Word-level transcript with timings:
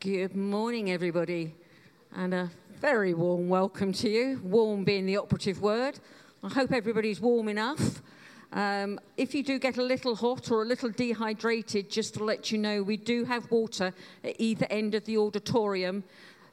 Good 0.00 0.36
morning, 0.36 0.92
everybody, 0.92 1.56
and 2.14 2.32
a 2.32 2.52
very 2.80 3.14
warm 3.14 3.48
welcome 3.48 3.92
to 3.94 4.08
you. 4.08 4.40
Warm 4.44 4.84
being 4.84 5.06
the 5.06 5.16
operative 5.16 5.60
word. 5.60 5.98
I 6.40 6.50
hope 6.50 6.70
everybody's 6.72 7.20
warm 7.20 7.48
enough. 7.48 8.00
Um, 8.52 9.00
if 9.16 9.34
you 9.34 9.42
do 9.42 9.58
get 9.58 9.76
a 9.76 9.82
little 9.82 10.14
hot 10.14 10.52
or 10.52 10.62
a 10.62 10.64
little 10.64 10.90
dehydrated, 10.90 11.90
just 11.90 12.14
to 12.14 12.22
let 12.22 12.52
you 12.52 12.58
know, 12.58 12.80
we 12.80 12.96
do 12.96 13.24
have 13.24 13.50
water 13.50 13.92
at 14.22 14.36
either 14.38 14.68
end 14.70 14.94
of 14.94 15.04
the 15.04 15.18
auditorium. 15.18 16.04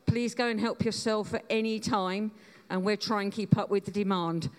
Please 0.07 0.33
go 0.33 0.47
and 0.47 0.59
help 0.59 0.83
yourself 0.83 1.35
at 1.35 1.45
any 1.47 1.79
time, 1.79 2.31
and 2.71 2.83
we'll 2.83 2.97
try 2.97 3.21
and 3.21 3.31
keep 3.31 3.59
up 3.59 3.69
with 3.69 3.85
the 3.85 3.91
demand. 3.91 4.49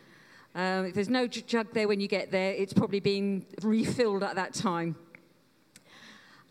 Uh, 0.54 0.84
if 0.86 0.94
there's 0.94 1.08
no 1.08 1.26
jug 1.26 1.72
there 1.72 1.88
when 1.88 1.98
you 1.98 2.06
get 2.06 2.30
there, 2.30 2.52
it's 2.52 2.72
probably 2.72 3.00
been 3.00 3.44
refilled 3.62 4.22
at 4.22 4.36
that 4.36 4.54
time. 4.54 4.94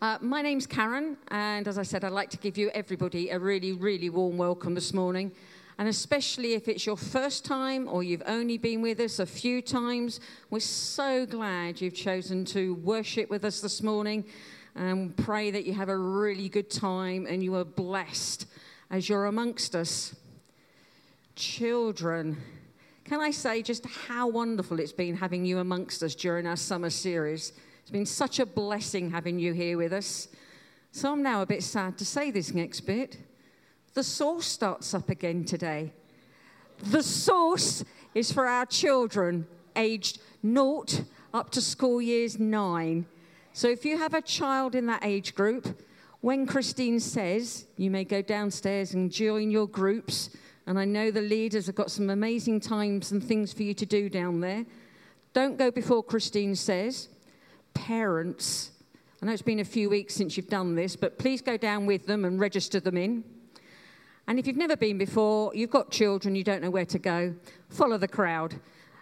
Uh, 0.02 0.18
my 0.20 0.42
name's 0.42 0.66
Karen, 0.66 1.16
and 1.28 1.66
as 1.66 1.78
I 1.78 1.82
said, 1.82 2.04
I'd 2.04 2.12
like 2.12 2.28
to 2.28 2.36
give 2.36 2.58
you 2.58 2.68
everybody 2.74 3.30
a 3.30 3.38
really, 3.38 3.72
really 3.72 4.10
warm 4.10 4.36
welcome 4.36 4.74
this 4.74 4.92
morning. 4.92 5.32
And 5.78 5.88
especially 5.88 6.52
if 6.52 6.68
it's 6.68 6.84
your 6.84 6.98
first 6.98 7.46
time 7.46 7.88
or 7.88 8.02
you've 8.02 8.22
only 8.26 8.58
been 8.58 8.82
with 8.82 9.00
us 9.00 9.20
a 9.20 9.24
few 9.24 9.62
times, 9.62 10.20
we're 10.50 10.60
so 10.60 11.24
glad 11.24 11.80
you've 11.80 11.94
chosen 11.94 12.44
to 12.46 12.74
worship 12.74 13.30
with 13.30 13.42
us 13.42 13.62
this 13.62 13.82
morning 13.82 14.26
and 14.74 15.16
pray 15.16 15.50
that 15.50 15.64
you 15.64 15.72
have 15.72 15.88
a 15.88 15.96
really 15.96 16.50
good 16.50 16.68
time 16.68 17.26
and 17.26 17.42
you 17.42 17.54
are 17.54 17.64
blessed 17.64 18.46
as 18.90 19.08
you're 19.08 19.24
amongst 19.24 19.74
us. 19.74 20.14
Children, 21.36 22.36
can 23.04 23.22
I 23.22 23.30
say 23.30 23.62
just 23.62 23.86
how 23.86 24.28
wonderful 24.28 24.78
it's 24.78 24.92
been 24.92 25.16
having 25.16 25.46
you 25.46 25.58
amongst 25.58 26.02
us 26.02 26.14
during 26.14 26.46
our 26.46 26.56
summer 26.56 26.90
series? 26.90 27.54
It's 27.86 27.92
been 27.92 28.04
such 28.04 28.40
a 28.40 28.46
blessing 28.46 29.12
having 29.12 29.38
you 29.38 29.52
here 29.52 29.78
with 29.78 29.92
us. 29.92 30.26
So 30.90 31.12
I'm 31.12 31.22
now 31.22 31.42
a 31.42 31.46
bit 31.46 31.62
sad 31.62 31.96
to 31.98 32.04
say 32.04 32.32
this 32.32 32.52
next 32.52 32.80
bit. 32.80 33.16
The 33.94 34.02
source 34.02 34.46
starts 34.46 34.92
up 34.92 35.08
again 35.08 35.44
today. 35.44 35.92
The 36.82 37.04
source 37.04 37.84
is 38.12 38.32
for 38.32 38.48
our 38.48 38.66
children 38.66 39.46
aged 39.76 40.18
naught 40.42 41.04
up 41.32 41.50
to 41.50 41.60
school 41.60 42.02
years 42.02 42.40
nine. 42.40 43.06
So 43.52 43.68
if 43.68 43.84
you 43.84 43.96
have 43.98 44.14
a 44.14 44.20
child 44.20 44.74
in 44.74 44.86
that 44.86 45.04
age 45.04 45.36
group, 45.36 45.80
when 46.22 46.44
Christine 46.44 46.98
says 46.98 47.66
you 47.76 47.92
may 47.92 48.02
go 48.02 48.20
downstairs 48.20 48.94
and 48.94 49.12
join 49.12 49.52
your 49.52 49.68
groups, 49.68 50.30
and 50.66 50.76
I 50.76 50.86
know 50.86 51.12
the 51.12 51.20
leaders 51.20 51.66
have 51.66 51.76
got 51.76 51.92
some 51.92 52.10
amazing 52.10 52.58
times 52.58 53.12
and 53.12 53.22
things 53.22 53.52
for 53.52 53.62
you 53.62 53.74
to 53.74 53.86
do 53.86 54.08
down 54.08 54.40
there, 54.40 54.66
don't 55.34 55.56
go 55.56 55.70
before 55.70 56.02
Christine 56.02 56.56
says 56.56 57.10
parents, 57.76 58.70
I 59.22 59.26
know 59.26 59.32
it's 59.32 59.42
been 59.42 59.60
a 59.60 59.64
few 59.64 59.90
weeks 59.90 60.14
since 60.14 60.36
you've 60.36 60.48
done 60.48 60.74
this, 60.74 60.96
but 60.96 61.18
please 61.18 61.42
go 61.42 61.56
down 61.56 61.84
with 61.84 62.06
them 62.06 62.24
and 62.24 62.40
register 62.40 62.80
them 62.80 62.96
in. 62.96 63.22
And 64.26 64.38
if 64.38 64.46
you've 64.46 64.56
never 64.56 64.76
been 64.76 64.98
before, 64.98 65.54
you've 65.54 65.70
got 65.70 65.90
children, 65.90 66.34
you 66.34 66.42
don't 66.42 66.62
know 66.62 66.70
where 66.70 66.86
to 66.86 66.98
go, 66.98 67.34
follow 67.68 67.98
the 67.98 68.08
crowd. 68.08 68.58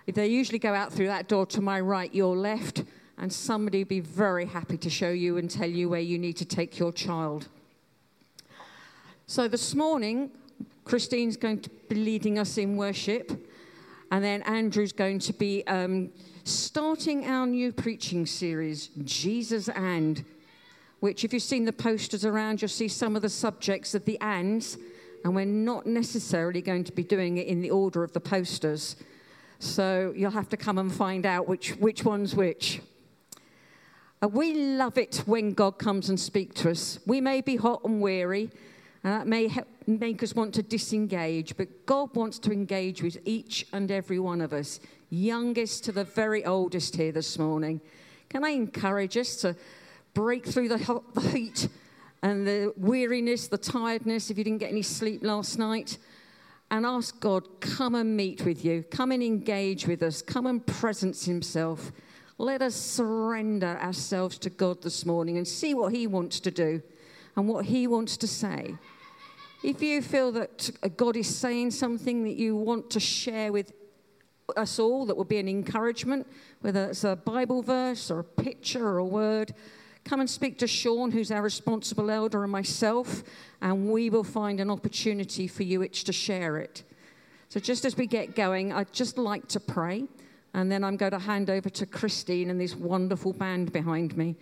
If 0.06 0.16
they 0.16 0.26
usually 0.26 0.58
go 0.58 0.74
out 0.74 0.92
through 0.92 1.06
that 1.06 1.28
door 1.28 1.46
to 1.46 1.60
my 1.60 1.80
right, 1.80 2.12
your 2.14 2.36
left, 2.36 2.84
and 3.16 3.32
somebody 3.32 3.78
will 3.78 3.88
be 3.88 4.00
very 4.00 4.44
happy 4.44 4.76
to 4.76 4.90
show 4.90 5.10
you 5.10 5.38
and 5.38 5.48
tell 5.48 5.70
you 5.70 5.88
where 5.88 6.00
you 6.00 6.18
need 6.18 6.36
to 6.38 6.44
take 6.44 6.78
your 6.78 6.92
child. 6.92 7.48
So 9.26 9.48
this 9.48 9.74
morning, 9.74 10.30
Christine's 10.84 11.36
going 11.36 11.60
to 11.60 11.70
be 11.88 11.94
leading 11.94 12.38
us 12.38 12.58
in 12.58 12.76
worship, 12.76 13.32
and 14.10 14.22
then 14.22 14.42
Andrew's 14.42 14.92
going 14.92 15.20
to 15.20 15.32
be 15.32 15.66
um, 15.66 16.10
starting 16.44 17.24
our 17.26 17.46
new 17.46 17.72
preaching 17.72 18.26
series, 18.26 18.90
Jesus 19.02 19.68
and, 19.70 20.24
which, 21.00 21.24
if 21.24 21.32
you've 21.32 21.42
seen 21.42 21.64
the 21.64 21.72
posters 21.72 22.24
around, 22.24 22.60
you'll 22.60 22.68
see 22.68 22.88
some 22.88 23.16
of 23.16 23.22
the 23.22 23.28
subjects 23.28 23.94
of 23.94 24.04
the 24.04 24.20
ands, 24.20 24.76
and 25.24 25.34
we're 25.34 25.46
not 25.46 25.86
necessarily 25.86 26.60
going 26.60 26.84
to 26.84 26.92
be 26.92 27.02
doing 27.02 27.38
it 27.38 27.46
in 27.46 27.62
the 27.62 27.70
order 27.70 28.04
of 28.04 28.12
the 28.12 28.20
posters. 28.20 28.96
So 29.58 30.12
you'll 30.14 30.32
have 30.32 30.50
to 30.50 30.56
come 30.58 30.76
and 30.76 30.92
find 30.92 31.24
out 31.24 31.48
which, 31.48 31.70
which 31.76 32.04
one's 32.04 32.34
which. 32.34 32.82
Uh, 34.22 34.28
we 34.28 34.54
love 34.54 34.98
it 34.98 35.22
when 35.26 35.52
God 35.52 35.78
comes 35.78 36.10
and 36.10 36.20
speaks 36.20 36.60
to 36.60 36.70
us. 36.70 36.98
We 37.06 37.22
may 37.22 37.40
be 37.40 37.56
hot 37.56 37.82
and 37.84 38.02
weary, 38.02 38.50
and 39.02 39.12
that 39.14 39.26
may 39.26 39.48
help 39.48 39.68
make 39.86 40.22
us 40.22 40.34
want 40.34 40.54
to 40.54 40.62
disengage, 40.62 41.56
but 41.56 41.86
God 41.86 42.14
wants 42.14 42.38
to 42.40 42.52
engage 42.52 43.02
with 43.02 43.18
each 43.24 43.66
and 43.72 43.90
every 43.90 44.18
one 44.18 44.40
of 44.42 44.52
us 44.52 44.80
youngest 45.10 45.84
to 45.84 45.92
the 45.92 46.04
very 46.04 46.44
oldest 46.44 46.96
here 46.96 47.12
this 47.12 47.38
morning. 47.38 47.80
Can 48.28 48.44
I 48.44 48.50
encourage 48.50 49.16
us 49.16 49.36
to 49.36 49.56
break 50.12 50.46
through 50.46 50.68
the, 50.68 51.02
the 51.14 51.20
heat 51.20 51.68
and 52.22 52.46
the 52.46 52.72
weariness, 52.76 53.48
the 53.48 53.58
tiredness, 53.58 54.30
if 54.30 54.38
you 54.38 54.44
didn't 54.44 54.58
get 54.58 54.70
any 54.70 54.82
sleep 54.82 55.22
last 55.22 55.58
night? 55.58 55.98
and 56.70 56.86
ask 56.86 57.20
God, 57.20 57.60
come 57.60 57.94
and 57.94 58.16
meet 58.16 58.44
with 58.44 58.64
you, 58.64 58.82
come 58.90 59.12
and 59.12 59.22
engage 59.22 59.86
with 59.86 60.02
us, 60.02 60.22
come 60.22 60.46
and 60.46 60.66
presence 60.66 61.24
Himself. 61.24 61.92
Let 62.36 62.62
us 62.62 62.74
surrender 62.74 63.78
ourselves 63.80 64.38
to 64.38 64.50
God 64.50 64.82
this 64.82 65.06
morning 65.06 65.36
and 65.36 65.46
see 65.46 65.74
what 65.74 65.92
He 65.92 66.06
wants 66.06 66.40
to 66.40 66.50
do 66.50 66.82
and 67.36 67.46
what 67.46 67.66
He 67.66 67.86
wants 67.86 68.16
to 68.16 68.26
say. 68.26 68.74
If 69.62 69.82
you 69.82 70.02
feel 70.02 70.32
that 70.32 70.70
uh, 70.82 70.88
God 70.88 71.16
is 71.16 71.34
saying 71.34 71.70
something 71.70 72.24
that 72.24 72.34
you 72.34 72.56
want 72.56 72.90
to 72.90 73.00
share 73.00 73.52
with 73.52 73.72
us 74.56 74.78
all 74.78 75.06
that 75.06 75.16
will 75.16 75.24
be 75.24 75.38
an 75.38 75.48
encouragement, 75.48 76.26
whether 76.60 76.86
it's 76.86 77.04
a 77.04 77.16
Bible 77.16 77.62
verse 77.62 78.10
or 78.10 78.20
a 78.20 78.24
picture 78.24 78.86
or 78.86 78.98
a 78.98 79.04
word. 79.04 79.54
Come 80.04 80.20
and 80.20 80.28
speak 80.28 80.58
to 80.58 80.66
Sean, 80.66 81.10
who's 81.10 81.30
our 81.30 81.42
responsible 81.42 82.10
elder, 82.10 82.42
and 82.42 82.52
myself, 82.52 83.22
and 83.62 83.90
we 83.90 84.10
will 84.10 84.24
find 84.24 84.60
an 84.60 84.70
opportunity 84.70 85.48
for 85.48 85.62
you 85.62 85.82
each 85.82 86.04
to 86.04 86.12
share 86.12 86.58
it. 86.58 86.82
So, 87.48 87.58
just 87.58 87.84
as 87.84 87.96
we 87.96 88.06
get 88.06 88.34
going, 88.34 88.72
I'd 88.72 88.92
just 88.92 89.16
like 89.16 89.48
to 89.48 89.60
pray, 89.60 90.04
and 90.52 90.70
then 90.70 90.84
I'm 90.84 90.96
going 90.96 91.12
to 91.12 91.18
hand 91.18 91.48
over 91.48 91.70
to 91.70 91.86
Christine 91.86 92.50
and 92.50 92.60
this 92.60 92.74
wonderful 92.74 93.32
band 93.32 93.72
behind 93.72 94.16
me. 94.16 94.36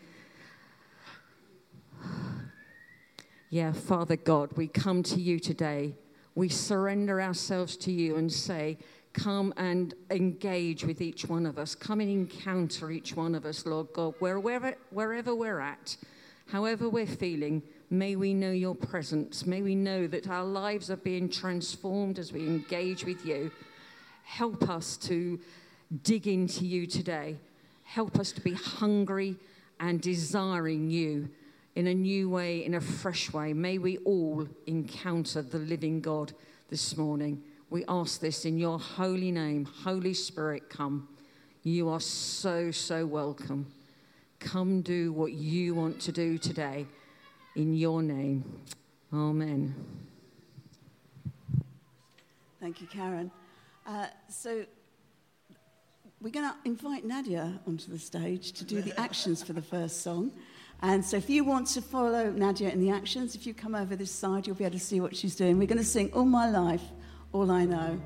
Yeah, 3.51 3.73
Father 3.73 4.17
God, 4.17 4.53
we 4.57 4.67
come 4.67 5.03
to 5.05 5.21
you 5.21 5.39
today. 5.39 5.95
We 6.35 6.49
surrender 6.49 7.21
ourselves 7.21 7.77
to 7.79 7.93
you 7.93 8.17
and 8.17 8.33
say, 8.33 8.79
come 9.13 9.53
and 9.57 9.95
engage 10.11 10.85
with 10.85 11.01
each 11.01 11.27
one 11.27 11.47
of 11.47 11.59
us. 11.59 11.75
Come 11.75 12.01
and 12.01 12.11
encounter 12.11 12.91
each 12.91 13.15
one 13.15 13.35
of 13.35 13.45
us, 13.45 13.67
Lord 13.67 13.89
God, 13.93 14.15
wherever, 14.19 14.75
wherever 14.91 15.35
we're 15.35 15.61
at, 15.61 15.97
however 16.49 16.89
we're 16.89 17.07
feeling. 17.07 17.63
May 17.91 18.17
we 18.17 18.33
know 18.33 18.53
your 18.53 18.75
presence. 18.75 19.47
May 19.47 19.63
we 19.63 19.75
know 19.75 20.07
that 20.07 20.29
our 20.29 20.45
lives 20.45 20.91
are 20.91 20.97
being 20.97 21.29
transformed 21.29 22.19
as 22.19 22.33
we 22.33 22.41
engage 22.41 23.05
with 23.05 23.25
you. 23.27 23.51
Help 24.25 24.69
us 24.71 24.97
to 24.99 25.39
dig 26.03 26.27
into 26.27 26.65
you 26.65 26.87
today. 26.87 27.37
Help 27.85 28.19
us 28.19 28.33
to 28.33 28.41
be 28.41 28.55
hungry 28.55 29.37
and 29.79 30.01
desiring 30.01 30.91
you 30.91 31.29
in 31.75 31.87
a 31.87 31.95
new 31.95 32.31
way, 32.31 32.65
in 32.65 32.75
a 32.75 32.81
fresh 32.81 33.33
way. 33.33 33.53
May 33.53 33.79
we 33.79 33.99
all 33.99 34.47
encounter 34.67 35.43
the 35.43 35.59
living 35.59 36.01
God 36.01 36.33
this 36.71 36.97
morning. 36.97 37.43
We 37.73 37.87
ask 37.89 38.21
this 38.21 38.45
in 38.45 38.59
your 38.59 38.79
holy 38.79 39.33
name. 39.33 39.65
Holy 39.65 40.13
Spirit, 40.13 40.69
come. 40.69 41.09
You 41.63 41.89
are 41.89 42.01
so, 42.01 42.71
so 42.71 43.07
welcome. 43.07 43.67
Come 44.41 44.83
do 44.83 45.11
what 45.11 45.33
you 45.33 45.75
want 45.75 45.99
to 46.03 46.13
do 46.13 46.37
today 46.37 46.87
in 47.57 47.73
your 47.73 48.03
name. 48.03 48.45
Amen. 49.11 49.75
Thank 52.61 52.83
you, 52.83 52.87
Karen. 52.89 53.31
Uh, 53.87 54.09
so, 54.29 54.67
we're 56.21 56.29
going 56.29 56.51
to 56.51 56.55
invite 56.67 57.07
Nadia 57.07 57.59
onto 57.67 57.91
the 57.91 57.99
stage 57.99 58.53
to 58.53 58.65
do 58.65 58.83
the 58.83 59.01
actions 59.01 59.43
for 59.43 59.55
the 59.55 59.63
first 59.63 60.03
song. 60.03 60.31
And 60.83 61.03
so, 61.03 61.17
if 61.17 61.31
you 61.31 61.43
want 61.43 61.69
to 61.69 61.81
follow 61.81 62.31
Nadia 62.33 62.69
in 62.69 62.81
the 62.81 62.91
actions, 62.91 63.35
if 63.35 63.47
you 63.47 63.55
come 63.55 63.75
over 63.75 63.97
this 63.97 64.11
side, 64.11 64.47
you'll 64.47 64.57
be 64.57 64.65
able 64.65 64.79
to 64.79 64.85
see 64.85 65.01
what 65.01 65.17
she's 65.17 65.35
doing. 65.35 65.59
We're 65.59 65.67
going 65.67 65.79
to 65.79 65.85
sing 65.85 66.11
All 66.13 66.27
My 66.27 66.51
Life 66.51 66.83
all 67.33 67.51
I 67.51 67.65
know. 67.65 67.99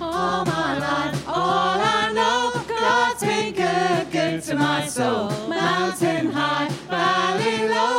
All 0.00 0.44
my 0.44 0.78
life, 0.78 1.28
all 1.28 1.34
I 1.36 2.12
know, 2.14 2.52
God's 2.68 3.22
been 3.22 3.52
good, 3.54 4.10
good 4.12 4.42
to 4.44 4.54
my 4.54 4.86
soul. 4.86 5.30
Mountain 5.48 6.30
high, 6.30 6.68
valley 6.88 7.68
low, 7.68 7.89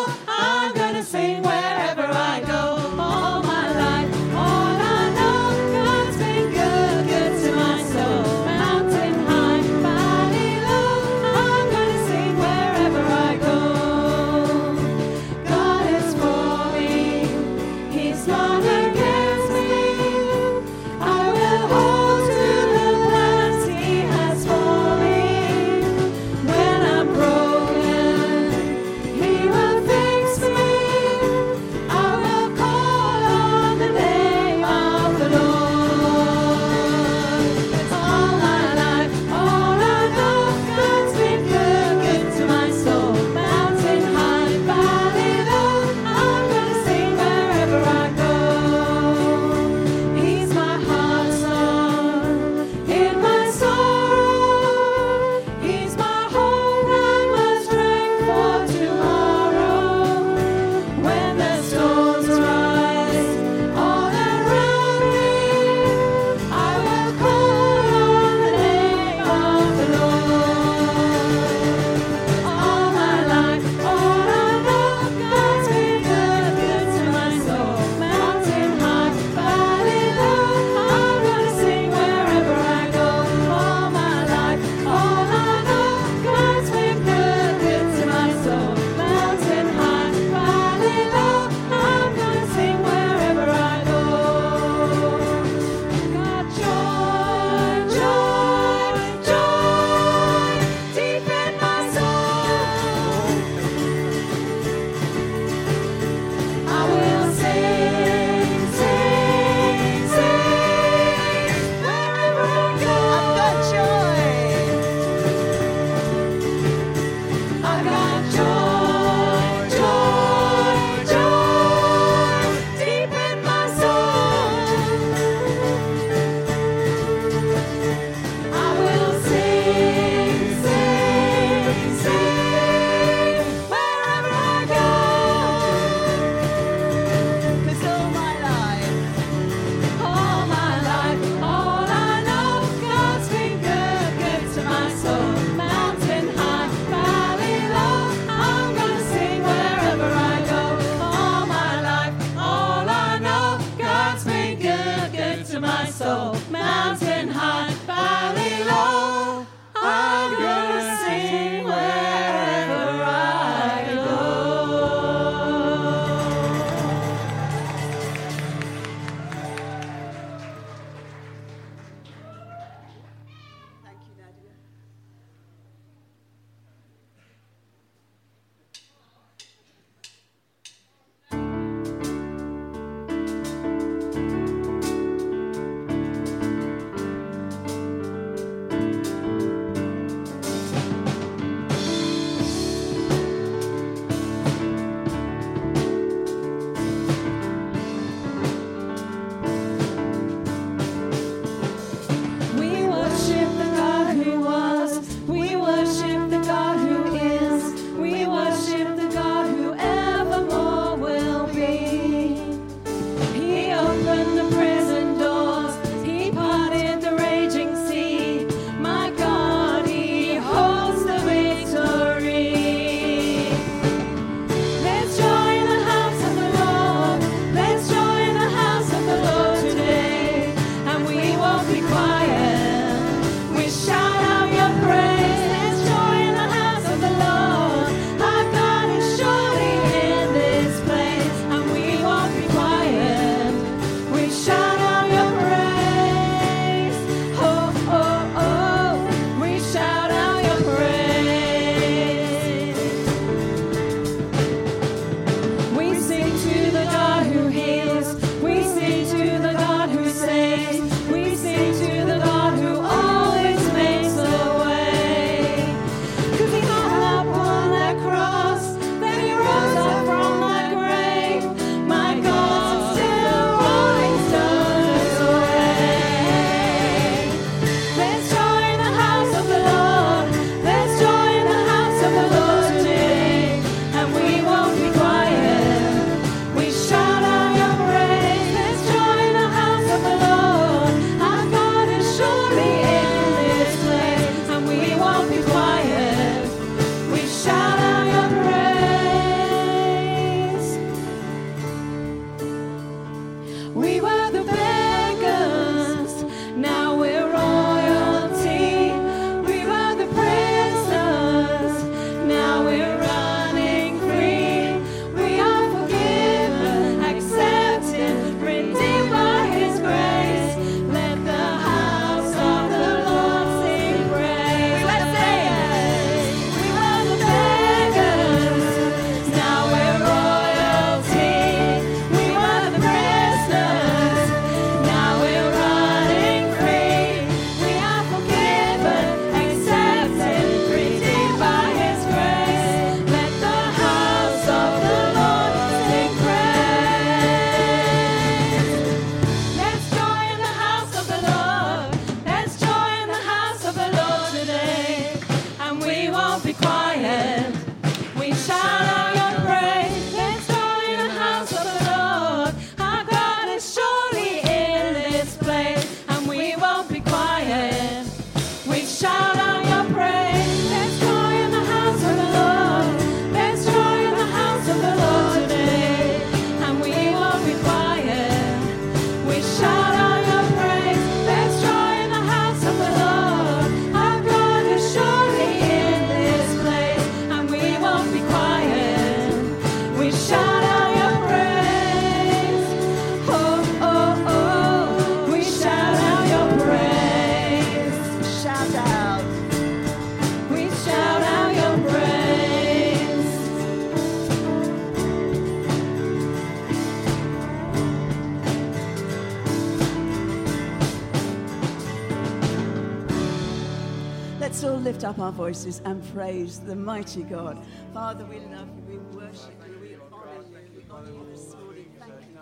our 415.32 415.38
voices 415.38 415.82
and 415.86 416.04
praise 416.14 416.60
the 416.60 416.76
mighty 416.76 417.24
God. 417.24 417.58
Father, 417.94 418.26
we 418.26 418.40
love 418.52 418.68
you, 418.76 418.84
we 418.90 418.98
worship 419.16 419.56
you, 419.66 419.80
we 419.80 419.96
honor 420.12 420.44
you, 420.44 420.58
we 420.76 420.84
honor 420.92 421.12
you 421.12 421.26
this 421.32 421.56
morning. 421.56 421.88
Thank 422.00 422.14
you. 422.20 422.38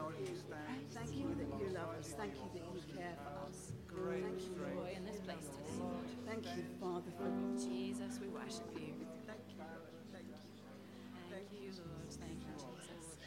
Thank 0.91 1.11
you 1.15 1.35
that 1.37 1.49
you 1.59 1.67
love 1.69 1.89
us. 1.99 2.15
Thank 2.17 2.33
you 2.33 2.49
that 2.55 2.65
you 2.73 2.81
care 2.97 3.15
for 3.21 3.47
us. 3.47 3.71
Thank 3.93 4.41
you 4.41 4.55
for 4.57 4.73
joy 4.73 4.93
in 4.97 5.05
this 5.05 5.19
place 5.21 5.47
today. 5.53 5.85
Thank 6.25 6.45
you, 6.57 6.65
Father, 6.81 7.11
for 7.17 7.29
Jesus. 7.61 8.19
We 8.19 8.27
worship 8.29 8.65
you. 8.73 8.79
You. 8.79 8.89
You. 8.89 9.05
Thank 9.29 9.45
you, 11.53 11.69
Lord. 11.77 12.09
Thank 12.09 12.41
you, 12.41 12.53
Jesus. 12.57 13.21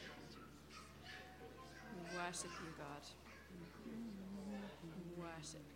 We 1.94 2.18
worship 2.18 2.50
you, 2.58 2.70
God. 2.78 3.04
We 3.86 5.22
worship 5.22 5.71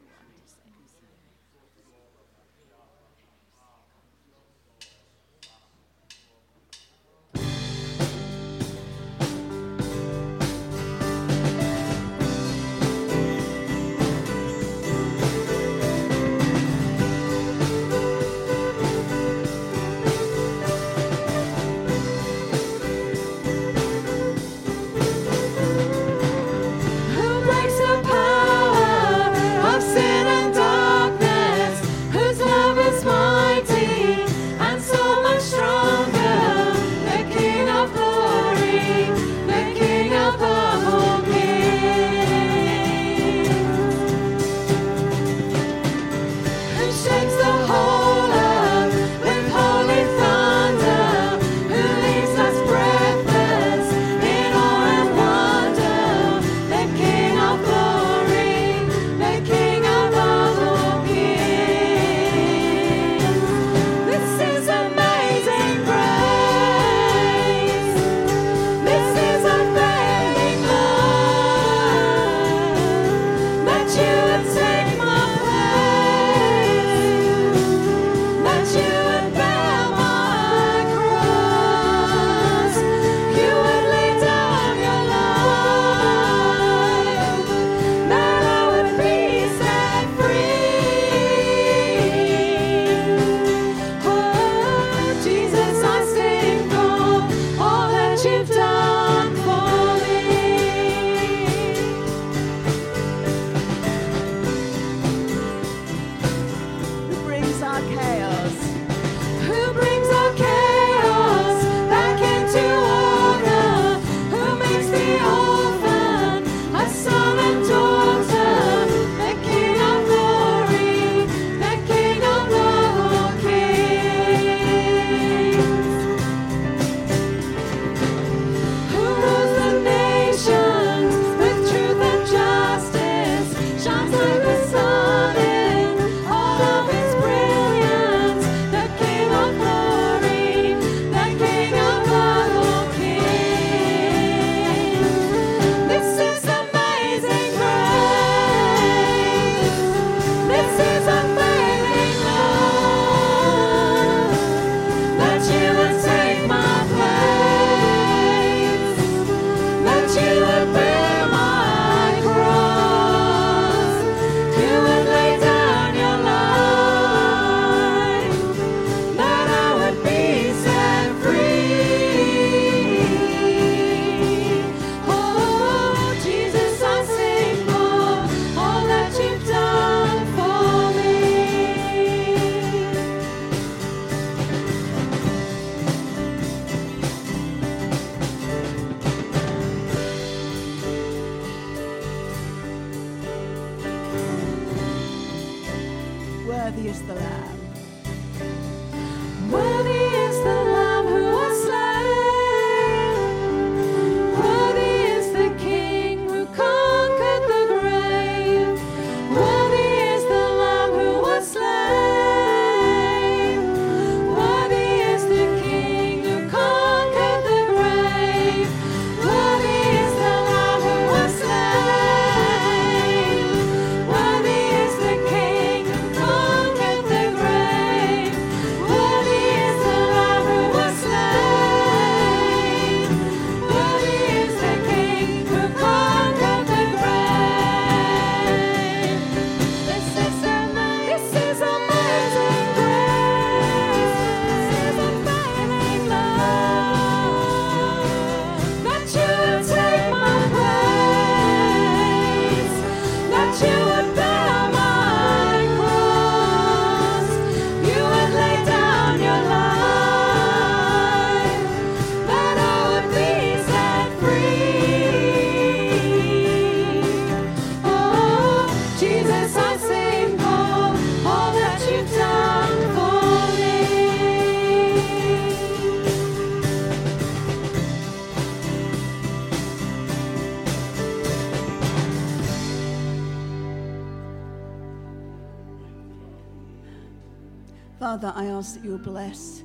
You'll 288.96 289.04
bless 289.04 289.62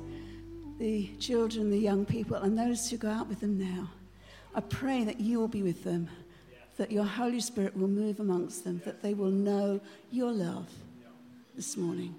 the 0.78 1.08
children, 1.18 1.70
the 1.70 1.78
young 1.78 2.04
people, 2.04 2.36
and 2.36 2.58
those 2.58 2.90
who 2.90 2.98
go 2.98 3.08
out 3.08 3.28
with 3.28 3.40
them 3.40 3.58
now. 3.58 3.90
I 4.54 4.60
pray 4.60 5.04
that 5.04 5.20
you 5.20 5.40
will 5.40 5.48
be 5.48 5.62
with 5.62 5.84
them, 5.84 6.10
that 6.76 6.92
your 6.92 7.04
Holy 7.04 7.40
Spirit 7.40 7.74
will 7.74 7.88
move 7.88 8.20
amongst 8.20 8.62
them, 8.62 8.82
that 8.84 9.00
they 9.02 9.14
will 9.14 9.30
know 9.30 9.80
your 10.10 10.30
love 10.32 10.68
this 11.56 11.78
morning. 11.78 12.14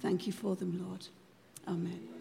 Thank 0.00 0.26
you 0.26 0.32
for 0.32 0.56
them, 0.56 0.82
Lord. 0.88 1.06
Amen. 1.68 2.13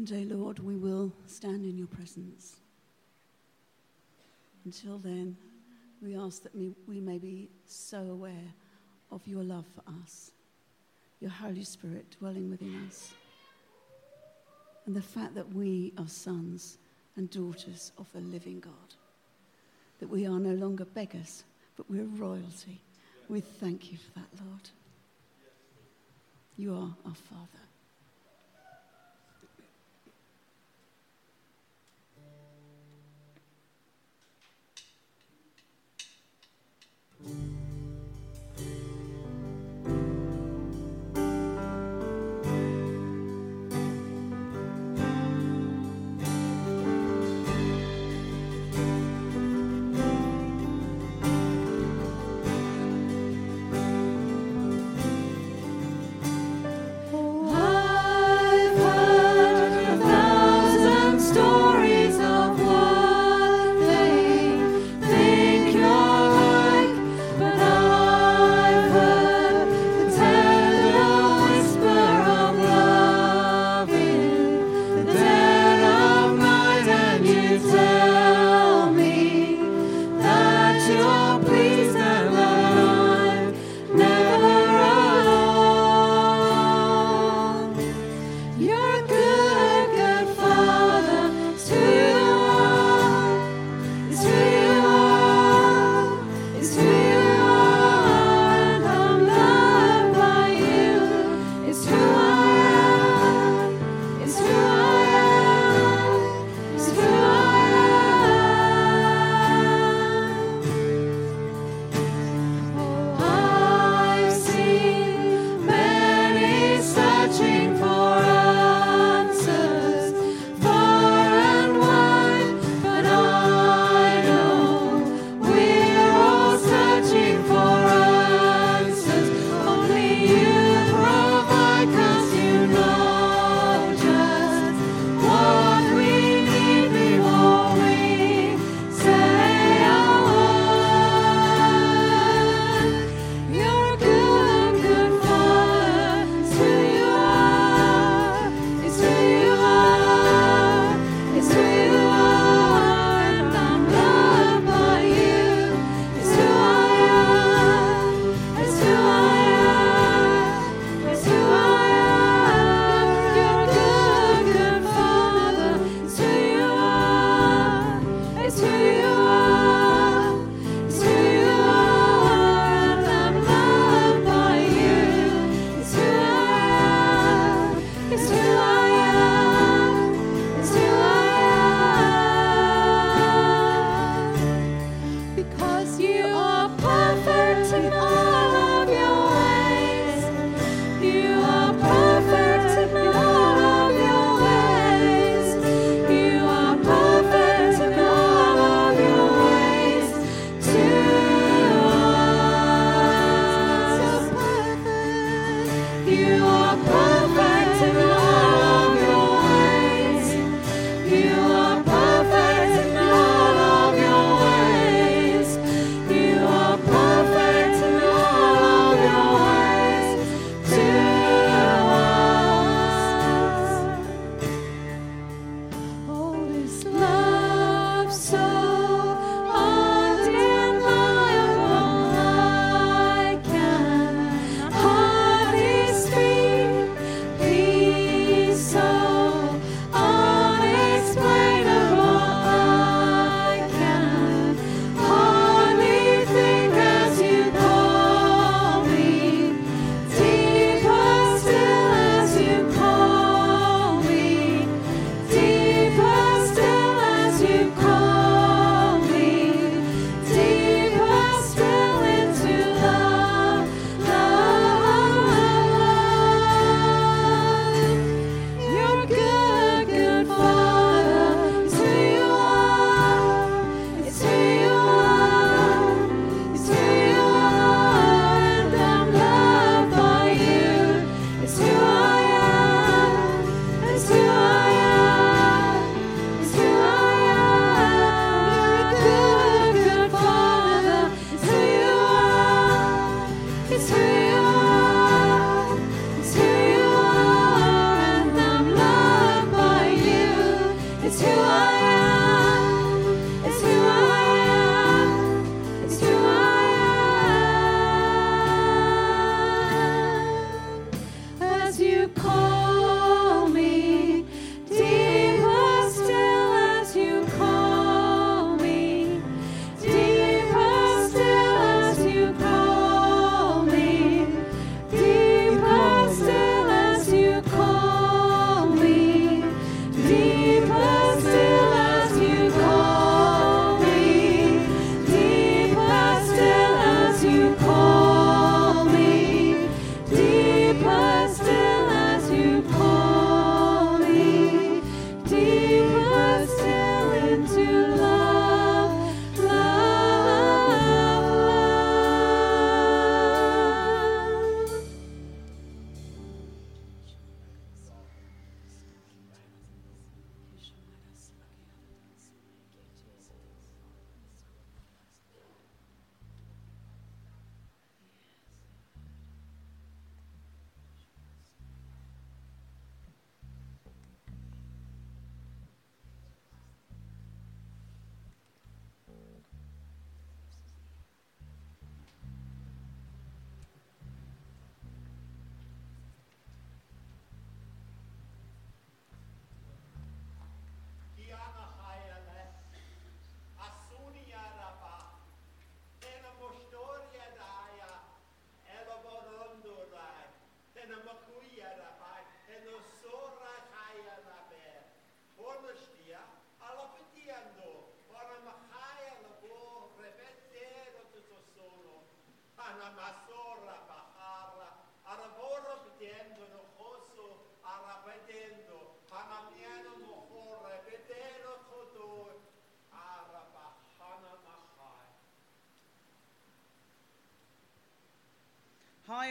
One 0.00 0.06
day, 0.06 0.24
Lord, 0.24 0.60
we 0.60 0.76
will 0.76 1.12
stand 1.26 1.66
in 1.66 1.76
your 1.76 1.86
presence. 1.86 2.56
Until 4.64 4.96
then, 4.96 5.36
we 6.00 6.16
ask 6.16 6.42
that 6.42 6.54
we, 6.56 7.00
may 7.02 7.18
be 7.18 7.50
so 7.66 7.98
aware 7.98 8.54
of 9.12 9.20
your 9.26 9.42
love 9.42 9.66
for 9.74 9.82
us, 10.02 10.30
your 11.20 11.30
Holy 11.30 11.64
Spirit 11.64 12.16
dwelling 12.18 12.48
within 12.48 12.82
us, 12.88 13.12
and 14.86 14.96
the 14.96 15.02
fact 15.02 15.34
that 15.34 15.52
we 15.52 15.92
are 15.98 16.08
sons 16.08 16.78
and 17.16 17.28
daughters 17.28 17.92
of 17.98 18.10
the 18.14 18.20
living 18.20 18.58
God, 18.58 18.94
that 19.98 20.08
we 20.08 20.26
are 20.26 20.40
no 20.40 20.54
longer 20.54 20.86
beggars, 20.86 21.44
but 21.76 21.90
we're 21.90 22.04
royalty. 22.04 22.80
We 23.28 23.42
thank 23.42 23.92
you 23.92 23.98
for 23.98 24.18
that, 24.18 24.46
Lord. 24.46 24.70
You 26.56 26.72
are 26.72 26.96
our 27.04 27.14
Father. 27.14 27.69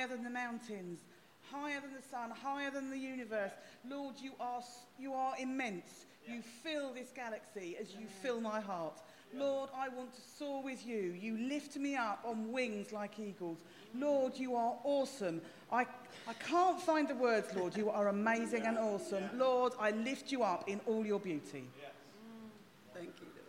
Than 0.09 0.23
the 0.23 0.29
mountains, 0.29 0.99
higher 1.51 1.79
than 1.79 1.93
the 1.93 2.01
sun, 2.01 2.31
higher 2.31 2.71
than 2.71 2.89
the 2.89 2.97
universe. 2.97 3.51
Lord, 3.87 4.15
you 4.19 4.33
are, 4.39 4.61
you 4.99 5.13
are 5.13 5.33
immense. 5.39 6.05
You 6.27 6.41
fill 6.63 6.93
this 6.93 7.11
galaxy 7.15 7.77
as 7.79 7.93
you 7.93 8.05
fill 8.21 8.41
my 8.41 8.59
heart. 8.59 8.99
Lord, 9.33 9.69
I 9.75 9.89
want 9.89 10.13
to 10.15 10.21
soar 10.37 10.63
with 10.63 10.85
you. 10.85 11.15
You 11.19 11.37
lift 11.37 11.77
me 11.77 11.95
up 11.95 12.23
on 12.25 12.51
wings 12.51 12.91
like 12.91 13.19
eagles. 13.19 13.59
Lord, 13.95 14.37
you 14.37 14.55
are 14.55 14.75
awesome. 14.83 15.41
I, 15.71 15.85
I 16.27 16.33
can't 16.33 16.81
find 16.81 17.07
the 17.07 17.15
words, 17.15 17.55
Lord. 17.55 17.77
You 17.77 17.89
are 17.89 18.07
amazing 18.07 18.65
and 18.65 18.77
awesome. 18.77 19.23
Lord, 19.35 19.73
I 19.79 19.91
lift 19.91 20.31
you 20.31 20.43
up 20.43 20.67
in 20.67 20.81
all 20.87 21.05
your 21.05 21.19
beauty. 21.19 21.67
Yes. 21.79 21.91
Thank 22.93 23.09
you, 23.19 23.27
Lord. 23.27 23.39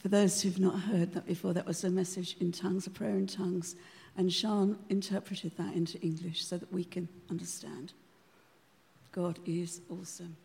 For 0.00 0.08
those 0.08 0.40
who've 0.40 0.58
not 0.58 0.80
heard 0.80 1.12
that 1.12 1.26
before, 1.26 1.52
that 1.52 1.66
was 1.66 1.84
a 1.84 1.90
message 1.90 2.36
in 2.40 2.52
tongues, 2.52 2.86
a 2.86 2.90
prayer 2.90 3.16
in 3.16 3.26
tongues. 3.26 3.76
And 4.16 4.32
Sean 4.32 4.78
interpreted 4.88 5.56
that 5.58 5.74
into 5.74 6.00
English 6.00 6.44
so 6.44 6.56
that 6.56 6.72
we 6.72 6.84
can 6.84 7.06
understand. 7.28 7.92
God 9.12 9.38
is 9.44 9.82
awesome. 9.90 10.36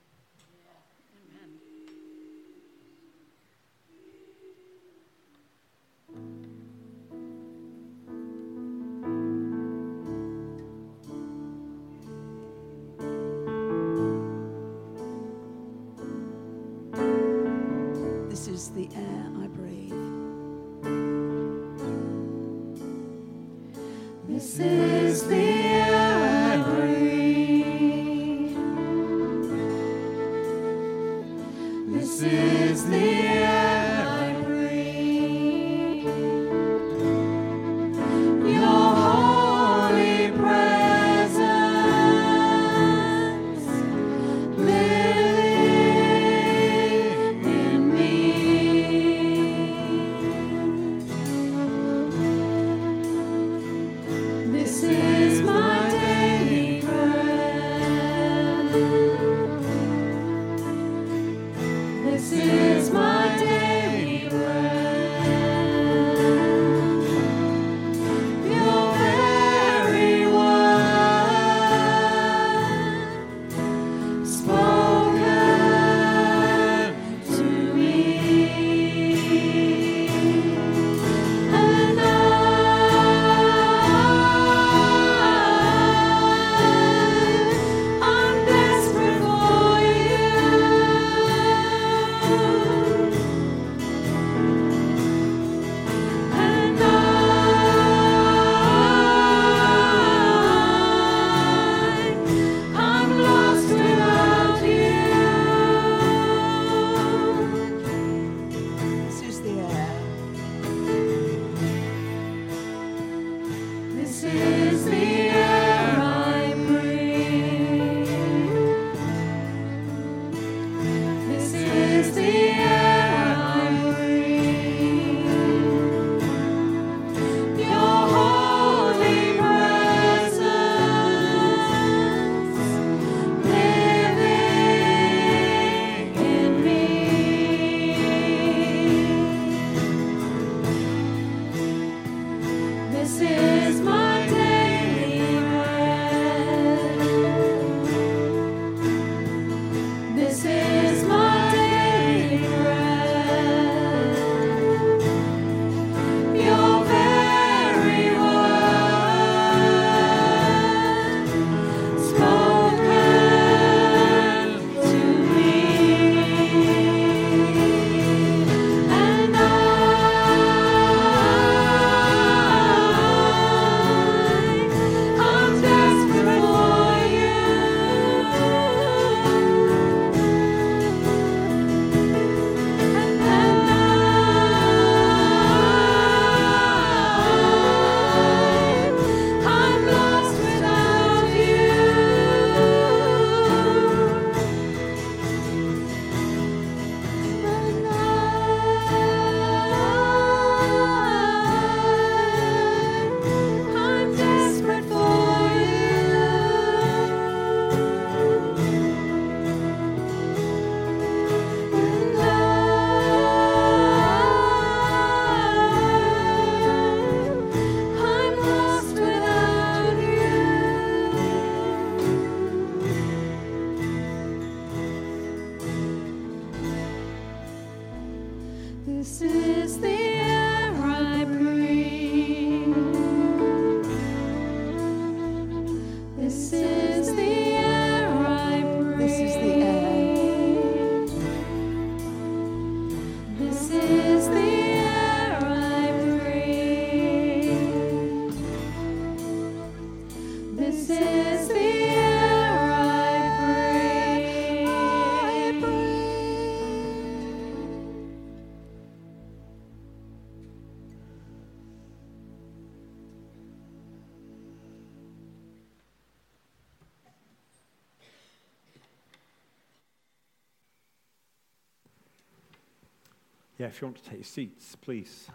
Yeah, 273.66 273.70
if 273.70 273.82
you 273.82 273.88
want 273.88 274.04
to 274.04 274.10
take 274.12 274.24
seats, 274.24 274.76
please. 274.76 275.28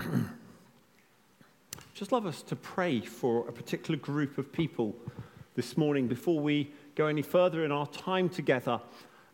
Just 1.94 2.10
love 2.10 2.26
us 2.26 2.42
to 2.42 2.56
pray 2.56 3.02
for 3.02 3.46
a 3.46 3.52
particular 3.52 3.96
group 4.00 4.36
of 4.36 4.50
people 4.50 4.92
this 5.54 5.76
morning 5.76 6.08
before 6.08 6.40
we 6.40 6.72
go 6.96 7.06
any 7.06 7.22
further 7.22 7.64
in 7.64 7.70
our 7.70 7.86
time 7.86 8.28
together. 8.28 8.80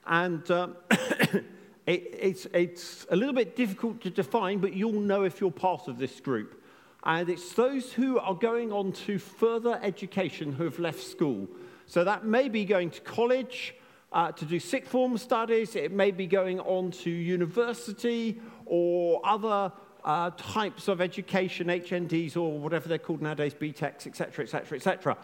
And 0.07 0.51
um, 0.51 0.77
it, 0.91 1.47
it's, 1.87 2.47
it's 2.53 3.07
a 3.11 3.17
little 3.17 3.33
bit 3.33 3.57
difficult 3.57 4.03
to 4.03 4.11
define, 4.11 4.59
but 4.59 4.75
you'll 4.75 5.01
know 5.01 5.23
if 5.23 5.41
you're 5.41 5.51
part 5.51 5.89
of 5.89 5.97
this 5.97 6.21
group. 6.21 6.63
And 7.03 7.31
it's 7.31 7.55
those 7.55 7.95
who 7.95 8.19
are 8.19 8.35
going 8.35 8.73
on 8.73 8.93
to 9.07 9.19
further 9.19 9.81
education 9.83 10.53
who 10.53 10.65
have 10.65 10.79
left 10.79 11.03
school. 11.03 11.49
So 11.87 12.05
that 12.05 12.27
may 12.27 12.51
be 12.51 12.67
going 12.67 12.91
to 12.91 13.01
college, 13.01 13.75
uh, 14.13 14.33
to 14.33 14.45
do 14.45 14.61
sixth 14.61 14.91
form 14.91 15.17
studies, 15.17 15.75
it 15.75 15.93
may 15.93 16.11
be 16.11 16.27
going 16.27 16.61
on 16.61 16.91
to 16.91 17.11
university 17.11 18.41
or 18.67 19.21
other 19.25 19.73
uh, 20.05 20.31
types 20.37 20.89
of 20.89 21.01
education, 21.01 21.69
HNDs 21.69 22.37
or 22.37 22.59
whatever 22.59 22.89
they're 22.89 22.99
called 22.99 23.23
nowadays, 23.23 23.55
BTECs, 23.55 24.07
etc., 24.07 24.45
etc., 24.45 24.77
etc. 24.77 25.17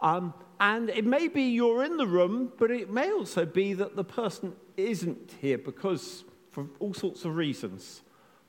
Um, 0.00 0.34
and 0.60 0.90
it 0.90 1.04
may 1.04 1.28
be 1.28 1.42
you're 1.42 1.84
in 1.84 1.96
the 1.96 2.06
room, 2.06 2.52
but 2.58 2.70
it 2.70 2.90
may 2.90 3.10
also 3.10 3.46
be 3.46 3.72
that 3.74 3.96
the 3.96 4.04
person 4.04 4.54
isn't 4.76 5.34
here 5.40 5.58
because 5.58 6.24
for 6.50 6.66
all 6.78 6.94
sorts 6.94 7.24
of 7.24 7.36
reasons. 7.36 8.02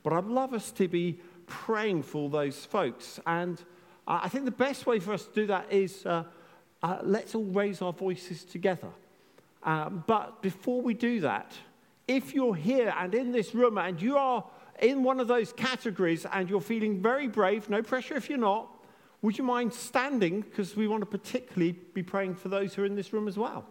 But 0.03 0.13
I'd 0.13 0.25
love 0.25 0.53
us 0.53 0.71
to 0.73 0.87
be 0.87 1.19
praying 1.47 2.03
for 2.03 2.29
those 2.29 2.65
folks. 2.65 3.19
And 3.25 3.59
uh, 4.07 4.19
I 4.23 4.29
think 4.29 4.45
the 4.45 4.51
best 4.51 4.85
way 4.85 4.99
for 4.99 5.13
us 5.13 5.25
to 5.25 5.33
do 5.33 5.47
that 5.47 5.71
is 5.71 6.05
uh, 6.05 6.23
uh, 6.83 6.99
let's 7.03 7.33
all 7.33 7.45
raise 7.45 7.81
our 7.81 7.93
voices 7.93 8.43
together. 8.43 8.89
Um, 9.65 10.03
but 10.05 10.41
before 10.41 10.81
we 10.81 10.93
do 10.93 11.21
that, 11.21 11.51
if 12.07 12.35
you're 12.35 12.55
here 12.55 12.93
and 12.97 13.13
in 13.15 13.31
this 13.31 13.55
room 13.55 13.79
and 13.79 13.99
you 13.99 14.15
are 14.15 14.45
in 14.79 15.03
one 15.03 15.19
of 15.19 15.27
those 15.27 15.51
categories 15.51 16.25
and 16.31 16.49
you're 16.49 16.61
feeling 16.61 17.01
very 17.01 17.27
brave, 17.27 17.69
no 17.69 17.81
pressure 17.81 18.15
if 18.15 18.29
you're 18.29 18.37
not, 18.37 18.69
would 19.23 19.37
you 19.39 19.43
mind 19.43 19.73
standing? 19.73 20.41
Because 20.41 20.75
we 20.75 20.87
want 20.87 21.01
to 21.01 21.07
particularly 21.07 21.71
be 21.71 22.03
praying 22.03 22.35
for 22.35 22.47
those 22.47 22.75
who 22.75 22.83
are 22.83 22.85
in 22.85 22.95
this 22.95 23.11
room 23.11 23.27
as 23.27 23.37
well. 23.37 23.65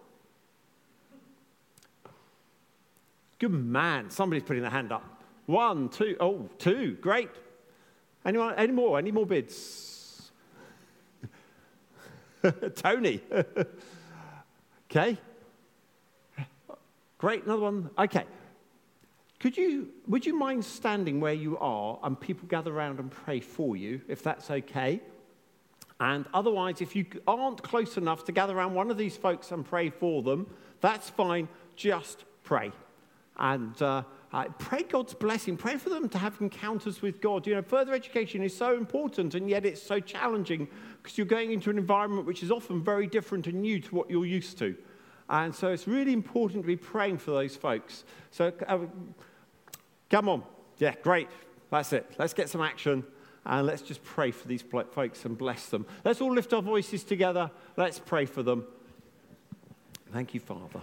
Good 3.38 3.52
man. 3.52 4.10
Somebody's 4.10 4.42
putting 4.42 4.62
their 4.62 4.70
hand 4.70 4.90
up. 4.90 5.22
One, 5.46 5.90
two, 5.90 6.16
oh, 6.18 6.48
two. 6.58 6.96
Great. 7.00 7.30
Anyone, 8.24 8.54
any 8.56 8.72
more? 8.72 8.98
Any 8.98 9.12
more 9.12 9.26
bids? 9.26 10.32
Tony. 12.74 13.20
okay. 14.90 15.18
Great, 17.24 17.44
another 17.44 17.62
one. 17.62 17.88
Okay. 17.98 18.24
Could 19.40 19.56
you, 19.56 19.88
would 20.06 20.26
you 20.26 20.38
mind 20.38 20.62
standing 20.62 21.20
where 21.20 21.32
you 21.32 21.56
are 21.56 21.98
and 22.02 22.20
people 22.20 22.46
gather 22.48 22.70
around 22.70 22.98
and 22.98 23.10
pray 23.10 23.40
for 23.40 23.78
you, 23.78 24.02
if 24.08 24.22
that's 24.22 24.50
okay? 24.50 25.00
And 26.00 26.26
otherwise, 26.34 26.82
if 26.82 26.94
you 26.94 27.06
aren't 27.26 27.62
close 27.62 27.96
enough 27.96 28.26
to 28.26 28.32
gather 28.32 28.54
around 28.54 28.74
one 28.74 28.90
of 28.90 28.98
these 28.98 29.16
folks 29.16 29.52
and 29.52 29.64
pray 29.64 29.88
for 29.88 30.20
them, 30.20 30.46
that's 30.82 31.08
fine. 31.08 31.48
Just 31.76 32.26
pray. 32.42 32.72
And 33.38 33.80
uh, 33.80 34.02
uh, 34.30 34.44
pray 34.58 34.82
God's 34.82 35.14
blessing. 35.14 35.56
Pray 35.56 35.78
for 35.78 35.88
them 35.88 36.10
to 36.10 36.18
have 36.18 36.38
encounters 36.42 37.00
with 37.00 37.22
God. 37.22 37.46
You 37.46 37.54
know, 37.54 37.62
further 37.62 37.94
education 37.94 38.42
is 38.42 38.54
so 38.54 38.76
important, 38.76 39.34
and 39.34 39.48
yet 39.48 39.64
it's 39.64 39.82
so 39.82 39.98
challenging 39.98 40.68
because 41.02 41.16
you're 41.16 41.26
going 41.26 41.52
into 41.52 41.70
an 41.70 41.78
environment 41.78 42.26
which 42.26 42.42
is 42.42 42.50
often 42.50 42.84
very 42.84 43.06
different 43.06 43.46
and 43.46 43.62
new 43.62 43.80
to 43.80 43.94
what 43.94 44.10
you're 44.10 44.26
used 44.26 44.58
to. 44.58 44.76
And 45.28 45.54
so 45.54 45.68
it's 45.68 45.88
really 45.88 46.12
important 46.12 46.62
to 46.62 46.66
be 46.66 46.76
praying 46.76 47.18
for 47.18 47.30
those 47.30 47.56
folks. 47.56 48.04
So 48.30 48.52
uh, 48.66 48.78
come 50.10 50.28
on. 50.28 50.42
Yeah, 50.78 50.94
great. 51.02 51.28
That's 51.70 51.92
it. 51.92 52.14
Let's 52.18 52.34
get 52.34 52.48
some 52.48 52.60
action 52.60 53.04
and 53.46 53.66
let's 53.66 53.82
just 53.82 54.02
pray 54.02 54.30
for 54.30 54.48
these 54.48 54.62
folks 54.62 55.24
and 55.24 55.36
bless 55.36 55.66
them. 55.66 55.86
Let's 56.04 56.20
all 56.20 56.32
lift 56.32 56.52
our 56.52 56.62
voices 56.62 57.04
together. 57.04 57.50
Let's 57.76 57.98
pray 57.98 58.26
for 58.26 58.42
them. 58.42 58.64
Thank 60.12 60.34
you, 60.34 60.40
Father. 60.40 60.80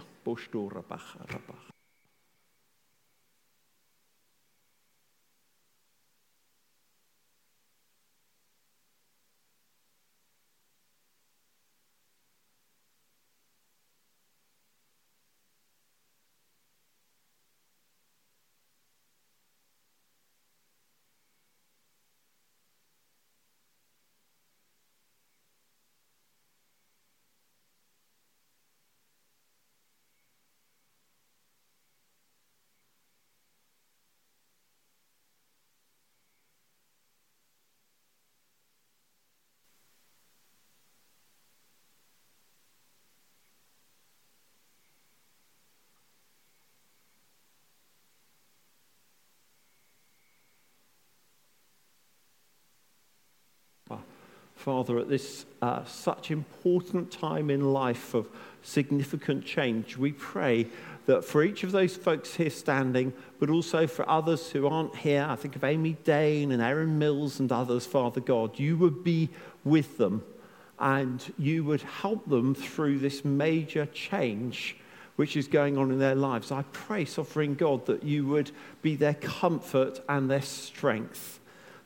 Father, 54.62 55.00
at 55.00 55.08
this 55.08 55.44
uh, 55.60 55.84
such 55.86 56.30
important 56.30 57.10
time 57.10 57.50
in 57.50 57.72
life 57.72 58.14
of 58.14 58.28
significant 58.62 59.44
change, 59.44 59.96
we 59.96 60.12
pray 60.12 60.68
that 61.06 61.24
for 61.24 61.42
each 61.42 61.64
of 61.64 61.72
those 61.72 61.96
folks 61.96 62.34
here 62.36 62.48
standing, 62.48 63.12
but 63.40 63.50
also 63.50 63.88
for 63.88 64.08
others 64.08 64.52
who 64.52 64.68
aren't 64.68 64.94
here, 64.94 65.26
I 65.28 65.34
think 65.34 65.56
of 65.56 65.64
Amy 65.64 65.96
Dane 66.04 66.52
and 66.52 66.62
Aaron 66.62 66.96
Mills 66.96 67.40
and 67.40 67.50
others, 67.50 67.86
Father 67.86 68.20
God, 68.20 68.56
you 68.56 68.76
would 68.76 69.02
be 69.02 69.30
with 69.64 69.98
them 69.98 70.22
and 70.78 71.34
you 71.36 71.64
would 71.64 71.82
help 71.82 72.28
them 72.28 72.54
through 72.54 73.00
this 73.00 73.24
major 73.24 73.86
change 73.86 74.76
which 75.16 75.36
is 75.36 75.48
going 75.48 75.76
on 75.76 75.90
in 75.90 75.98
their 75.98 76.14
lives. 76.14 76.52
I 76.52 76.62
pray, 76.72 77.04
Sovereign 77.04 77.56
God, 77.56 77.86
that 77.86 78.04
you 78.04 78.28
would 78.28 78.52
be 78.80 78.94
their 78.94 79.14
comfort 79.14 80.00
and 80.08 80.30
their 80.30 80.40
strength 80.40 81.40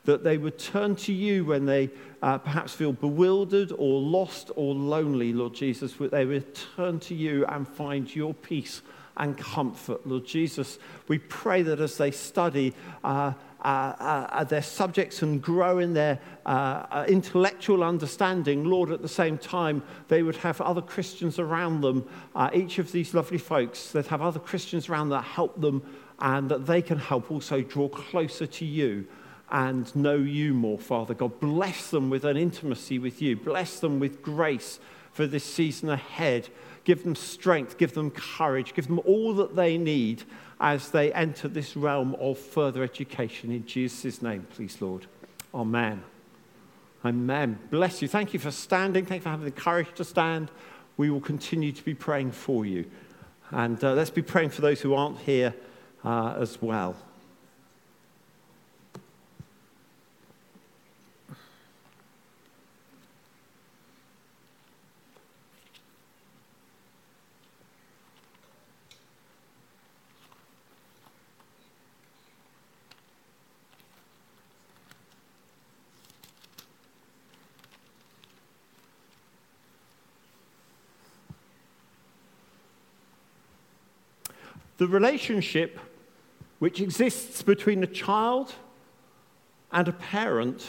that 0.07 0.23
they 0.23 0.37
would 0.37 0.57
turn 0.57 0.95
to 0.95 1.11
you 1.11 1.43
when 1.43 1.65
they 1.65 1.89
uh, 2.21 2.37
perhaps 2.37 2.73
feel 2.73 2.93
bewildered 2.93 3.73
or 3.73 3.99
lost 3.99 4.49
or 4.55 4.73
lonely, 4.73 5.33
Lord 5.33 5.53
Jesus. 5.53 5.93
They 5.99 6.25
would 6.25 6.57
turn 6.75 7.01
to 7.01 7.13
you 7.13 7.45
and 7.45 7.67
find 7.67 8.13
your 8.15 8.33
peace 8.33 8.81
and 9.17 9.37
comfort, 9.37 10.07
Lord 10.07 10.25
Jesus. 10.25 10.79
We 11.09 11.17
pray 11.17 11.61
that 11.63 11.81
as 11.81 11.97
they 11.97 12.11
study 12.11 12.73
uh, 13.03 13.33
uh, 13.61 13.65
uh, 13.67 14.43
their 14.45 14.61
subjects 14.61 15.23
and 15.23 15.41
grow 15.41 15.79
in 15.79 15.93
their 15.93 16.19
uh, 16.45 16.85
uh, 16.89 17.05
intellectual 17.09 17.83
understanding, 17.83 18.63
Lord, 18.63 18.91
at 18.91 19.01
the 19.01 19.09
same 19.09 19.37
time, 19.37 19.83
they 20.07 20.23
would 20.23 20.37
have 20.37 20.61
other 20.61 20.81
Christians 20.81 21.37
around 21.37 21.81
them, 21.81 22.07
uh, 22.33 22.49
each 22.53 22.79
of 22.79 22.93
these 22.93 23.13
lovely 23.13 23.39
folks, 23.39 23.91
that 23.91 24.07
have 24.07 24.21
other 24.21 24.39
Christians 24.39 24.87
around 24.87 25.09
that 25.09 25.25
help 25.25 25.59
them 25.59 25.83
and 26.19 26.49
that 26.49 26.65
they 26.65 26.81
can 26.81 26.97
help 26.97 27.29
also 27.29 27.61
draw 27.61 27.89
closer 27.89 28.47
to 28.47 28.65
you 28.65 29.05
and 29.49 29.95
know 29.95 30.17
you 30.17 30.53
more, 30.53 30.77
Father 30.77 31.13
God. 31.13 31.39
Bless 31.39 31.89
them 31.89 32.09
with 32.09 32.25
an 32.25 32.37
intimacy 32.37 32.99
with 32.99 33.21
you. 33.21 33.35
Bless 33.35 33.79
them 33.79 33.99
with 33.99 34.21
grace 34.21 34.79
for 35.13 35.25
this 35.25 35.43
season 35.43 35.89
ahead. 35.89 36.49
give 36.83 37.03
them 37.03 37.15
strength, 37.15 37.77
give 37.77 37.93
them 37.93 38.09
courage, 38.11 38.73
give 38.73 38.87
them 38.87 38.99
all 38.99 39.33
that 39.33 39.57
they 39.57 39.77
need 39.77 40.23
as 40.59 40.89
they 40.91 41.11
enter 41.11 41.49
this 41.49 41.75
realm 41.75 42.15
of 42.15 42.37
further 42.37 42.81
education. 42.81 43.51
In 43.51 43.65
Jesus' 43.65 44.21
name, 44.21 44.47
please, 44.55 44.81
Lord. 44.81 45.05
Amen. 45.53 46.01
Amen. 47.03 47.59
Bless 47.69 48.01
you. 48.01 48.07
Thank 48.07 48.33
you 48.33 48.39
for 48.39 48.51
standing. 48.51 49.05
Thank 49.05 49.19
you 49.19 49.23
for 49.23 49.29
having 49.29 49.45
the 49.45 49.51
courage 49.51 49.87
to 49.95 50.03
stand. 50.03 50.49
We 50.97 51.09
will 51.09 51.21
continue 51.21 51.71
to 51.71 51.83
be 51.83 51.93
praying 51.93 52.31
for 52.31 52.65
you. 52.65 52.85
And 53.51 53.81
uh, 53.83 53.93
let's 53.93 54.09
be 54.09 54.21
praying 54.21 54.49
for 54.49 54.61
those 54.61 54.81
who 54.81 54.93
aren't 54.93 55.19
here 55.19 55.53
uh, 56.03 56.35
as 56.39 56.61
well. 56.61 56.95
The 84.77 84.87
relationship 84.87 85.79
which 86.59 86.81
exists 86.81 87.41
between 87.41 87.83
a 87.83 87.87
child 87.87 88.53
and 89.71 89.87
a 89.87 89.93
parent 89.93 90.65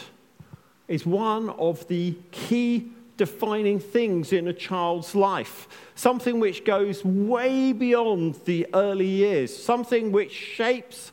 is 0.87 1.05
one 1.05 1.49
of 1.51 1.87
the 1.87 2.15
key 2.31 2.91
defining 3.17 3.79
things 3.79 4.31
in 4.31 4.47
a 4.47 4.53
child's 4.53 5.13
life. 5.13 5.67
Something 5.93 6.39
which 6.39 6.63
goes 6.63 7.03
way 7.03 7.73
beyond 7.73 8.35
the 8.45 8.65
early 8.73 9.07
years, 9.07 9.55
something 9.55 10.11
which 10.11 10.31
shapes 10.31 11.11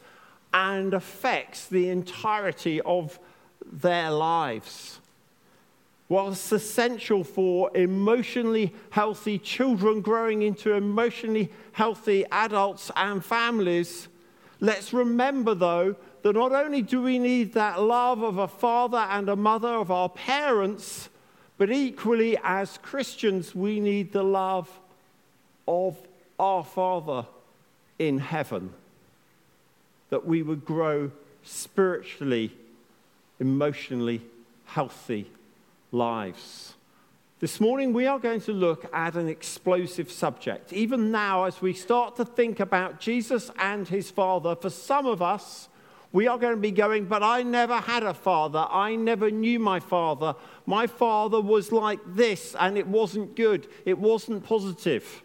and 0.54 0.94
affects 0.94 1.66
the 1.66 1.88
entirety 1.88 2.80
of 2.80 3.18
their 3.64 4.10
lives. 4.10 5.00
Whilst 6.08 6.52
essential 6.52 7.24
for 7.24 7.70
emotionally 7.76 8.72
healthy 8.90 9.38
children 9.38 10.00
growing 10.00 10.42
into 10.42 10.72
emotionally 10.72 11.50
healthy 11.72 12.24
adults 12.30 12.92
and 12.94 13.24
families, 13.24 14.06
let's 14.60 14.92
remember 14.92 15.54
though 15.54 15.96
that 16.22 16.34
not 16.34 16.52
only 16.52 16.82
do 16.82 17.02
we 17.02 17.18
need 17.18 17.54
that 17.54 17.80
love 17.80 18.22
of 18.22 18.38
a 18.38 18.46
father 18.46 18.98
and 18.98 19.28
a 19.28 19.36
mother, 19.36 19.68
of 19.68 19.90
our 19.90 20.08
parents, 20.08 21.08
but 21.58 21.72
equally 21.72 22.38
as 22.42 22.78
Christians, 22.78 23.54
we 23.54 23.80
need 23.80 24.12
the 24.12 24.22
love 24.22 24.68
of 25.66 25.96
our 26.38 26.62
Father 26.62 27.26
in 27.98 28.18
heaven. 28.18 28.72
That 30.10 30.26
we 30.26 30.42
would 30.42 30.64
grow 30.64 31.10
spiritually, 31.42 32.52
emotionally 33.40 34.20
healthy 34.66 35.30
lives. 35.96 36.74
This 37.38 37.60
morning, 37.60 37.92
we 37.92 38.06
are 38.06 38.18
going 38.18 38.40
to 38.42 38.52
look 38.52 38.88
at 38.94 39.14
an 39.14 39.28
explosive 39.28 40.10
subject. 40.10 40.72
Even 40.72 41.10
now, 41.10 41.44
as 41.44 41.60
we 41.60 41.72
start 41.72 42.16
to 42.16 42.24
think 42.24 42.60
about 42.60 43.00
Jesus 43.00 43.50
and 43.58 43.86
his 43.88 44.10
Father, 44.10 44.54
for 44.56 44.70
some 44.70 45.06
of 45.06 45.20
us, 45.20 45.68
we 46.12 46.26
are 46.28 46.38
going 46.38 46.54
to 46.54 46.60
be 46.60 46.70
going, 46.70 47.04
but 47.06 47.22
I 47.22 47.42
never 47.42 47.76
had 47.76 48.02
a 48.02 48.14
father. 48.14 48.66
I 48.70 48.96
never 48.96 49.30
knew 49.30 49.58
my 49.58 49.80
father. 49.80 50.34
My 50.64 50.86
father 50.86 51.40
was 51.40 51.72
like 51.72 52.00
this, 52.06 52.54
and 52.58 52.78
it 52.78 52.86
wasn't 52.86 53.36
good. 53.36 53.66
It 53.84 53.98
wasn't 53.98 54.44
positive. 54.44 55.22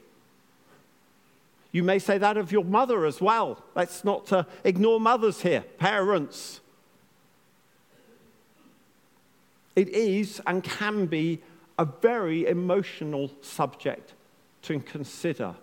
You 1.71 1.83
may 1.83 1.99
say 1.99 2.17
that 2.17 2.35
of 2.35 2.51
your 2.51 2.65
mother 2.65 3.05
as 3.05 3.21
well. 3.21 3.63
Let's 3.75 4.03
not 4.03 4.33
uh, 4.33 4.43
ignore 4.63 4.99
mothers 4.99 5.41
here, 5.41 5.61
parents. 5.77 6.60
It 9.75 9.89
is 9.89 10.41
and 10.45 10.63
can 10.63 11.05
be 11.05 11.41
a 11.79 11.85
very 11.85 12.45
emotional 12.45 13.31
subject 13.41 14.13
to 14.63 14.79
consider. 14.79 15.55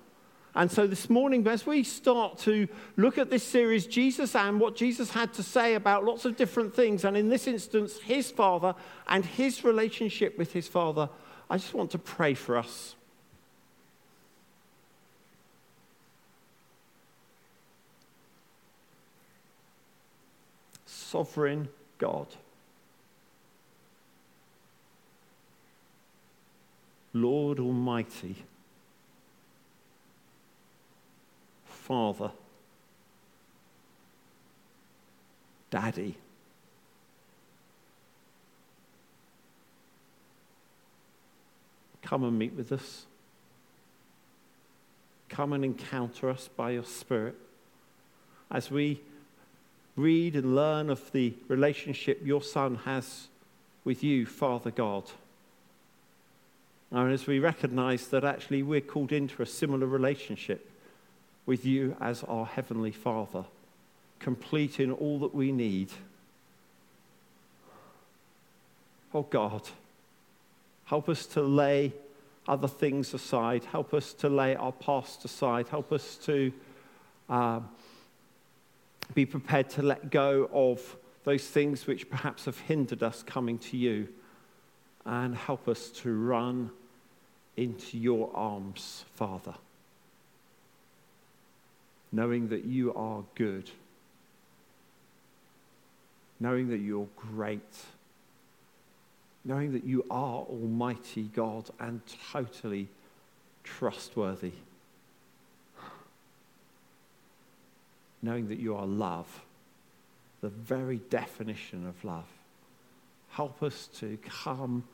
And 0.54 0.70
so 0.70 0.86
this 0.86 1.08
morning, 1.08 1.46
as 1.46 1.66
we 1.66 1.84
start 1.84 2.38
to 2.38 2.66
look 2.96 3.18
at 3.18 3.30
this 3.30 3.44
series, 3.44 3.86
Jesus 3.86 4.34
and 4.34 4.58
what 4.58 4.74
Jesus 4.74 5.10
had 5.10 5.32
to 5.34 5.42
say 5.42 5.74
about 5.74 6.04
lots 6.04 6.24
of 6.24 6.36
different 6.36 6.74
things, 6.74 7.04
and 7.04 7.16
in 7.16 7.28
this 7.28 7.46
instance, 7.46 7.98
his 7.98 8.30
father 8.30 8.74
and 9.06 9.24
his 9.24 9.62
relationship 9.62 10.36
with 10.36 10.52
his 10.52 10.66
father, 10.66 11.08
I 11.48 11.58
just 11.58 11.74
want 11.74 11.92
to 11.92 11.98
pray 11.98 12.34
for 12.34 12.56
us. 12.56 12.96
Sovereign 20.86 21.68
God. 21.98 22.26
Lord 27.12 27.58
Almighty, 27.58 28.36
Father, 31.64 32.30
Daddy. 35.70 36.16
Come 42.02 42.24
and 42.24 42.38
meet 42.38 42.54
with 42.54 42.72
us. 42.72 43.04
Come 45.28 45.52
and 45.52 45.64
encounter 45.64 46.30
us 46.30 46.48
by 46.48 46.70
your 46.70 46.84
Spirit 46.84 47.34
as 48.50 48.70
we 48.70 49.00
read 49.94 50.34
and 50.34 50.54
learn 50.54 50.88
of 50.88 51.12
the 51.12 51.34
relationship 51.48 52.20
your 52.24 52.40
Son 52.40 52.76
has 52.84 53.28
with 53.84 54.02
you, 54.02 54.24
Father 54.24 54.70
God. 54.70 55.04
And 56.90 57.12
as 57.12 57.26
we 57.26 57.38
recognize 57.38 58.08
that 58.08 58.24
actually 58.24 58.62
we're 58.62 58.80
called 58.80 59.12
into 59.12 59.42
a 59.42 59.46
similar 59.46 59.86
relationship 59.86 60.70
with 61.44 61.64
you 61.64 61.96
as 62.00 62.24
our 62.24 62.46
Heavenly 62.46 62.92
Father, 62.92 63.44
complete 64.18 64.80
in 64.80 64.92
all 64.92 65.18
that 65.20 65.34
we 65.34 65.52
need. 65.52 65.90
Oh 69.14 69.22
God, 69.22 69.62
help 70.84 71.08
us 71.08 71.26
to 71.26 71.42
lay 71.42 71.92
other 72.46 72.68
things 72.68 73.12
aside. 73.12 73.64
Help 73.64 73.92
us 73.92 74.12
to 74.14 74.28
lay 74.28 74.56
our 74.56 74.72
past 74.72 75.24
aside. 75.24 75.68
Help 75.68 75.92
us 75.92 76.16
to 76.16 76.52
uh, 77.28 77.60
be 79.14 79.26
prepared 79.26 79.68
to 79.70 79.82
let 79.82 80.10
go 80.10 80.48
of 80.52 80.96
those 81.24 81.46
things 81.46 81.86
which 81.86 82.08
perhaps 82.08 82.46
have 82.46 82.58
hindered 82.60 83.02
us 83.02 83.22
coming 83.22 83.58
to 83.58 83.76
you. 83.76 84.08
And 85.04 85.34
help 85.34 85.68
us 85.68 85.88
to 86.02 86.14
run 86.14 86.70
into 87.58 87.98
your 87.98 88.30
arms, 88.34 89.04
Father, 89.16 89.54
knowing 92.12 92.50
that 92.50 92.64
you 92.64 92.94
are 92.94 93.24
good, 93.34 93.68
knowing 96.38 96.68
that 96.68 96.78
you're 96.78 97.08
great, 97.16 97.74
knowing 99.44 99.72
that 99.72 99.82
you 99.82 100.04
are 100.08 100.42
Almighty 100.42 101.24
God 101.34 101.68
and 101.80 102.00
totally 102.32 102.86
trustworthy, 103.64 104.52
knowing 108.22 108.46
that 108.46 108.60
you 108.60 108.76
are 108.76 108.86
love, 108.86 109.40
the 110.42 110.48
very 110.48 110.98
definition 111.10 111.88
of 111.88 112.04
love. 112.04 112.28
Help 113.30 113.64
us 113.64 113.88
to 113.98 114.16
come 114.24 114.84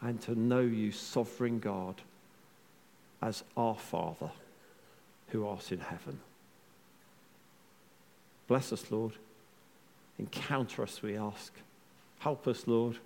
and 0.00 0.20
to 0.22 0.38
know 0.38 0.60
you, 0.60 0.92
sovereign 0.92 1.58
God, 1.58 2.00
as 3.20 3.42
our 3.56 3.74
Father 3.74 4.30
who 5.28 5.46
art 5.46 5.72
in 5.72 5.80
heaven. 5.80 6.20
Bless 8.46 8.72
us, 8.72 8.90
Lord. 8.90 9.12
Encounter 10.18 10.82
us, 10.82 11.02
we 11.02 11.16
ask. 11.16 11.52
Help 12.20 12.48
us, 12.48 12.66
Lord, 12.66 12.98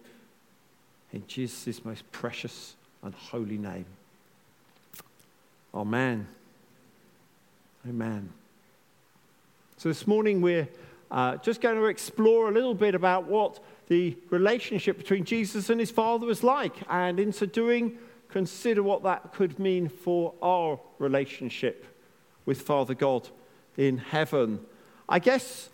in 1.12 1.26
Jesus' 1.26 1.84
most 1.84 2.10
precious 2.12 2.76
and 3.02 3.14
holy 3.14 3.58
name. 3.58 3.86
Amen. 5.74 6.26
Amen. 7.88 8.30
So 9.76 9.88
this 9.88 10.06
morning 10.06 10.40
we're 10.40 10.68
uh, 11.12 11.36
just 11.36 11.60
going 11.60 11.76
to 11.76 11.84
explore 11.84 12.48
a 12.48 12.52
little 12.52 12.74
bit 12.74 12.94
about 12.94 13.26
what 13.28 13.62
the 13.88 14.16
relationship 14.30 14.96
between 14.96 15.24
Jesus 15.24 15.68
and 15.68 15.78
his 15.78 15.90
Father 15.90 16.26
was 16.26 16.42
like, 16.42 16.74
and 16.88 17.20
in 17.20 17.32
so 17.32 17.44
doing, 17.44 17.98
consider 18.30 18.82
what 18.82 19.02
that 19.02 19.32
could 19.34 19.58
mean 19.58 19.90
for 19.90 20.32
our 20.40 20.80
relationship 20.98 21.86
with 22.46 22.62
Father 22.62 22.94
God 22.94 23.28
in 23.76 23.98
heaven. 23.98 24.58
I 25.06 25.18
guess 25.18 25.68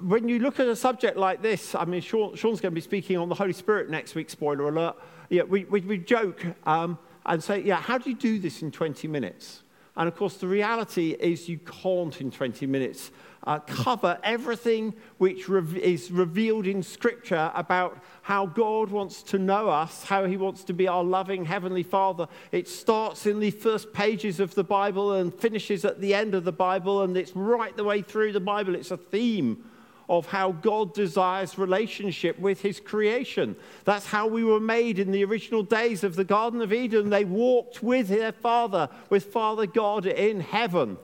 when 0.00 0.28
you 0.28 0.38
look 0.38 0.60
at 0.60 0.68
a 0.68 0.76
subject 0.76 1.16
like 1.16 1.42
this, 1.42 1.74
I 1.74 1.84
mean, 1.84 2.00
Sean, 2.00 2.36
Sean's 2.36 2.60
going 2.60 2.72
to 2.72 2.74
be 2.76 2.80
speaking 2.80 3.16
on 3.16 3.28
the 3.28 3.34
Holy 3.34 3.52
Spirit 3.52 3.90
next 3.90 4.14
week, 4.14 4.30
spoiler 4.30 4.68
alert. 4.68 4.94
Yeah, 5.28 5.42
we, 5.42 5.64
we, 5.64 5.80
we 5.80 5.98
joke 5.98 6.44
um, 6.66 6.98
and 7.26 7.42
say, 7.42 7.62
yeah, 7.62 7.80
how 7.80 7.98
do 7.98 8.08
you 8.08 8.16
do 8.16 8.38
this 8.38 8.62
in 8.62 8.70
20 8.70 9.08
minutes? 9.08 9.64
And 9.96 10.06
of 10.06 10.16
course, 10.16 10.36
the 10.36 10.46
reality 10.46 11.16
is 11.18 11.48
you 11.48 11.58
can't 11.58 12.20
in 12.20 12.30
20 12.30 12.66
minutes 12.66 13.10
uh, 13.44 13.58
cover 13.60 14.18
everything 14.22 14.94
which 15.18 15.48
rev- 15.48 15.76
is 15.76 16.10
revealed 16.10 16.66
in 16.66 16.82
Scripture 16.82 17.50
about 17.54 18.02
how 18.22 18.46
God 18.46 18.90
wants 18.90 19.22
to 19.24 19.38
know 19.38 19.68
us, 19.68 20.04
how 20.04 20.26
He 20.26 20.36
wants 20.36 20.64
to 20.64 20.72
be 20.72 20.86
our 20.86 21.02
loving 21.02 21.44
Heavenly 21.44 21.82
Father. 21.82 22.28
It 22.52 22.68
starts 22.68 23.26
in 23.26 23.40
the 23.40 23.50
first 23.50 23.92
pages 23.92 24.40
of 24.40 24.54
the 24.54 24.64
Bible 24.64 25.14
and 25.14 25.32
finishes 25.32 25.84
at 25.84 26.00
the 26.00 26.14
end 26.14 26.34
of 26.34 26.44
the 26.44 26.52
Bible, 26.52 27.02
and 27.02 27.16
it's 27.16 27.34
right 27.34 27.74
the 27.76 27.84
way 27.84 28.02
through 28.02 28.32
the 28.32 28.40
Bible. 28.40 28.74
It's 28.74 28.90
a 28.90 28.96
theme 28.96 29.64
of 30.10 30.26
how 30.26 30.50
God 30.50 30.92
desires 30.92 31.56
relationship 31.56 32.36
with 32.40 32.60
his 32.60 32.80
creation. 32.80 33.54
That's 33.84 34.06
how 34.06 34.26
we 34.26 34.42
were 34.42 34.60
made 34.60 34.98
in 34.98 35.12
the 35.12 35.24
original 35.24 35.62
days 35.62 36.02
of 36.02 36.16
the 36.16 36.24
Garden 36.24 36.60
of 36.62 36.72
Eden. 36.72 37.10
They 37.10 37.24
walked 37.24 37.80
with 37.80 38.08
their 38.08 38.32
Father, 38.32 38.88
with 39.08 39.26
Father 39.26 39.66
God 39.66 40.06
in 40.06 40.40
heaven. 40.40 40.98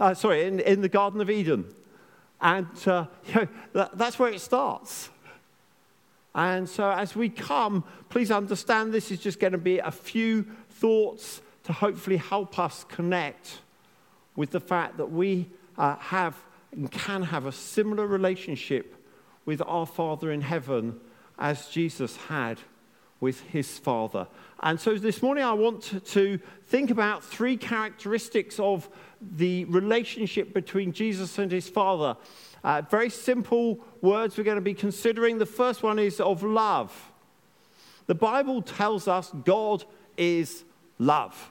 Uh, 0.00 0.14
sorry, 0.14 0.44
in, 0.44 0.60
in 0.60 0.80
the 0.80 0.88
Garden 0.88 1.20
of 1.20 1.28
Eden. 1.28 1.66
And 2.40 2.66
uh, 2.86 3.04
you 3.26 3.34
know, 3.34 3.48
that, 3.74 3.98
that's 3.98 4.18
where 4.18 4.32
it 4.32 4.40
starts. 4.40 5.10
And 6.34 6.68
so 6.68 6.90
as 6.90 7.14
we 7.14 7.28
come, 7.28 7.84
please 8.08 8.30
understand 8.30 8.92
this 8.92 9.10
is 9.10 9.20
just 9.20 9.38
going 9.38 9.52
to 9.52 9.58
be 9.58 9.78
a 9.78 9.90
few 9.90 10.46
thoughts 10.70 11.42
to 11.64 11.72
hopefully 11.74 12.16
help 12.16 12.58
us 12.58 12.84
connect 12.88 13.58
with 14.36 14.50
the 14.50 14.60
fact 14.60 14.96
that 14.96 15.10
we 15.10 15.50
uh, 15.76 15.96
have 15.96 16.34
and 16.72 16.90
can 16.90 17.22
have 17.24 17.46
a 17.46 17.52
similar 17.52 18.06
relationship 18.06 18.96
with 19.44 19.60
our 19.66 19.84
Father 19.84 20.30
in 20.32 20.40
heaven 20.40 20.98
as 21.38 21.68
Jesus 21.68 22.16
had 22.16 22.58
with 23.18 23.40
his 23.42 23.78
Father. 23.78 24.28
And 24.62 24.78
so 24.78 24.94
this 24.96 25.22
morning 25.22 25.42
I 25.42 25.54
want 25.54 26.04
to- 26.04 26.38
think 26.66 26.90
about 26.90 27.24
three 27.24 27.56
characteristics 27.56 28.60
of 28.60 28.88
the 29.20 29.64
relationship 29.66 30.52
between 30.52 30.92
Jesus 30.92 31.38
and 31.38 31.50
his 31.50 31.68
Father. 31.68 32.16
Uh, 32.62 32.82
very 32.90 33.08
simple 33.08 33.80
words 34.02 34.36
we're 34.36 34.44
going 34.44 34.56
to 34.56 34.60
be 34.60 34.74
considering. 34.74 35.38
The 35.38 35.46
first 35.46 35.82
one 35.82 35.98
is 35.98 36.20
of 36.20 36.42
love. 36.42 37.10
The 38.06 38.14
Bible 38.14 38.60
tells 38.60 39.08
us 39.08 39.32
God 39.44 39.84
is 40.16 40.64
love. 40.98 41.50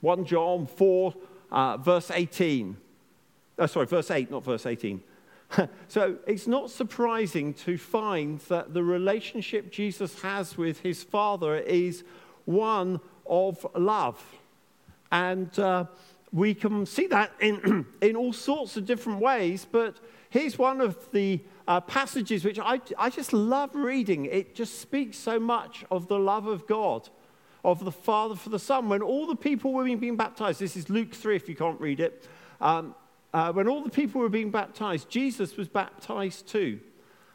1 0.00 0.24
John 0.24 0.66
4, 0.66 1.14
uh, 1.50 1.76
verse 1.76 2.10
18. 2.10 2.76
Oh, 3.58 3.66
sorry, 3.66 3.86
verse 3.86 4.10
8, 4.10 4.30
not 4.30 4.42
verse 4.42 4.64
18. 4.64 5.02
so 5.88 6.18
it's 6.26 6.46
not 6.46 6.70
surprising 6.70 7.54
to 7.54 7.76
find 7.76 8.40
that 8.40 8.74
the 8.74 8.82
relationship 8.82 9.70
Jesus 9.70 10.20
has 10.22 10.56
with 10.56 10.80
his 10.80 11.02
Father 11.02 11.56
is 11.56 12.04
one 12.44 13.00
of 13.26 13.66
love. 13.74 14.22
And 15.12 15.56
uh, 15.58 15.86
we 16.32 16.54
can 16.54 16.86
see 16.86 17.06
that 17.08 17.32
in, 17.40 17.86
in 18.00 18.16
all 18.16 18.32
sorts 18.32 18.76
of 18.76 18.86
different 18.86 19.20
ways, 19.20 19.66
but 19.70 19.96
here's 20.30 20.56
one 20.58 20.80
of 20.80 21.10
the 21.12 21.40
uh, 21.66 21.80
passages 21.80 22.44
which 22.44 22.58
I, 22.58 22.80
I 22.98 23.10
just 23.10 23.32
love 23.32 23.74
reading. 23.74 24.26
It 24.26 24.54
just 24.54 24.80
speaks 24.80 25.16
so 25.18 25.40
much 25.40 25.84
of 25.90 26.08
the 26.08 26.18
love 26.18 26.46
of 26.46 26.66
God, 26.66 27.08
of 27.64 27.84
the 27.84 27.92
Father 27.92 28.36
for 28.36 28.50
the 28.50 28.58
Son. 28.58 28.88
When 28.88 29.02
all 29.02 29.26
the 29.26 29.36
people 29.36 29.72
were 29.72 29.84
being 29.84 30.16
baptized, 30.16 30.60
this 30.60 30.76
is 30.76 30.88
Luke 30.88 31.14
3 31.14 31.36
if 31.36 31.48
you 31.48 31.56
can't 31.56 31.80
read 31.80 32.00
it. 32.00 32.26
Um, 32.60 32.94
uh, 33.32 33.52
when 33.52 33.68
all 33.68 33.82
the 33.82 33.90
people 33.90 34.20
were 34.20 34.28
being 34.28 34.50
baptized, 34.50 35.08
Jesus 35.08 35.56
was 35.56 35.68
baptized 35.68 36.48
too. 36.48 36.80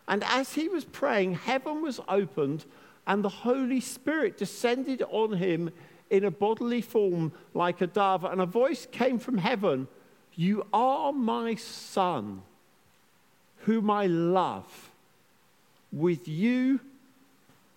And 0.07 0.23
as 0.25 0.53
he 0.53 0.67
was 0.67 0.85
praying, 0.85 1.35
heaven 1.35 1.81
was 1.81 1.99
opened 2.07 2.65
and 3.07 3.23
the 3.23 3.29
Holy 3.29 3.79
Spirit 3.79 4.37
descended 4.37 5.03
on 5.09 5.33
him 5.33 5.71
in 6.09 6.23
a 6.25 6.31
bodily 6.31 6.81
form 6.81 7.31
like 7.53 7.81
a 7.81 7.87
dove. 7.87 8.23
And 8.23 8.41
a 8.41 8.45
voice 8.45 8.87
came 8.91 9.19
from 9.19 9.37
heaven 9.37 9.87
You 10.35 10.65
are 10.73 11.13
my 11.13 11.55
son, 11.55 12.41
whom 13.59 13.89
I 13.89 14.07
love. 14.07 14.91
With 15.91 16.27
you 16.27 16.81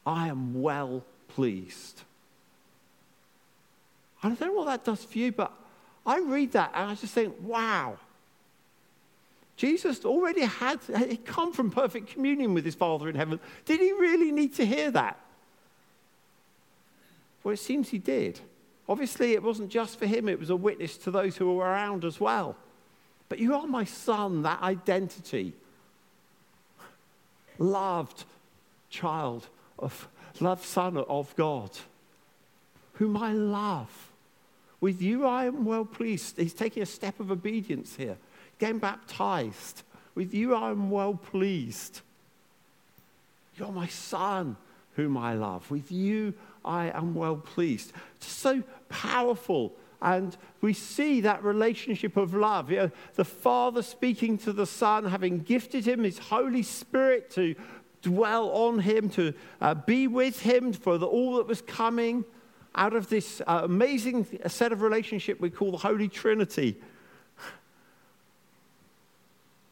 I 0.05 0.29
am 0.29 0.61
well 0.61 1.05
pleased. 1.29 2.03
I 4.23 4.29
don't 4.29 4.41
know 4.41 4.53
what 4.53 4.67
that 4.67 4.85
does 4.85 5.05
for 5.05 5.19
you, 5.19 5.31
but 5.31 5.53
I 6.05 6.19
read 6.21 6.53
that 6.53 6.73
and 6.75 6.91
I 6.91 6.95
just 6.95 7.15
think, 7.15 7.35
wow. 7.41 7.99
Jesus 9.59 10.05
already 10.05 10.43
had 10.43 10.79
he'd 11.09 11.27
come 11.27 11.53
from 11.53 11.73
perfect 11.73 12.13
communion 12.13 12.55
with 12.55 12.65
his 12.65 12.77
Father 12.77 13.09
in 13.09 13.17
heaven. 13.17 13.41
Did 13.65 13.81
he 13.81 13.91
really 13.91 14.31
need 14.31 14.55
to 14.55 14.65
hear 14.65 14.89
that? 14.93 15.19
Well, 17.43 17.55
it 17.55 17.59
seems 17.59 17.89
he 17.89 17.99
did. 17.99 18.39
Obviously, 18.89 19.33
it 19.33 19.43
wasn't 19.43 19.71
just 19.71 19.99
for 19.99 20.07
him, 20.07 20.29
it 20.29 20.39
was 20.39 20.51
a 20.51 20.57
witness 20.57 20.97
to 20.99 21.11
those 21.11 21.37
who 21.37 21.53
were 21.53 21.65
around 21.65 22.05
as 22.05 22.21
well. 22.21 22.55
But 23.29 23.41
you 23.41 23.53
are 23.53 23.67
my 23.67 23.85
son, 23.85 24.43
that 24.43 24.63
identity. 24.63 25.55
Loved 27.59 28.25
child 28.91 29.49
of, 29.77 30.07
loved 30.39 30.65
son 30.65 30.97
of 30.97 31.35
God, 31.35 31.71
whom 32.93 33.17
I 33.17 33.33
love. 33.33 34.13
With 34.81 35.03
you 35.03 35.27
I 35.27 35.47
am 35.47 35.65
well 35.65 35.85
pleased. 35.85 36.37
He's 36.37 36.55
taking 36.55 36.85
a 36.85 36.87
step 36.87 37.19
of 37.19 37.33
obedience 37.33 37.97
here 37.97 38.19
getting 38.59 38.79
baptized. 38.79 39.83
With 40.15 40.35
you 40.35 40.55
I 40.55 40.71
am 40.71 40.91
well 40.91 41.15
pleased. 41.15 42.01
You're 43.57 43.73
my 43.73 43.89
son, 43.89 44.57
whom 44.97 45.17
I 45.17 45.35
love. 45.35 45.71
With 45.71 45.91
you 45.91 46.35
I 46.65 46.91
am 46.91 47.15
well 47.15 47.37
pleased. 47.37 47.93
It's 48.17 48.27
so 48.27 48.63
powerful. 48.89 49.73
And 50.01 50.37
we 50.61 50.75
see 50.75 51.21
that 51.23 51.43
relationship 51.43 52.17
of 52.17 52.35
love. 52.35 52.71
You 52.71 52.77
know, 52.77 52.91
the 53.15 53.25
Father 53.25 53.83
speaking 53.83 54.39
to 54.39 54.53
the 54.53 54.67
Son, 54.67 55.05
having 55.05 55.41
gifted 55.41 55.87
him 55.87 56.05
his 56.05 56.19
Holy 56.19 56.63
Spirit 56.63 57.31
to 57.33 57.57
dwell 58.03 58.51
on 58.51 58.79
him, 58.79 59.09
to 59.11 59.35
uh, 59.61 59.75
be 59.75 60.07
with 60.07 60.41
him 60.41 60.73
for 60.73 60.99
the, 60.99 61.07
all 61.07 61.37
that 61.37 61.49
was 61.49 61.63
coming 61.63 62.25
out 62.75 62.95
of 62.95 63.09
this 63.09 63.41
uh, 63.47 63.63
amazing 63.65 64.27
set 64.47 64.71
of 64.71 64.83
relationship 64.83 65.41
we 65.41 65.51
call 65.51 65.73
the 65.73 65.79
Holy 65.79 66.09
Trinity. 66.09 66.77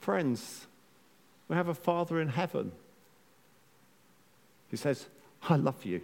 Friends, 0.07 0.69
we 1.49 1.57
have 1.57 1.67
a 1.67 1.75
Father 1.75 2.21
in 2.21 2.29
heaven 2.29 2.71
who 4.71 4.77
says, 4.77 5.07
I 5.43 5.57
love 5.57 5.85
you. 5.85 6.01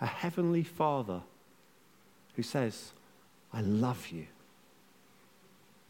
A 0.00 0.06
heavenly 0.06 0.62
Father 0.62 1.20
who 2.36 2.42
says, 2.42 2.92
I 3.52 3.60
love 3.60 4.08
you. 4.08 4.24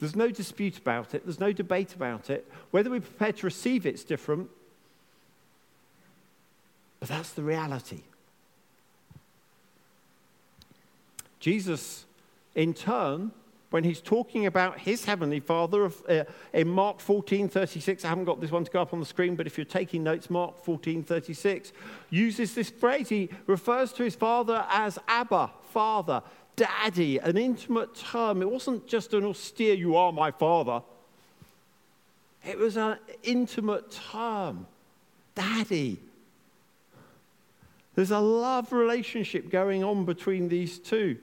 There's 0.00 0.16
no 0.16 0.28
dispute 0.28 0.76
about 0.76 1.14
it, 1.14 1.24
there's 1.24 1.38
no 1.38 1.52
debate 1.52 1.94
about 1.94 2.30
it. 2.30 2.50
Whether 2.72 2.90
we're 2.90 3.00
prepared 3.00 3.36
to 3.36 3.46
receive 3.46 3.86
it's 3.86 4.02
different, 4.02 4.50
but 6.98 7.08
that's 7.08 7.30
the 7.30 7.44
reality. 7.44 8.00
Jesus, 11.38 12.06
in 12.56 12.74
turn, 12.74 13.30
when 13.74 13.82
he's 13.82 14.00
talking 14.00 14.46
about 14.46 14.78
his 14.78 15.04
heavenly 15.04 15.40
father 15.40 15.90
uh, 16.08 16.22
in 16.52 16.68
Mark 16.68 17.00
14 17.00 17.48
36, 17.48 18.04
I 18.04 18.08
haven't 18.08 18.24
got 18.24 18.40
this 18.40 18.52
one 18.52 18.64
to 18.64 18.70
go 18.70 18.80
up 18.80 18.92
on 18.92 19.00
the 19.00 19.04
screen, 19.04 19.34
but 19.34 19.48
if 19.48 19.58
you're 19.58 19.64
taking 19.64 20.04
notes, 20.04 20.30
Mark 20.30 20.64
14 20.64 21.02
36 21.02 21.72
uses 22.08 22.54
this 22.54 22.70
phrase. 22.70 23.08
He 23.08 23.30
refers 23.48 23.92
to 23.94 24.04
his 24.04 24.14
father 24.14 24.64
as 24.70 24.96
Abba, 25.08 25.50
father, 25.72 26.22
daddy, 26.54 27.18
an 27.18 27.36
intimate 27.36 27.96
term. 27.96 28.42
It 28.42 28.48
wasn't 28.48 28.86
just 28.86 29.12
an 29.12 29.24
austere, 29.24 29.74
you 29.74 29.96
are 29.96 30.12
my 30.12 30.30
father. 30.30 30.80
It 32.46 32.56
was 32.56 32.76
an 32.76 32.98
intimate 33.24 33.90
term, 33.90 34.68
daddy. 35.34 35.98
There's 37.96 38.12
a 38.12 38.20
love 38.20 38.72
relationship 38.72 39.50
going 39.50 39.82
on 39.82 40.04
between 40.04 40.48
these 40.48 40.78
two. 40.78 41.16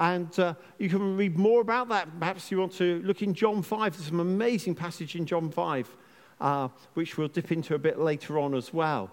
And 0.00 0.36
uh, 0.40 0.54
you 0.78 0.88
can 0.88 1.18
read 1.18 1.36
more 1.36 1.60
about 1.60 1.90
that. 1.90 2.08
Perhaps 2.18 2.50
you 2.50 2.58
want 2.58 2.72
to 2.76 3.02
look 3.04 3.20
in 3.20 3.34
John 3.34 3.60
5. 3.60 3.92
There's 3.92 4.06
some 4.06 4.18
amazing 4.18 4.74
passage 4.74 5.14
in 5.14 5.26
John 5.26 5.50
5, 5.50 5.96
uh, 6.40 6.68
which 6.94 7.18
we'll 7.18 7.28
dip 7.28 7.52
into 7.52 7.74
a 7.74 7.78
bit 7.78 7.98
later 7.98 8.38
on 8.38 8.54
as 8.54 8.72
well. 8.72 9.10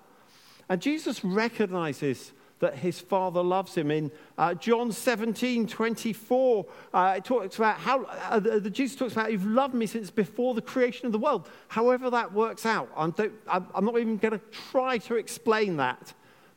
And 0.69 0.81
Jesus 0.81 1.25
recognizes 1.25 2.31
that 2.59 2.75
his 2.75 3.01
Father 3.01 3.43
loves 3.43 3.75
him. 3.75 3.91
In 3.91 4.11
uh, 4.38 4.53
John 4.53 4.93
17, 4.93 5.67
24, 5.67 6.65
uh, 6.93 7.15
it 7.17 7.25
talks 7.25 7.57
about 7.57 7.77
how 7.79 8.05
uh, 8.05 8.39
the, 8.39 8.61
the 8.61 8.69
Jesus 8.69 8.97
talks 8.97 9.11
about, 9.11 9.29
You've 9.29 9.45
loved 9.45 9.73
me 9.73 9.88
since 9.88 10.09
before 10.09 10.53
the 10.53 10.61
creation 10.61 11.05
of 11.05 11.11
the 11.11 11.19
world. 11.19 11.49
However, 11.67 12.09
that 12.11 12.31
works 12.31 12.65
out. 12.65 12.89
I'm, 12.95 13.13
I'm 13.49 13.83
not 13.83 13.97
even 13.99 14.15
going 14.15 14.39
to 14.39 14.41
try 14.71 14.99
to 14.99 15.15
explain 15.15 15.75
that 15.77 16.13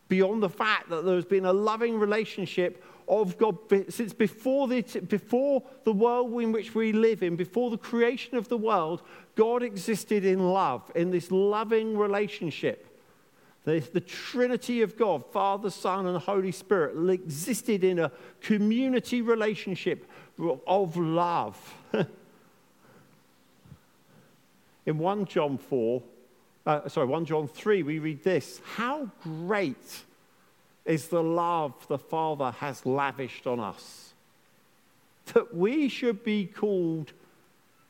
beyond 0.06 0.40
the 0.40 0.48
fact 0.48 0.88
that 0.90 1.04
there's 1.04 1.24
been 1.24 1.46
a 1.46 1.52
loving 1.52 1.98
relationship 1.98 2.84
of 3.10 3.36
God 3.36 3.58
since 3.88 4.12
before 4.12 4.68
the, 4.68 4.82
before 5.08 5.64
the 5.84 5.92
world 5.92 6.40
in 6.40 6.52
which 6.52 6.74
we 6.74 6.92
live 6.92 7.24
in, 7.24 7.34
before 7.34 7.70
the 7.70 7.76
creation 7.76 8.36
of 8.36 8.48
the 8.48 8.56
world, 8.56 9.02
God 9.34 9.64
existed 9.64 10.24
in 10.24 10.38
love, 10.38 10.90
in 10.94 11.10
this 11.10 11.30
loving 11.30 11.98
relationship. 11.98 12.86
The, 13.64 13.80
the 13.80 14.00
Trinity 14.00 14.80
of 14.82 14.96
God, 14.96 15.24
Father, 15.32 15.70
Son, 15.70 16.06
and 16.06 16.16
Holy 16.16 16.52
Spirit, 16.52 17.10
existed 17.10 17.84
in 17.84 17.98
a 17.98 18.12
community 18.40 19.22
relationship 19.22 20.08
of 20.66 20.96
love. 20.96 21.74
in 24.86 24.98
1 24.98 25.24
John 25.26 25.58
4, 25.58 26.02
uh, 26.64 26.88
sorry, 26.88 27.08
1 27.08 27.24
John 27.26 27.48
3, 27.48 27.82
we 27.82 27.98
read 27.98 28.22
this 28.22 28.62
How 28.76 29.10
great 29.20 30.04
is 30.84 31.08
the 31.08 31.22
love 31.22 31.74
the 31.88 31.98
Father 31.98 32.52
has 32.52 32.86
lavished 32.86 33.46
on 33.46 33.60
us, 33.60 34.14
that 35.32 35.54
we 35.54 35.88
should 35.88 36.24
be 36.24 36.46
called 36.46 37.12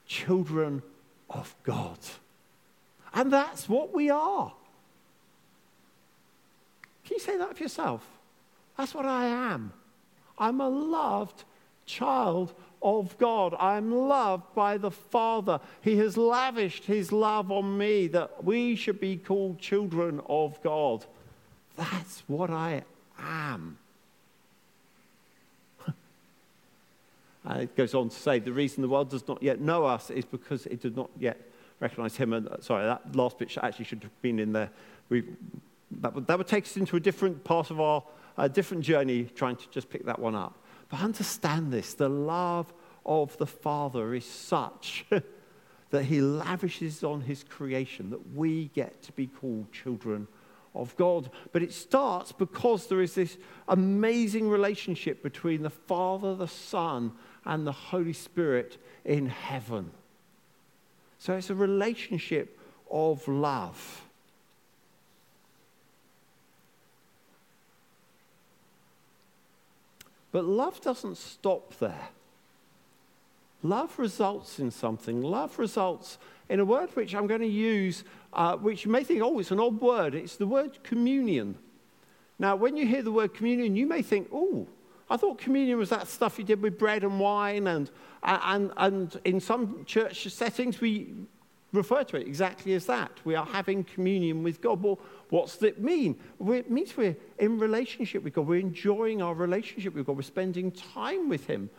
children 0.07 0.83
of 1.29 1.55
God. 1.63 1.99
And 3.15 3.33
that's 3.33 3.69
what 3.69 3.93
we 3.93 4.11
are. 4.11 4.53
Can 7.05 7.15
you 7.17 7.21
say 7.21 7.37
that 7.39 7.51
of 7.51 7.61
yourself? 7.61 8.07
That's 8.77 8.95
what 8.95 9.07
I 9.07 9.27
am. 9.27 9.73
I'm 10.39 10.61
a 10.61 10.69
loved 10.69 11.45
child 11.87 12.55
of 12.83 13.17
God. 13.19 13.55
I'm 13.59 13.93
loved 13.93 14.55
by 14.55 14.79
the 14.79 14.91
Father. 14.91 15.61
He 15.81 15.97
has 15.99 16.17
lavished 16.17 16.85
His 16.85 17.13
love 17.13 17.51
on 17.51 17.77
me 17.77 18.07
that 18.09 18.45
we 18.45 18.77
should 18.77 19.01
be 19.01 19.17
called 19.17 19.59
children 19.59 20.21
of 20.27 20.63
God. 20.63 21.05
That's 21.81 22.23
what 22.27 22.51
I 22.51 22.83
am. 23.19 23.79
and 27.45 27.63
it 27.63 27.75
goes 27.75 27.95
on 27.95 28.11
to 28.11 28.15
say 28.15 28.39
the 28.39 28.53
reason 28.53 28.83
the 28.83 28.89
world 28.89 29.09
does 29.09 29.27
not 29.27 29.43
yet 29.43 29.63
know 29.63 29.87
us 29.87 30.11
is 30.11 30.27
because 30.27 30.67
it 30.67 30.83
did 30.83 30.95
not 30.95 31.09
yet 31.19 31.41
recognize 31.81 32.19
Him. 32.19 32.35
And 32.35 32.49
uh, 32.49 32.61
sorry, 32.61 32.85
that 32.85 33.17
last 33.17 33.39
bit 33.39 33.57
actually 33.63 33.87
should 33.87 34.03
have 34.03 34.21
been 34.21 34.39
in 34.39 34.53
there. 34.53 34.69
We, 35.09 35.25
that, 36.03 36.15
would, 36.15 36.27
that 36.27 36.37
would 36.37 36.49
take 36.49 36.65
us 36.65 36.77
into 36.77 36.97
a 36.97 37.01
different 37.01 37.45
part 37.45 37.71
of 37.71 37.81
our 37.81 38.05
uh, 38.37 38.47
different 38.47 38.83
journey, 38.83 39.25
trying 39.35 39.57
to 39.57 39.71
just 39.71 39.89
pick 39.89 40.05
that 40.05 40.19
one 40.19 40.35
up. 40.35 40.59
But 40.91 41.01
understand 41.01 41.73
this 41.73 41.95
the 41.95 42.11
love 42.11 42.71
of 43.07 43.39
the 43.39 43.47
Father 43.47 44.15
is 44.15 44.27
such 44.27 45.07
that 45.91 46.05
He 46.05 46.21
lavishes 46.21 47.03
on 47.03 47.23
His 47.23 47.43
creation 47.43 48.11
that 48.11 48.35
we 48.35 48.67
get 48.75 49.03
to 49.05 49.13
be 49.13 49.27
called 49.27 49.73
children 49.73 50.29
of 50.75 50.97
God. 50.97 51.31
But 51.53 51.63
it 51.63 51.73
starts 51.73 52.33
because 52.33 52.87
there 52.87 53.01
is 53.01 53.15
this 53.15 53.37
amazing 53.69 54.49
relationship 54.49 55.23
between 55.23 55.63
the 55.63 55.71
Father, 55.71 56.35
the 56.35 56.49
Son, 56.49 57.13
and 57.45 57.67
the 57.67 57.73
Holy 57.73 58.13
Spirit 58.13 58.79
in 59.05 59.27
heaven. 59.27 59.91
So 61.19 61.35
it's 61.35 61.51
a 61.51 61.55
relationship 61.55 62.59
of 62.91 63.27
love. 63.29 64.03
But 70.33 70.45
love 70.45 70.81
doesn't 70.81 71.17
stop 71.17 71.75
there. 71.79 72.09
Love 73.63 73.99
results 73.99 74.59
in 74.59 74.71
something. 74.71 75.23
Love 75.23 75.59
results 75.59 76.19
in 76.49 76.61
a 76.61 76.65
word 76.65 76.91
which 76.95 77.15
I'm 77.15 77.27
going 77.27 77.43
to 77.43 77.47
use, 77.47 78.05
uh, 78.33 78.57
which 78.57 78.85
you 78.85 78.91
may 78.91 79.05
think, 79.05 79.23
oh, 79.23 79.39
it's 79.39 79.51
an 79.51 79.61
odd 79.61 79.81
word. 79.81 80.15
It's 80.15 80.37
the 80.37 80.47
word 80.47 80.83
communion. 80.83 81.57
Now, 82.39 82.57
when 82.57 82.77
you 82.77 82.87
hear 82.87 83.03
the 83.03 83.13
word 83.13 83.35
communion, 83.35 83.77
you 83.77 83.87
may 83.87 84.03
think, 84.03 84.29
oh, 84.33 84.67
I 85.11 85.17
thought 85.17 85.39
communion 85.39 85.77
was 85.79 85.91
that 85.91 86.09
stuff 86.09 86.39
you 86.39 86.45
did 86.45 86.63
with 86.63 86.79
bread 86.79 87.05
and 87.05 87.21
wine, 87.21 87.67
and, 87.67 87.91
and, 88.23 88.73
and 88.77 89.21
in 89.25 89.41
some 89.41 89.85
church 89.85 90.27
settings, 90.29 90.81
we 90.81 91.13
refer 91.73 92.03
to 92.05 92.17
it 92.17 92.27
exactly 92.27 92.75
as 92.75 92.87
that. 92.87 93.11
We 93.25 93.35
are 93.35 93.47
having 93.47 93.85
communion 93.85 94.43
with 94.43 94.61
God. 94.61 94.83
Well, 94.83 94.99
what's 95.29 95.57
that 95.57 95.81
mean? 95.81 96.19
It 96.41 96.71
means 96.71 96.97
we're 96.97 97.17
in 97.39 97.59
relationship 97.59 98.25
with 98.25 98.35
God. 98.35 98.47
We're 98.47 98.61
enjoying 98.61 99.21
our 99.21 99.35
relationship 99.35 99.95
with 99.95 100.07
God. 100.07 100.17
We're 100.17 100.23
spending 100.23 100.71
time 100.73 101.29
with 101.29 101.47
Him. 101.47 101.71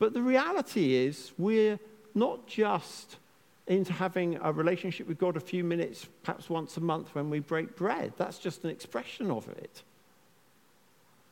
But 0.00 0.14
the 0.14 0.22
reality 0.22 0.94
is, 0.94 1.30
we're 1.38 1.78
not 2.14 2.48
just 2.48 3.18
into 3.66 3.92
having 3.92 4.36
a 4.42 4.50
relationship 4.50 5.06
with 5.06 5.18
God 5.18 5.36
a 5.36 5.40
few 5.40 5.62
minutes, 5.62 6.08
perhaps 6.24 6.50
once 6.50 6.76
a 6.76 6.80
month 6.80 7.14
when 7.14 7.30
we 7.30 7.38
break 7.38 7.76
bread. 7.76 8.14
That's 8.16 8.38
just 8.38 8.64
an 8.64 8.70
expression 8.70 9.30
of 9.30 9.46
it. 9.48 9.82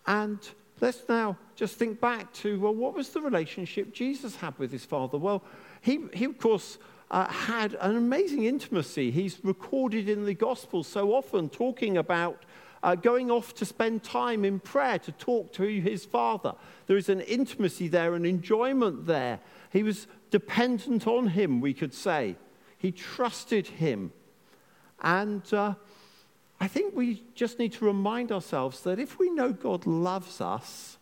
And 0.07 0.39
let's 0.81 1.03
now 1.09 1.37
just 1.57 1.77
think 1.77 1.99
back 2.01 2.33
to 2.35 2.61
well, 2.61 2.75
what 2.75 2.95
was 2.95 3.09
the 3.09 3.21
relationship 3.23 3.93
Jesus 3.93 4.37
had 4.37 4.57
with 4.59 4.71
his 4.71 4.85
Father? 4.85 5.19
Well, 5.19 5.43
he, 5.81 6.05
he 6.13 6.27
of 6.27 6.39
course, 6.39 6.79
uh, 7.11 7.27
had 7.27 7.75
an 7.81 7.97
amazing 7.97 8.45
intimacy. 8.45 9.11
He's 9.11 9.39
recorded 9.43 10.11
in 10.11 10.27
the 10.27 10.35
Gospels 10.35 10.87
so 10.87 11.15
often 11.15 11.49
talking 11.49 11.97
about 11.97 12.45
uh, 12.83 12.95
going 12.95 13.31
off 13.31 13.55
to 13.55 13.65
spend 13.65 14.03
time 14.03 14.45
in 14.45 14.61
prayer 14.61 14.99
to 15.01 15.13
talk 15.13 15.53
to 15.55 15.81
his 15.81 16.05
Father. 16.05 16.55
There 16.87 16.97
is 16.97 17.09
an 17.09 17.21
intimacy 17.21 17.89
there, 17.89 18.15
an 18.15 18.25
enjoyment 18.25 19.07
there. 19.07 19.41
He 19.73 19.83
was 19.83 20.07
dependent 20.31 21.07
on 21.07 21.29
him, 21.29 21.61
we 21.61 21.75
could 21.75 21.95
say. 21.95 22.37
He 22.79 22.93
trusted 22.93 23.67
him. 23.67 24.13
And 25.01 25.43
uh, 25.53 25.75
I 26.61 26.69
think 26.69 26.95
we 26.95 27.23
just 27.35 27.59
need 27.59 27.73
to 27.75 27.85
remind 27.85 28.33
ourselves 28.33 28.81
that 28.83 28.99
if 28.99 29.19
we 29.19 29.31
know 29.31 29.53
God 29.53 29.87
loves 29.87 30.41
us, 30.41 30.99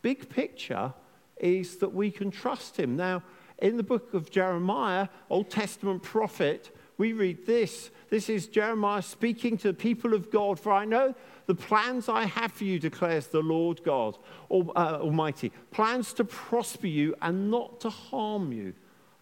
big 0.00 0.28
picture 0.28 0.92
is 1.38 1.76
that 1.78 1.92
we 1.92 2.10
can 2.10 2.30
trust 2.30 2.78
him. 2.78 2.96
Now, 2.96 3.22
in 3.58 3.76
the 3.76 3.82
book 3.82 4.14
of 4.14 4.30
Jeremiah, 4.30 5.08
Old 5.30 5.50
Testament 5.50 6.02
prophet, 6.02 6.74
we 6.98 7.12
read 7.12 7.46
this. 7.46 7.90
This 8.10 8.28
is 8.28 8.46
Jeremiah 8.46 9.02
speaking 9.02 9.56
to 9.58 9.68
the 9.68 9.74
people 9.74 10.14
of 10.14 10.30
God. 10.30 10.60
For 10.60 10.72
I 10.72 10.84
know 10.84 11.14
the 11.46 11.54
plans 11.54 12.08
I 12.08 12.24
have 12.24 12.52
for 12.52 12.64
you, 12.64 12.78
declares 12.78 13.26
the 13.28 13.40
Lord 13.40 13.82
God 13.82 14.16
uh, 14.50 14.98
Almighty. 15.00 15.50
Plans 15.70 16.12
to 16.14 16.24
prosper 16.24 16.86
you 16.86 17.14
and 17.22 17.50
not 17.50 17.80
to 17.80 17.90
harm 17.90 18.52
you. 18.52 18.74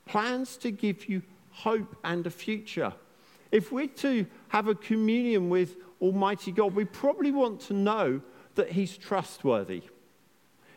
Plans 0.06 0.56
to 0.58 0.70
give 0.70 1.08
you 1.08 1.22
hope 1.50 1.96
and 2.04 2.26
a 2.26 2.30
future. 2.30 2.92
If 3.52 3.72
we're 3.72 3.86
to 3.88 4.26
have 4.48 4.68
a 4.68 4.74
communion 4.74 5.48
with 5.48 5.76
Almighty 6.00 6.52
God, 6.52 6.74
we 6.74 6.84
probably 6.84 7.30
want 7.30 7.60
to 7.62 7.74
know 7.74 8.20
that 8.54 8.72
He's 8.72 8.96
trustworthy. 8.96 9.82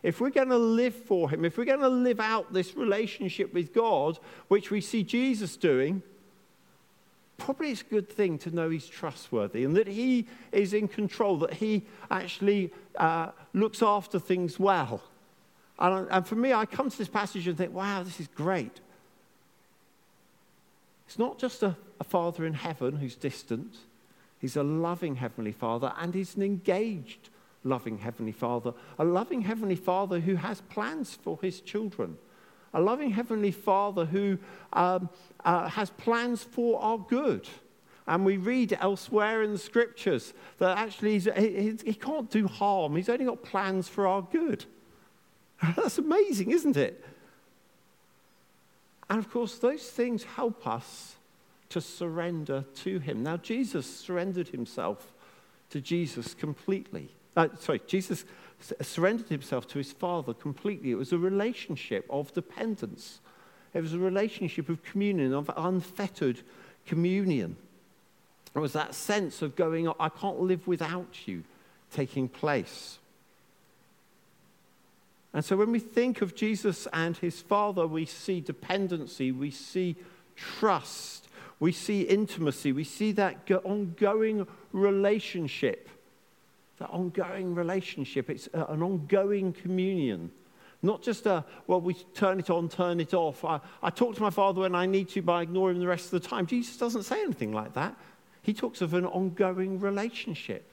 If 0.02 0.20
we're 0.20 0.32
going 0.32 0.50
to 0.50 0.58
live 0.58 0.96
for 0.96 1.30
Him, 1.30 1.46
if 1.46 1.58
we're 1.58 1.66
going 1.66 1.80
to 1.80 1.89
live 1.89 2.20
out 2.20 2.54
this 2.54 2.76
relationship 2.76 3.54
with 3.54 3.74
God, 3.74 4.20
which 4.48 4.70
we 4.70 4.82
see 4.82 5.04
Jesus 5.04 5.56
doing, 5.56 6.04
probably 7.38 7.72
it's 7.72 7.82
a 7.82 7.86
good 7.86 8.10
thing 8.10 8.38
to 8.40 8.52
know 8.52 8.70
He's 8.70 8.88
trustworthy 8.88 9.64
and 9.64 9.76
that 9.76 9.88
He 9.88 10.28
is 10.52 10.74
in 10.74 10.88
control, 10.88 11.38
that 11.40 11.54
He 11.54 11.84
actually 12.10 12.72
uh, 12.98 13.32
looks 13.54 13.82
after 13.82 14.20
things 14.20 14.60
well. 14.60 15.02
And, 15.80 16.08
and 16.10 16.28
for 16.28 16.36
me, 16.36 16.54
I 16.54 16.66
come 16.66 16.90
to 16.90 16.98
this 16.98 17.08
passage 17.08 17.48
and 17.48 17.58
think, 17.58 17.74
wow, 17.74 18.04
this 18.04 18.20
is 18.20 18.28
great. 18.28 18.80
It's 21.08 21.20
not 21.20 21.38
just 21.40 21.64
a, 21.64 21.76
a 22.00 22.04
Father 22.04 22.46
in 22.46 22.54
heaven 22.54 22.98
who's 22.98 23.16
distant, 23.16 23.76
He's 24.40 24.58
a 24.58 24.64
loving 24.64 25.16
Heavenly 25.16 25.54
Father 25.54 25.94
and 25.98 26.14
He's 26.14 26.36
an 26.36 26.44
engaged 26.44 27.30
loving 27.64 28.00
Heavenly 28.00 28.34
Father, 28.34 28.74
a 29.00 29.06
loving 29.06 29.42
Heavenly 29.42 29.76
Father 29.76 30.20
who 30.20 30.36
has 30.36 30.62
plans 30.62 31.18
for 31.22 31.40
His 31.42 31.62
children, 31.62 32.18
a 32.74 32.82
loving 32.82 33.11
Heavenly 33.11 33.51
Father 33.51 34.05
who 34.05 34.38
um, 34.74 35.09
uh, 35.45 35.67
has 35.69 35.89
plans 35.91 36.43
for 36.43 36.82
our 36.82 36.97
good. 36.97 37.47
And 38.07 38.26
we 38.26 38.38
read 38.38 38.78
elsewhere 38.82 39.43
in 39.43 39.53
the 39.53 39.57
scriptures 39.57 40.34
that 40.57 40.78
actually 40.78 41.19
he, 41.19 41.78
he 41.86 41.93
can't 41.93 42.30
do 42.30 42.47
harm, 42.47 42.95
He's 42.95 43.09
only 43.09 43.26
got 43.26 43.43
plans 43.43 43.88
for 43.88 44.07
our 44.07 44.21
good. 44.21 44.65
That's 45.76 45.97
amazing, 45.97 46.51
isn't 46.51 46.76
it? 46.76 47.03
And 49.09 49.19
of 49.19 49.30
course, 49.30 49.57
those 49.57 49.89
things 49.89 50.24
help 50.24 50.67
us 50.67 51.15
to 51.69 51.82
surrender 51.82 52.65
to 52.76 52.99
Him. 52.99 53.24
Now, 53.24 53.38
Jesus 53.38 53.86
surrendered 53.86 54.49
Himself 54.49 55.13
to 55.69 55.82
Jesus 55.82 56.34
completely. 56.34 57.09
Uh, 57.36 57.47
sorry, 57.59 57.82
Jesus 57.88 58.26
surrendered 58.82 59.30
Himself 59.30 59.68
to 59.70 59.78
His 59.78 59.91
Father 59.91 60.34
completely. 60.34 60.91
It 60.91 60.97
was 60.97 61.11
a 61.11 61.18
relationship 61.18 62.05
of 62.09 62.34
dependence, 62.34 63.20
it 63.74 63.82
was 63.82 63.93
a 63.93 63.99
relationship 63.99 64.70
of 64.70 64.84
communion, 64.84 65.34
of 65.34 65.49
unfettered 65.57 66.41
communion. 66.86 67.55
It 68.55 68.59
was 68.59 68.74
that 68.74 68.93
sense 68.93 69.41
of 69.41 69.55
going, 69.55 69.91
I 69.99 70.09
can't 70.09 70.39
live 70.39 70.68
without 70.68 71.28
you, 71.28 71.43
taking 71.91 72.30
place. 72.30 72.99
And 75.34 75.43
so 75.43 75.57
when 75.57 75.72
we 75.72 75.80
think 75.80 76.22
of 76.22 76.36
Jesus 76.36 76.88
and 76.93 77.18
his 77.18 77.41
Father, 77.41 77.88
we 77.88 78.05
see 78.05 78.39
dependency, 78.39 79.32
we 79.32 79.49
see 79.49 79.95
trust, 80.36 81.28
we 81.59 81.72
see 81.72 82.01
intimacy, 82.01 82.72
we 82.72 82.84
see 82.84 83.11
that 83.14 83.49
ongoing 83.64 84.45
relationship. 84.72 85.89
That 86.84 86.90
ongoing 86.90 87.56
relationship, 87.56 88.30
it's 88.30 88.50
uh, 88.54 88.66
an 88.68 88.84
ongoing 88.84 89.54
communion. 89.54 90.32
Not 90.82 91.02
just 91.02 91.26
a, 91.26 91.46
well, 91.66 91.80
we 91.80 91.94
turn 92.14 92.42
it 92.42 92.50
on, 92.50 92.68
turn 92.68 93.00
it 93.00 93.14
off. 93.14 93.46
I, 93.46 93.62
I 93.82 93.90
talk 93.90 94.16
to 94.16 94.22
my 94.22 94.30
Father 94.30 94.60
when 94.60 94.76
I 94.76 94.86
need 94.86 95.08
to, 95.12 95.22
by 95.22 95.44
ignoring 95.44 95.78
him 95.78 95.82
the 95.82 95.88
rest 95.88 96.12
of 96.12 96.22
the 96.22 96.28
time. 96.28 96.46
Jesus 96.46 96.76
doesn't 96.76 97.04
say 97.04 97.22
anything 97.22 97.54
like 97.54 97.74
that. 97.76 97.96
He 98.42 98.54
talks 98.54 98.82
of 98.82 98.94
an 98.96 99.06
ongoing 99.06 99.80
relationship. 99.80 100.70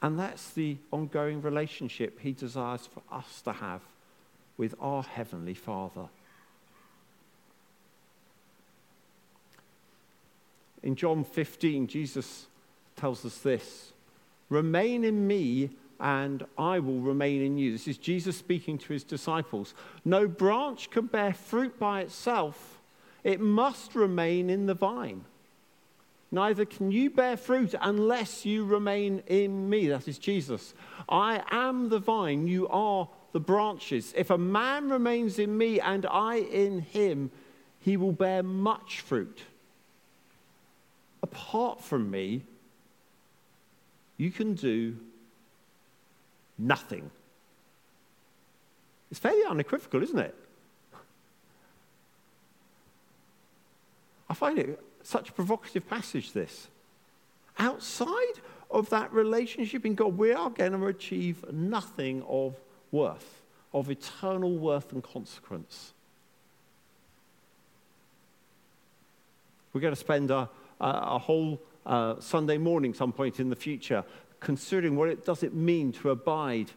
And 0.00 0.18
that's 0.18 0.52
the 0.52 0.78
ongoing 0.90 1.42
relationship 1.42 2.20
he 2.20 2.32
desires 2.32 2.88
for 2.90 3.02
us 3.14 3.42
to 3.42 3.52
have 3.52 3.82
with 4.56 4.74
our 4.80 5.02
Heavenly 5.02 5.52
Father. 5.52 6.08
In 10.82 10.96
John 10.96 11.22
15, 11.22 11.86
Jesus 11.86 12.46
tells 12.96 13.26
us 13.26 13.36
this 13.40 13.92
Remain 14.48 15.04
in 15.04 15.26
me, 15.26 15.70
and 16.00 16.44
I 16.58 16.78
will 16.78 17.00
remain 17.00 17.42
in 17.42 17.56
you. 17.56 17.72
This 17.72 17.88
is 17.88 17.98
Jesus 17.98 18.36
speaking 18.36 18.78
to 18.78 18.92
his 18.92 19.04
disciples. 19.04 19.74
No 20.04 20.26
branch 20.26 20.90
can 20.90 21.06
bear 21.06 21.32
fruit 21.32 21.78
by 21.78 22.02
itself, 22.02 22.78
it 23.22 23.40
must 23.40 23.94
remain 23.94 24.50
in 24.50 24.66
the 24.66 24.74
vine. 24.74 25.24
Neither 26.30 26.64
can 26.64 26.90
you 26.90 27.10
bear 27.10 27.36
fruit 27.36 27.76
unless 27.80 28.44
you 28.44 28.64
remain 28.64 29.22
in 29.28 29.70
me. 29.70 29.86
That 29.86 30.08
is 30.08 30.18
Jesus. 30.18 30.74
I 31.08 31.44
am 31.50 31.90
the 31.90 32.00
vine, 32.00 32.48
you 32.48 32.66
are 32.68 33.08
the 33.32 33.40
branches. 33.40 34.12
If 34.16 34.30
a 34.30 34.38
man 34.38 34.90
remains 34.90 35.38
in 35.38 35.56
me 35.56 35.80
and 35.80 36.06
I 36.06 36.36
in 36.36 36.80
him, 36.80 37.30
he 37.80 37.96
will 37.96 38.12
bear 38.12 38.42
much 38.42 39.00
fruit. 39.00 39.42
Apart 41.22 41.80
from 41.80 42.10
me, 42.10 42.42
you 44.16 44.30
can 44.30 44.54
do 44.54 44.96
nothing. 46.58 47.10
It's 49.10 49.20
fairly 49.20 49.44
unequivocal, 49.48 50.02
isn't 50.02 50.18
it? 50.18 50.34
I 54.28 54.34
find 54.34 54.58
it 54.58 54.80
such 55.02 55.28
a 55.28 55.32
provocative 55.32 55.88
passage, 55.88 56.32
this. 56.32 56.68
Outside 57.58 58.40
of 58.70 58.90
that 58.90 59.12
relationship 59.12 59.86
in 59.86 59.94
God, 59.94 60.18
we 60.18 60.32
are 60.32 60.50
going 60.50 60.72
to 60.72 60.86
achieve 60.86 61.44
nothing 61.52 62.22
of 62.28 62.56
worth, 62.90 63.42
of 63.72 63.90
eternal 63.90 64.56
worth 64.56 64.92
and 64.92 65.02
consequence. 65.02 65.92
We're 69.72 69.80
going 69.80 69.94
to 69.94 70.00
spend 70.00 70.30
a, 70.30 70.48
a, 70.80 70.88
a 70.88 71.18
whole 71.18 71.60
uh, 71.86 72.20
Sunday 72.20 72.58
morning, 72.58 72.94
some 72.94 73.12
point 73.12 73.40
in 73.40 73.50
the 73.50 73.56
future, 73.56 74.04
considering 74.40 74.96
what 74.96 75.08
it 75.08 75.24
does 75.24 75.42
it 75.42 75.54
mean 75.54 75.92
to 75.92 76.10
abide 76.10 76.70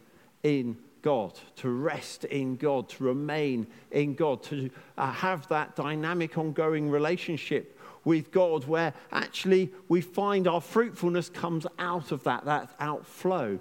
in 0.43 0.77
God, 1.01 1.39
to 1.57 1.69
rest 1.69 2.25
in 2.25 2.55
God, 2.57 2.89
to 2.89 3.03
remain 3.03 3.67
in 3.91 4.15
God, 4.15 4.43
to 4.43 4.69
uh, 4.97 5.11
have 5.11 5.47
that 5.49 5.75
dynamic, 5.75 6.37
ongoing 6.37 6.89
relationship 6.89 7.79
with 8.03 8.31
God 8.31 8.65
where 8.65 8.93
actually 9.11 9.71
we 9.89 10.01
find 10.01 10.47
our 10.47 10.61
fruitfulness 10.61 11.29
comes 11.29 11.67
out 11.77 12.11
of 12.11 12.23
that, 12.23 12.45
that 12.45 12.69
outflow. 12.79 13.59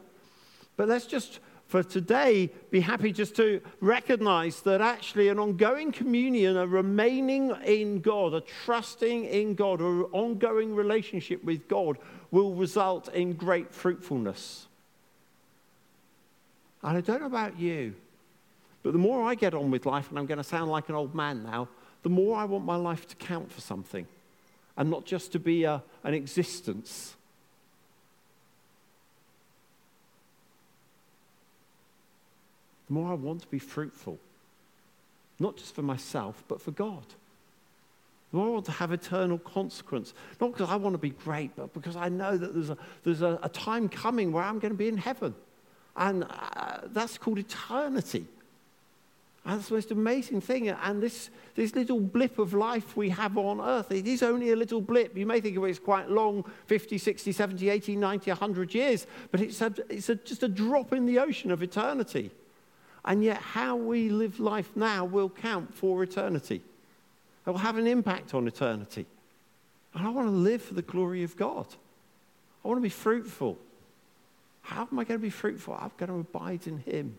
But 0.76 0.88
let's 0.88 1.06
just, 1.06 1.40
for 1.66 1.82
today, 1.82 2.50
be 2.70 2.80
happy 2.80 3.12
just 3.12 3.34
to 3.36 3.60
recognize 3.80 4.60
that 4.62 4.80
actually 4.80 5.28
an 5.28 5.38
ongoing 5.38 5.90
communion, 5.90 6.56
a 6.56 6.66
remaining 6.66 7.50
in 7.64 8.00
God, 8.00 8.34
a 8.34 8.40
trusting 8.40 9.24
in 9.24 9.54
God, 9.54 9.80
an 9.80 10.02
ongoing 10.12 10.74
relationship 10.76 11.42
with 11.42 11.66
God 11.66 11.98
will 12.30 12.54
result 12.54 13.12
in 13.12 13.32
great 13.32 13.74
fruitfulness. 13.74 14.68
And 16.82 16.96
I 16.96 17.00
don't 17.00 17.20
know 17.20 17.26
about 17.26 17.58
you, 17.58 17.96
but 18.84 18.92
the 18.92 18.98
more 18.98 19.28
I 19.28 19.34
get 19.34 19.52
on 19.52 19.72
with 19.72 19.86
life, 19.86 20.08
and 20.10 20.18
I'm 20.20 20.26
going 20.26 20.38
to 20.38 20.44
sound 20.44 20.70
like 20.70 20.88
an 20.88 20.94
old 20.94 21.16
man 21.16 21.42
now, 21.42 21.68
the 22.04 22.08
more 22.08 22.36
I 22.36 22.44
want 22.44 22.64
my 22.64 22.76
life 22.76 23.08
to 23.08 23.16
count 23.16 23.50
for 23.50 23.60
something 23.60 24.06
and 24.76 24.88
not 24.88 25.04
just 25.04 25.32
to 25.32 25.40
be 25.40 25.64
a, 25.64 25.82
an 26.04 26.14
existence. 26.14 27.15
The 32.88 32.94
more 32.94 33.10
I 33.10 33.14
want 33.14 33.42
to 33.42 33.48
be 33.48 33.58
fruitful, 33.58 34.18
not 35.38 35.56
just 35.56 35.74
for 35.74 35.82
myself, 35.82 36.42
but 36.48 36.60
for 36.60 36.70
God. 36.70 37.04
The 38.30 38.38
more 38.38 38.46
I 38.46 38.50
want 38.50 38.66
to 38.66 38.72
have 38.72 38.92
eternal 38.92 39.38
consequence, 39.38 40.14
not 40.40 40.52
because 40.52 40.68
I 40.68 40.76
want 40.76 40.94
to 40.94 40.98
be 40.98 41.10
great, 41.10 41.54
but 41.56 41.72
because 41.72 41.96
I 41.96 42.08
know 42.08 42.36
that 42.36 42.54
there's 42.54 42.70
a, 42.70 42.78
there's 43.04 43.22
a, 43.22 43.38
a 43.42 43.48
time 43.48 43.88
coming 43.88 44.32
where 44.32 44.44
I'm 44.44 44.58
going 44.58 44.72
to 44.72 44.78
be 44.78 44.88
in 44.88 44.96
heaven. 44.96 45.34
And 45.96 46.24
uh, 46.24 46.80
that's 46.86 47.18
called 47.18 47.38
eternity. 47.38 48.26
And 49.44 49.58
that's 49.58 49.68
the 49.68 49.74
most 49.74 49.90
amazing 49.92 50.40
thing. 50.40 50.68
And 50.68 51.00
this, 51.00 51.30
this 51.54 51.74
little 51.74 52.00
blip 52.00 52.38
of 52.38 52.52
life 52.52 52.96
we 52.96 53.10
have 53.10 53.38
on 53.38 53.60
earth, 53.60 53.92
it 53.92 54.06
is 54.06 54.22
only 54.22 54.50
a 54.50 54.56
little 54.56 54.80
blip. 54.80 55.16
You 55.16 55.24
may 55.24 55.40
think 55.40 55.56
of 55.56 55.64
it 55.64 55.70
as 55.70 55.78
quite 55.78 56.10
long 56.10 56.44
50, 56.66 56.98
60, 56.98 57.30
70, 57.30 57.68
80, 57.68 57.96
90, 57.96 58.30
100 58.32 58.74
years, 58.74 59.06
but 59.30 59.40
it's, 59.40 59.60
a, 59.60 59.72
it's 59.88 60.08
a, 60.08 60.16
just 60.16 60.42
a 60.42 60.48
drop 60.48 60.92
in 60.92 61.06
the 61.06 61.20
ocean 61.20 61.52
of 61.52 61.62
eternity. 61.62 62.32
And 63.06 63.22
yet, 63.22 63.38
how 63.38 63.76
we 63.76 64.08
live 64.08 64.40
life 64.40 64.70
now 64.74 65.04
will 65.04 65.30
count 65.30 65.72
for 65.74 66.02
eternity, 66.02 66.62
it 67.46 67.50
will 67.50 67.58
have 67.58 67.78
an 67.78 67.86
impact 67.86 68.34
on 68.34 68.48
eternity. 68.48 69.06
And 69.94 70.06
I 70.06 70.10
want 70.10 70.26
to 70.26 70.32
live 70.32 70.60
for 70.60 70.74
the 70.74 70.82
glory 70.82 71.22
of 71.22 71.36
God. 71.36 71.66
I 72.64 72.68
want 72.68 72.78
to 72.78 72.82
be 72.82 72.88
fruitful. 72.88 73.56
How 74.62 74.88
am 74.90 74.98
I 74.98 75.04
going 75.04 75.20
to 75.20 75.22
be 75.22 75.30
fruitful? 75.30 75.74
I'm 75.74 75.92
going 75.96 76.10
to 76.10 76.18
abide 76.18 76.66
in 76.66 76.78
Him. 76.78 77.16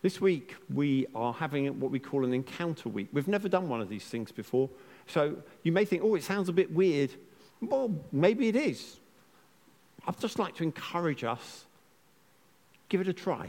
This 0.00 0.20
week, 0.20 0.56
we 0.72 1.06
are 1.14 1.32
having 1.34 1.78
what 1.78 1.92
we 1.92 2.00
call 2.00 2.24
an 2.24 2.32
encounter 2.32 2.88
week. 2.88 3.08
We've 3.12 3.28
never 3.28 3.48
done 3.48 3.68
one 3.68 3.80
of 3.80 3.88
these 3.88 4.04
things 4.04 4.32
before. 4.32 4.68
So 5.06 5.36
you 5.62 5.70
may 5.70 5.84
think, 5.84 6.02
oh, 6.02 6.14
it 6.16 6.24
sounds 6.24 6.48
a 6.48 6.52
bit 6.52 6.72
weird. 6.72 7.12
Well, 7.60 7.94
maybe 8.10 8.48
it 8.48 8.56
is. 8.56 8.96
I'd 10.06 10.18
just 10.20 10.38
like 10.38 10.56
to 10.56 10.64
encourage 10.64 11.24
us 11.24 11.64
give 12.88 13.00
it 13.00 13.08
a 13.08 13.12
try. 13.12 13.48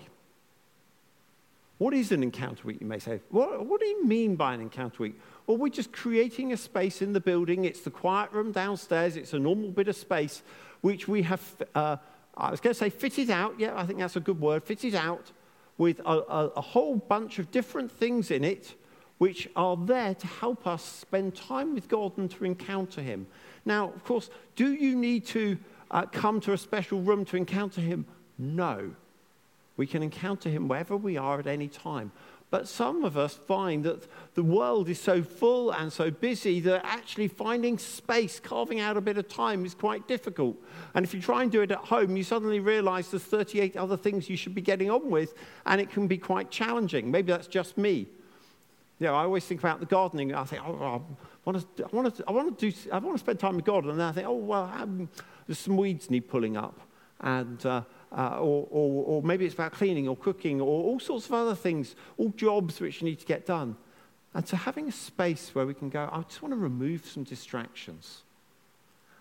What 1.80 1.93
is 1.93 2.14
an 2.14 2.24
encounter 2.24 2.64
week, 2.66 2.80
you 2.80 2.88
may 2.88 2.99
say? 2.99 3.20
What, 3.30 3.66
what 3.66 3.82
do 3.82 3.86
you 3.86 4.06
mean 4.06 4.36
by 4.38 4.54
an 4.54 4.62
encounter 4.62 5.04
week? 5.04 5.20
Well, 5.45 5.58
we're 5.58 5.68
just 5.68 5.91
creating 5.91 6.54
a 6.54 6.58
space 6.58 7.01
in 7.01 7.12
the 7.12 7.20
building. 7.20 7.66
It's 7.66 7.82
the 7.82 7.91
quiet 7.91 8.32
room 8.32 8.54
downstairs, 8.54 9.18
it's 9.18 9.34
a 9.34 9.39
normal 9.39 9.70
bit 9.70 9.89
of 9.89 9.95
space 9.97 10.43
which 10.80 11.08
we 11.08 11.24
have, 11.24 11.41
uh, 11.76 11.97
I 12.38 12.51
was 12.51 12.60
going 12.60 12.74
to 12.74 12.80
say 12.80 12.89
fitted 12.89 13.30
out. 13.30 13.60
Yeah, 13.60 13.74
I 13.76 13.86
think 13.86 13.99
that's 13.99 14.16
a 14.16 14.22
good 14.22 14.39
word, 14.39 14.64
fitted 14.64 14.95
out 14.95 15.32
with 15.78 15.99
a, 15.99 16.04
a, 16.04 16.47
a 16.56 16.62
whole 16.62 16.95
bunch 16.95 17.39
of 17.39 17.51
different 17.51 17.91
things 17.91 18.32
in 18.32 18.43
it 18.43 18.76
which 19.18 19.49
are 19.56 19.78
there 19.78 20.14
to 20.16 20.28
help 20.28 20.68
us 20.68 20.84
spend 20.84 21.36
time 21.36 21.74
with 21.74 21.88
God 21.88 22.18
and 22.18 22.30
to 22.32 22.45
encounter 22.45 23.01
Him. 23.01 23.28
Now, 23.66 23.89
of 23.89 24.04
course, 24.04 24.30
do 24.56 24.74
you 24.74 24.95
need 24.95 25.26
to 25.28 25.58
uh, 25.94 26.06
come 26.08 26.41
to 26.41 26.52
a 26.52 26.58
special 26.58 27.02
room 27.02 27.24
to 27.26 27.38
encounter 27.38 27.80
Him? 27.80 28.06
No. 28.38 28.96
We 29.78 29.88
can 29.88 30.04
encounter 30.04 30.50
Him 30.50 30.68
wherever 30.68 30.98
we 30.98 31.16
are 31.16 31.39
at 31.39 31.48
any 31.48 31.70
time. 31.70 32.12
But 32.50 32.68
some 32.68 33.04
of 33.04 33.18
us 33.18 33.34
find 33.34 33.84
that 33.86 34.08
the 34.36 34.44
world 34.44 34.88
is 34.88 35.02
so 35.02 35.24
full 35.24 35.72
and 35.72 35.91
so 35.91 36.12
busy 36.12 36.60
that 36.60 36.86
actually 36.86 37.28
finding 37.28 37.80
space, 37.80 38.39
carving 38.39 38.80
out 38.80 38.96
a 38.96 39.02
bit 39.02 39.18
of 39.18 39.28
time 39.28 39.66
is 39.66 39.74
quite 39.74 40.08
difficult. 40.08 40.56
And 40.94 41.04
if 41.04 41.16
you 41.16 41.22
try 41.22 41.41
and 41.41 41.52
do 41.52 41.62
it 41.62 41.72
at 41.72 41.80
home, 41.80 42.16
you 42.16 42.24
suddenly 42.24 42.60
realize 42.60 43.10
there's 43.10 43.24
38 43.24 43.76
other 43.76 43.98
things 43.98 44.30
you 44.30 44.38
should 44.38 44.54
be 44.54 44.62
getting 44.62 44.91
on 44.91 45.10
with, 45.10 45.34
and 45.66 45.82
it 45.82 45.89
can 45.89 46.06
be 46.06 46.20
quite 46.20 46.52
challenging. 46.52 47.10
Maybe 47.10 47.32
that's 47.32 47.48
just 47.48 47.76
me. 47.76 48.08
You 49.00 49.08
know, 49.08 49.16
I 49.16 49.24
always 49.24 49.46
think 49.46 49.60
about 49.60 49.80
the 49.80 49.88
gardening. 49.88 50.36
I 50.36 50.44
think, 50.44 50.62
oh, 50.64 51.02
I 51.46 51.50
want 51.50 51.76
to, 51.76 51.84
I 51.86 51.96
want 51.96 52.16
to, 52.16 52.24
I 52.28 52.32
want 52.32 52.60
to 52.60 52.70
do, 52.70 52.78
I 52.91 53.00
want 53.00 53.16
to 53.16 53.20
spend 53.20 53.39
time 53.39 53.56
with 53.56 53.66
God, 53.66 53.86
and 53.86 54.00
then 54.00 54.08
I 54.08 54.12
think, 54.12 54.28
oh 54.28 54.36
well, 54.36 54.72
um, 54.80 55.10
there's 55.48 55.60
some 55.60 55.78
weeds 55.78 56.10
need 56.10 56.28
pulling 56.28 56.58
up, 56.58 56.80
and 57.20 57.66
uh, 57.66 57.82
uh, 58.16 58.38
or, 58.39 58.68
or, 58.70 59.04
or 59.06 59.24
maybe 59.24 59.46
it's 59.46 59.56
about 59.56 59.72
cleaning 59.72 60.08
or 60.08 60.16
cooking 60.16 60.62
or 60.62 60.84
all 60.84 61.00
sorts 61.00 61.26
of 61.26 61.34
other 61.34 61.56
things, 61.56 61.96
all 62.18 62.30
jobs 62.30 62.80
which 62.80 63.02
you 63.02 63.08
need 63.08 63.20
to 63.20 63.26
get 63.26 63.46
done. 63.46 63.76
And 64.34 64.48
so 64.48 64.58
having 64.58 64.88
a 64.88 64.91
space 64.91 65.54
where 65.54 65.66
we 65.66 65.74
can 65.74 65.89
go, 65.89 66.10
I 66.12 66.22
just 66.22 66.41
want 66.41 66.54
to 66.54 66.60
remove 66.60 67.06
some 67.06 67.24
distractions. 67.24 68.24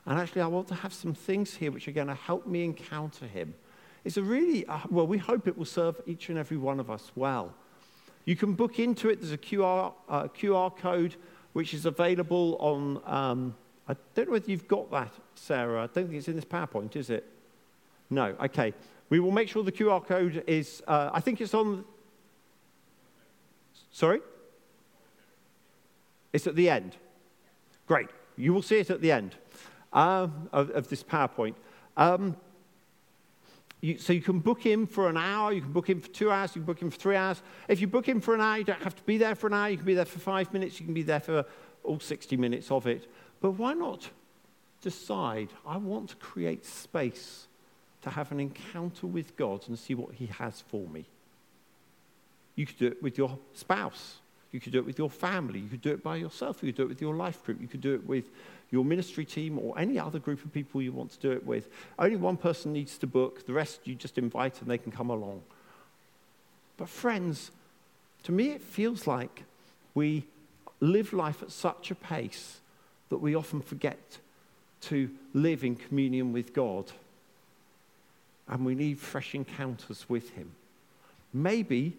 And 0.06 0.18
actually, 0.18 0.42
I 0.42 0.46
want 0.46 0.68
to 0.68 0.74
have 0.74 0.92
some 0.92 1.14
things 1.14 1.54
here 1.54 1.70
which 1.70 1.86
are 1.86 1.92
going 1.92 2.08
to 2.08 2.14
help 2.14 2.46
me 2.46 2.64
encounter 2.64 3.26
him. 3.26 3.54
It's 4.04 4.16
a 4.16 4.22
really, 4.22 4.66
uh, 4.66 4.80
well, 4.90 5.06
we 5.06 5.18
hope 5.18 5.46
it 5.46 5.56
will 5.56 5.64
serve 5.64 6.00
each 6.06 6.28
and 6.28 6.38
every 6.38 6.56
one 6.56 6.80
of 6.80 6.90
us 6.90 7.12
well. 7.14 7.54
You 8.24 8.34
can 8.36 8.54
book 8.54 8.78
into 8.78 9.10
it. 9.10 9.20
There's 9.20 9.32
a 9.32 9.38
QR, 9.38 9.92
uh, 10.08 10.24
QR 10.28 10.76
code 10.76 11.16
which 11.52 11.74
is 11.74 11.86
available 11.86 12.56
on, 12.58 13.00
um, 13.04 13.54
I 13.88 13.96
don't 14.14 14.26
know 14.26 14.32
whether 14.32 14.50
you've 14.50 14.68
got 14.68 14.90
that, 14.90 15.12
Sarah. 15.34 15.84
I 15.84 15.86
don't 15.86 16.06
think 16.06 16.14
it's 16.14 16.28
in 16.28 16.36
this 16.36 16.44
PowerPoint, 16.44 16.96
is 16.96 17.10
it? 17.10 17.28
No, 18.10 18.34
okay. 18.44 18.74
We 19.08 19.20
will 19.20 19.30
make 19.30 19.48
sure 19.48 19.62
the 19.62 19.72
QR 19.72 20.06
code 20.06 20.44
is, 20.46 20.82
uh, 20.86 21.10
I 21.12 21.20
think 21.20 21.40
it's 21.40 21.54
on. 21.54 21.84
Sorry? 23.90 24.20
It's 26.32 26.46
at 26.46 26.56
the 26.56 26.70
end. 26.70 26.96
Great. 27.86 28.08
You 28.36 28.54
will 28.54 28.62
see 28.62 28.78
it 28.78 28.90
at 28.90 29.00
the 29.00 29.12
end 29.12 29.34
um, 29.92 30.48
of, 30.52 30.70
of, 30.70 30.88
this 30.88 31.02
PowerPoint. 31.02 31.54
Um, 31.96 32.36
you, 33.82 33.98
so 33.98 34.12
you 34.12 34.22
can 34.22 34.38
book 34.38 34.64
in 34.64 34.86
for 34.86 35.08
an 35.08 35.16
hour, 35.16 35.52
you 35.52 35.60
can 35.60 35.72
book 35.72 35.90
in 35.90 36.00
for 36.00 36.08
two 36.08 36.30
hours, 36.30 36.54
you 36.54 36.60
can 36.60 36.66
book 36.66 36.80
in 36.80 36.90
for 36.90 36.98
three 36.98 37.16
hours. 37.16 37.42
If 37.68 37.80
you 37.80 37.88
book 37.88 38.08
in 38.08 38.20
for 38.20 38.34
an 38.34 38.40
hour, 38.40 38.56
you 38.56 38.64
don't 38.64 38.82
have 38.82 38.94
to 38.96 39.02
be 39.02 39.18
there 39.18 39.34
for 39.34 39.48
an 39.48 39.54
hour. 39.54 39.68
You 39.68 39.76
can 39.76 39.84
be 39.86 39.94
there 39.94 40.04
for 40.04 40.20
five 40.20 40.52
minutes. 40.52 40.78
You 40.78 40.86
can 40.86 40.94
be 40.94 41.02
there 41.02 41.20
for 41.20 41.44
all 41.82 41.98
60 41.98 42.36
minutes 42.36 42.70
of 42.70 42.86
it. 42.86 43.10
But 43.42 43.52
why 43.52 43.74
not 43.74 44.08
decide, 44.80 45.48
I 45.66 45.76
want 45.76 46.10
to 46.10 46.16
create 46.16 46.64
space 46.64 47.48
to 48.02 48.10
have 48.10 48.32
an 48.32 48.40
encounter 48.40 49.06
with 49.06 49.36
God 49.36 49.68
and 49.68 49.78
see 49.78 49.94
what 49.94 50.14
He 50.14 50.26
has 50.26 50.60
for 50.60 50.86
me? 50.88 51.04
You 52.54 52.66
could 52.66 52.78
do 52.78 52.86
it 52.86 53.02
with 53.02 53.18
your 53.18 53.36
spouse. 53.52 54.18
You 54.52 54.60
could 54.60 54.72
do 54.72 54.78
it 54.78 54.86
with 54.86 54.98
your 54.98 55.10
family. 55.10 55.58
You 55.58 55.68
could 55.68 55.82
do 55.82 55.90
it 55.90 56.02
by 56.02 56.16
yourself. 56.16 56.62
You 56.62 56.68
could 56.68 56.76
do 56.76 56.82
it 56.84 56.88
with 56.88 57.00
your 57.00 57.14
life 57.14 57.42
group. 57.44 57.60
You 57.60 57.66
could 57.66 57.80
do 57.80 57.94
it 57.94 58.06
with 58.06 58.26
your 58.70 58.84
ministry 58.84 59.24
team 59.24 59.58
or 59.58 59.78
any 59.78 59.98
other 59.98 60.18
group 60.18 60.44
of 60.44 60.52
people 60.52 60.80
you 60.80 60.92
want 60.92 61.10
to 61.12 61.18
do 61.18 61.32
it 61.32 61.44
with. 61.44 61.68
Only 61.98 62.16
one 62.16 62.36
person 62.36 62.72
needs 62.72 62.96
to 62.98 63.06
book. 63.06 63.46
The 63.46 63.52
rest 63.52 63.80
you 63.84 63.94
just 63.94 64.18
invite 64.18 64.60
and 64.60 64.70
they 64.70 64.78
can 64.78 64.92
come 64.92 65.10
along. 65.10 65.42
But, 66.76 66.88
friends, 66.88 67.50
to 68.24 68.32
me, 68.32 68.50
it 68.50 68.60
feels 68.60 69.06
like 69.06 69.44
we 69.94 70.24
live 70.80 71.12
life 71.12 71.42
at 71.42 71.50
such 71.50 71.90
a 71.90 71.94
pace 71.94 72.60
that 73.12 73.18
we 73.18 73.34
often 73.34 73.60
forget 73.60 74.18
to 74.80 75.10
live 75.34 75.64
in 75.64 75.76
communion 75.76 76.32
with 76.32 76.54
God. 76.54 76.90
And 78.48 78.64
we 78.64 78.74
need 78.74 78.98
fresh 78.98 79.34
encounters 79.34 80.08
with 80.08 80.30
Him. 80.30 80.50
Maybe 81.34 81.94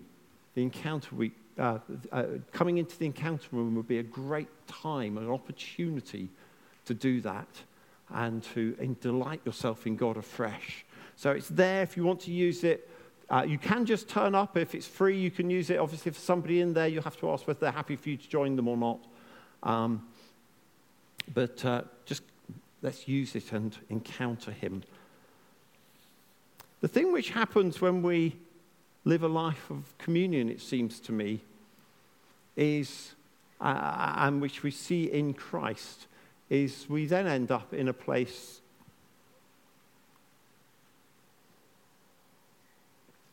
the 0.55 0.63
encounter 0.63 1.15
we, 1.15 1.31
uh, 1.57 1.77
uh, 2.11 2.23
coming 2.51 2.79
into 2.79 2.97
the 2.97 3.05
encounter 3.05 3.47
room 3.51 3.75
would 3.75 3.87
be 3.87 3.99
a 3.99 4.03
great 4.03 4.49
time, 4.67 5.19
an 5.19 5.29
opportunity 5.29 6.29
to 6.85 6.95
do 6.95 7.21
that 7.21 7.47
and 8.09 8.43
to 8.43 8.75
and 8.79 8.99
delight 8.99 9.41
yourself 9.45 9.85
in 9.85 9.95
God 9.95 10.17
afresh. 10.17 10.83
So 11.15 11.31
it's 11.31 11.49
there 11.49 11.83
if 11.83 11.95
you 11.95 12.03
want 12.03 12.21
to 12.21 12.31
use 12.31 12.63
it. 12.63 12.89
Uh, 13.29 13.45
you 13.47 13.59
can 13.59 13.85
just 13.85 14.09
turn 14.09 14.35
up. 14.35 14.57
If 14.57 14.75
it's 14.75 14.87
free, 14.87 15.17
you 15.17 15.31
can 15.31 15.49
use 15.49 15.69
it. 15.69 15.77
Obviously, 15.77 16.09
if 16.09 16.17
somebody 16.17 16.61
in 16.61 16.73
there, 16.73 16.87
you 16.87 17.01
have 17.01 17.17
to 17.17 17.31
ask 17.31 17.47
whether 17.47 17.59
they're 17.59 17.71
happy 17.71 17.95
for 17.95 18.09
you 18.09 18.17
to 18.17 18.29
join 18.29 18.55
them 18.55 18.67
or 18.67 18.77
not. 18.77 18.99
Um, 19.63 20.07
but 21.31 21.63
uh, 21.63 21.83
just 22.05 22.23
let's 22.81 23.07
use 23.07 23.35
it 23.35 23.51
and 23.51 23.77
encounter 23.89 24.51
Him. 24.51 24.83
The 26.81 26.87
thing 26.87 27.13
which 27.13 27.29
happens 27.29 27.79
when 27.79 28.01
we 28.01 28.35
live 29.05 29.23
a 29.23 29.27
life 29.27 29.69
of 29.69 29.97
communion, 29.97 30.49
it 30.49 30.61
seems 30.61 30.99
to 31.01 31.11
me, 31.11 31.41
is, 32.55 33.13
uh, 33.61 34.15
and 34.17 34.41
which 34.41 34.63
we 34.63 34.71
see 34.71 35.05
in 35.05 35.33
Christ, 35.33 36.07
is 36.49 36.85
we 36.89 37.05
then 37.05 37.27
end 37.27 37.51
up 37.51 37.73
in 37.73 37.87
a 37.87 37.93
place. 37.93 38.61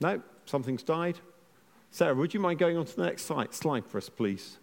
No, 0.00 0.22
something's 0.46 0.82
died. 0.82 1.18
Sarah, 1.90 2.14
would 2.14 2.32
you 2.32 2.40
mind 2.40 2.58
going 2.58 2.76
on 2.76 2.84
to 2.86 2.96
the 2.96 3.04
next 3.04 3.22
slide, 3.22 3.52
slide 3.52 3.84
for 3.84 3.98
us, 3.98 4.08
please? 4.08 4.58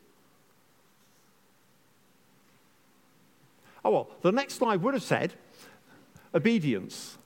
Oh, 3.87 3.89
well, 3.89 4.09
the 4.21 4.33
next 4.33 4.55
slide 4.55 4.81
would 4.81 4.95
have 4.95 5.03
said 5.03 5.31
obedience. 6.35 7.17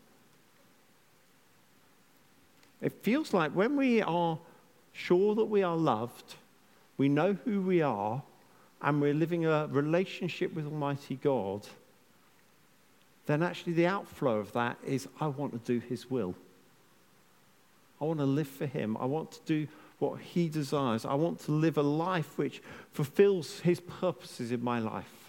It 2.80 2.94
feels 3.02 3.34
like 3.34 3.52
when 3.54 3.76
we 3.76 4.00
are 4.04 4.38
sure 4.94 5.34
that 5.34 5.46
we 5.46 5.64
are 5.64 5.76
loved, 5.76 6.36
we 6.98 7.10
know 7.10 7.36
who 7.46 7.62
we 7.62 7.82
are, 7.82 8.22
and 8.80 9.02
we're 9.02 9.16
living 9.16 9.48
a 9.48 9.66
relationship 9.72 10.54
with 10.54 10.68
Almighty 10.68 11.16
God, 11.16 11.66
then 13.26 13.42
actually 13.42 13.74
the 13.74 13.88
outflow 13.88 14.38
of 14.38 14.54
that 14.54 14.78
is 14.86 15.08
I 15.20 15.30
want 15.30 15.54
to 15.54 15.74
do 15.74 15.84
His 15.88 16.12
will. 16.12 16.36
I 18.00 18.06
want 18.06 18.20
to 18.20 18.26
live 18.26 18.48
for 18.48 18.68
Him. 18.68 18.98
I 18.98 19.06
want 19.06 19.32
to 19.32 19.40
do 19.48 19.68
what 19.98 20.20
He 20.20 20.48
desires. 20.48 21.06
I 21.06 21.16
want 21.16 21.40
to 21.46 21.54
live 21.54 21.80
a 21.80 21.82
life 21.82 22.38
which 22.38 22.62
fulfills 22.92 23.62
His 23.62 23.80
purposes 23.80 24.52
in 24.52 24.64
my 24.64 24.78
life. 24.78 25.21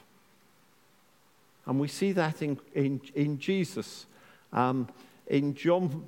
And 1.66 1.78
we 1.78 1.88
see 1.88 2.12
that 2.12 2.42
in, 2.42 2.58
in, 2.74 3.00
in 3.14 3.38
Jesus. 3.38 4.06
Um, 4.52 4.88
in 5.28 5.54
John 5.54 6.04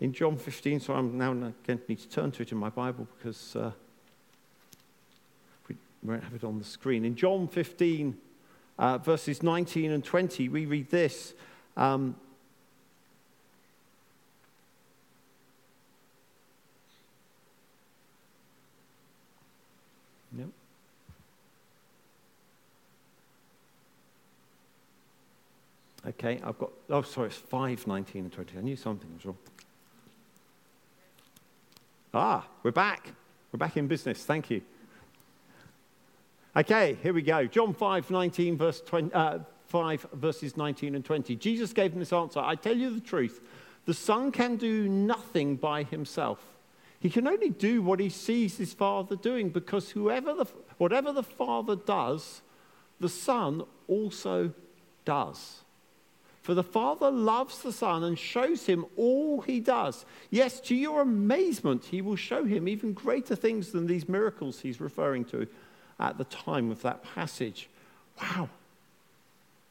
in 0.00 0.14
John 0.14 0.36
15, 0.36 0.80
so 0.80 0.94
I'm 0.94 1.18
now 1.18 1.34
going 1.34 1.54
to 1.66 1.78
need 1.86 1.98
to 1.98 2.08
turn 2.08 2.30
to 2.32 2.42
it 2.42 2.52
in 2.52 2.58
my 2.58 2.70
Bible 2.70 3.06
because 3.18 3.54
uh, 3.54 3.70
we 5.68 5.76
won't 6.02 6.24
have 6.24 6.34
it 6.34 6.42
on 6.42 6.58
the 6.58 6.64
screen. 6.64 7.04
In 7.04 7.14
John 7.14 7.46
15, 7.46 8.16
uh, 8.78 8.98
verses 8.98 9.42
19 9.42 9.90
and 9.90 10.02
20, 10.02 10.48
we 10.48 10.64
read 10.64 10.90
this. 10.90 11.34
Um, 11.76 12.16
Okay, 26.10 26.40
I've 26.42 26.58
got, 26.58 26.72
oh, 26.88 27.02
sorry, 27.02 27.28
it's 27.28 27.36
5, 27.36 27.86
19 27.86 28.22
and 28.24 28.32
20. 28.32 28.58
I 28.58 28.60
knew 28.62 28.74
something 28.74 29.08
was 29.14 29.24
wrong. 29.24 29.38
Ah, 32.12 32.46
we're 32.64 32.72
back. 32.72 33.12
We're 33.52 33.58
back 33.58 33.76
in 33.76 33.86
business. 33.86 34.24
Thank 34.24 34.50
you. 34.50 34.62
Okay, 36.56 36.96
here 37.00 37.12
we 37.12 37.22
go. 37.22 37.46
John 37.46 37.72
5, 37.72 38.10
19, 38.10 38.56
verse 38.56 38.80
20, 38.80 39.14
uh, 39.14 39.38
5, 39.68 40.06
verses 40.14 40.56
19 40.56 40.96
and 40.96 41.04
20. 41.04 41.36
Jesus 41.36 41.72
gave 41.72 41.92
them 41.92 42.00
this 42.00 42.12
answer 42.12 42.40
I 42.40 42.56
tell 42.56 42.76
you 42.76 42.92
the 42.92 43.00
truth, 43.00 43.40
the 43.84 43.94
Son 43.94 44.32
can 44.32 44.56
do 44.56 44.88
nothing 44.88 45.54
by 45.54 45.84
himself. 45.84 46.40
He 46.98 47.08
can 47.08 47.28
only 47.28 47.50
do 47.50 47.82
what 47.82 48.00
he 48.00 48.08
sees 48.08 48.56
his 48.56 48.74
Father 48.74 49.14
doing 49.14 49.50
because 49.50 49.90
whoever 49.90 50.34
the, 50.34 50.46
whatever 50.78 51.12
the 51.12 51.22
Father 51.22 51.76
does, 51.76 52.42
the 52.98 53.08
Son 53.08 53.62
also 53.86 54.52
does. 55.04 55.60
For 56.42 56.54
the 56.54 56.62
Father 56.62 57.10
loves 57.10 57.62
the 57.62 57.72
Son 57.72 58.02
and 58.02 58.18
shows 58.18 58.66
him 58.66 58.86
all 58.96 59.42
he 59.42 59.60
does. 59.60 60.06
Yes, 60.30 60.60
to 60.62 60.74
your 60.74 61.02
amazement, 61.02 61.84
he 61.84 62.00
will 62.00 62.16
show 62.16 62.44
him 62.44 62.66
even 62.66 62.94
greater 62.94 63.36
things 63.36 63.72
than 63.72 63.86
these 63.86 64.08
miracles 64.08 64.60
he's 64.60 64.80
referring 64.80 65.26
to 65.26 65.46
at 65.98 66.16
the 66.16 66.24
time 66.24 66.70
of 66.70 66.80
that 66.82 67.02
passage. 67.02 67.68
Wow. 68.20 68.48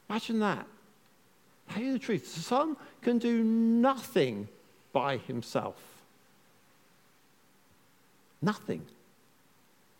Imagine 0.09 0.39
that. 0.39 0.67
Tell 1.71 1.83
you 1.83 1.93
the 1.93 1.99
truth, 1.99 2.35
the 2.35 2.41
Son 2.41 2.77
can 3.01 3.17
do 3.17 3.43
nothing 3.43 4.47
by 4.93 5.17
himself. 5.17 5.81
Nothing. 8.41 8.85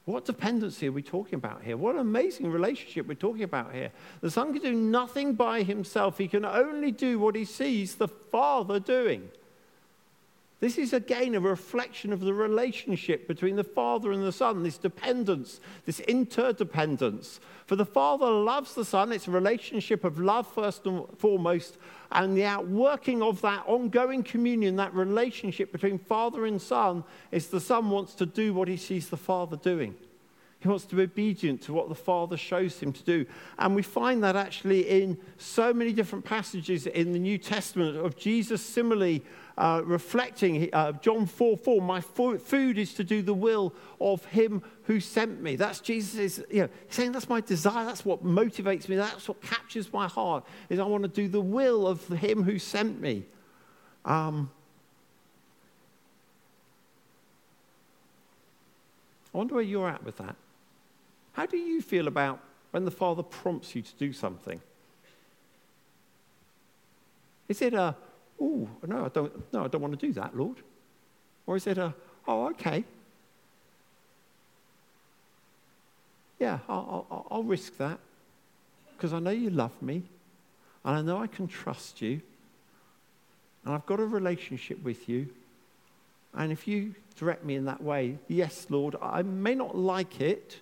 What 0.09 0.25
dependency 0.25 0.87
are 0.87 0.91
we 0.91 1.03
talking 1.03 1.35
about 1.35 1.61
here? 1.61 1.77
What 1.77 1.93
an 1.93 2.01
amazing 2.01 2.49
relationship 2.49 3.05
we're 3.05 3.13
talking 3.13 3.43
about 3.43 3.75
here. 3.75 3.91
The 4.21 4.31
Son 4.31 4.51
can 4.51 4.63
do 4.63 4.73
nothing 4.73 5.35
by 5.35 5.61
himself, 5.61 6.17
he 6.17 6.27
can 6.27 6.43
only 6.45 6.91
do 6.91 7.19
what 7.19 7.35
he 7.35 7.45
sees 7.45 7.93
the 7.93 8.07
Father 8.07 8.79
doing. 8.79 9.29
This 10.59 10.77
is 10.77 10.91
again 10.91 11.35
a 11.35 11.39
reflection 11.39 12.11
of 12.11 12.19
the 12.19 12.33
relationship 12.33 13.29
between 13.29 13.55
the 13.55 13.63
Father 13.63 14.11
and 14.11 14.21
the 14.21 14.31
Son, 14.31 14.61
this 14.61 14.77
dependence, 14.77 15.61
this 15.85 16.01
interdependence. 16.01 17.39
For 17.65 17.77
the 17.77 17.85
Father 17.85 18.29
loves 18.29 18.73
the 18.73 18.83
Son, 18.83 19.13
it's 19.13 19.29
a 19.29 19.31
relationship 19.31 20.03
of 20.03 20.19
love 20.19 20.51
first 20.51 20.85
and 20.85 21.05
foremost, 21.17 21.77
and 22.11 22.35
the 22.35 22.43
outworking 22.43 23.21
of 23.21 23.39
that 23.41 23.63
ongoing 23.67 24.21
communion, 24.21 24.75
that 24.75 24.93
relationship 24.93 25.71
between 25.71 25.97
Father 25.97 26.45
and 26.45 26.61
Son, 26.61 27.05
is 27.31 27.47
the 27.47 27.61
Son 27.61 27.89
wants 27.89 28.13
to 28.15 28.25
do 28.25 28.53
what 28.53 28.67
he 28.67 28.75
sees 28.75 29.07
the 29.07 29.17
Father 29.17 29.55
doing. 29.55 29.95
He 30.59 30.67
wants 30.67 30.83
to 30.87 30.95
be 30.95 31.03
obedient 31.03 31.61
to 31.63 31.73
what 31.73 31.87
the 31.87 31.95
Father 31.95 32.35
shows 32.35 32.81
him 32.81 32.91
to 32.91 33.03
do. 33.03 33.25
And 33.57 33.75
we 33.75 33.81
find 33.81 34.21
that 34.25 34.35
actually 34.35 34.89
in 34.89 35.17
so 35.37 35.73
many 35.73 35.93
different 35.93 36.25
passages 36.25 36.85
in 36.85 37.13
the 37.13 37.19
New 37.19 37.37
Testament 37.37 37.95
of 37.95 38.17
Jesus 38.17 38.61
similarly 38.61 39.23
uh, 39.59 39.81
reflecting 39.83 40.69
uh, 40.71 40.93
John 40.93 41.25
4 41.25 41.57
4, 41.57 41.81
my 41.81 41.99
food 41.99 42.77
is 42.77 42.93
to 42.93 43.03
do 43.03 43.21
the 43.21 43.33
will 43.33 43.73
of 43.99 44.23
him 44.25 44.63
who 44.83 45.01
sent 45.01 45.41
me. 45.41 45.57
That's 45.57 45.81
Jesus, 45.81 46.41
you 46.49 46.61
know, 46.61 46.69
saying 46.89 47.11
that's 47.11 47.27
my 47.27 47.41
desire, 47.41 47.85
that's 47.85 48.05
what 48.05 48.23
motivates 48.23 48.87
me, 48.87 48.95
that's 48.95 49.27
what 49.27 49.41
captures 49.41 49.91
my 49.91 50.07
heart, 50.07 50.45
is 50.69 50.79
I 50.79 50.85
want 50.85 51.03
to 51.03 51.09
do 51.09 51.27
the 51.27 51.41
will 51.41 51.85
of 51.87 52.07
him 52.07 52.43
who 52.43 52.57
sent 52.57 53.01
me. 53.01 53.25
Um, 54.05 54.49
I 59.33 59.37
wonder 59.37 59.55
where 59.55 59.63
you're 59.63 59.89
at 59.89 60.05
with 60.05 60.15
that. 60.17 60.37
How 61.33 61.45
do 61.45 61.57
you 61.57 61.81
feel 61.81 62.07
about 62.07 62.39
when 62.71 62.85
the 62.85 62.91
Father 62.91 63.23
prompts 63.23 63.75
you 63.75 63.81
to 63.81 63.93
do 63.95 64.13
something? 64.13 64.61
Is 67.49 67.61
it 67.61 67.73
a, 67.73 67.97
oh, 68.41 68.67
no, 68.87 69.05
I 69.05 69.09
don't, 69.09 69.53
no, 69.53 69.65
I 69.65 69.67
don't 69.67 69.81
want 69.81 69.99
to 69.99 70.07
do 70.07 70.13
that, 70.13 70.35
Lord? 70.35 70.57
Or 71.45 71.55
is 71.55 71.67
it 71.67 71.77
a, 71.77 71.93
oh, 72.27 72.47
okay. 72.49 72.83
Yeah, 76.39 76.59
I'll, 76.69 77.05
I'll, 77.11 77.27
I'll 77.31 77.43
risk 77.43 77.77
that 77.77 77.99
because 78.95 79.13
I 79.13 79.19
know 79.19 79.31
you 79.31 79.49
love 79.49 79.81
me 79.81 80.03
and 80.85 80.97
I 80.97 81.01
know 81.01 81.21
I 81.21 81.27
can 81.27 81.47
trust 81.47 82.01
you. 82.01 82.21
and 83.65 83.73
I've 83.73 83.85
got 83.85 83.99
a 83.99 84.05
relationship 84.05 84.81
with 84.83 85.09
you. 85.09 85.27
And 86.33 86.51
if 86.51 86.67
you 86.67 86.95
direct 87.17 87.43
me 87.43 87.55
in 87.55 87.65
that 87.65 87.81
way, 87.81 88.17
yes, 88.27 88.67
Lord, 88.69 88.95
I 89.01 89.23
may 89.23 89.55
not 89.55 89.75
like 89.75 90.21
it, 90.21 90.59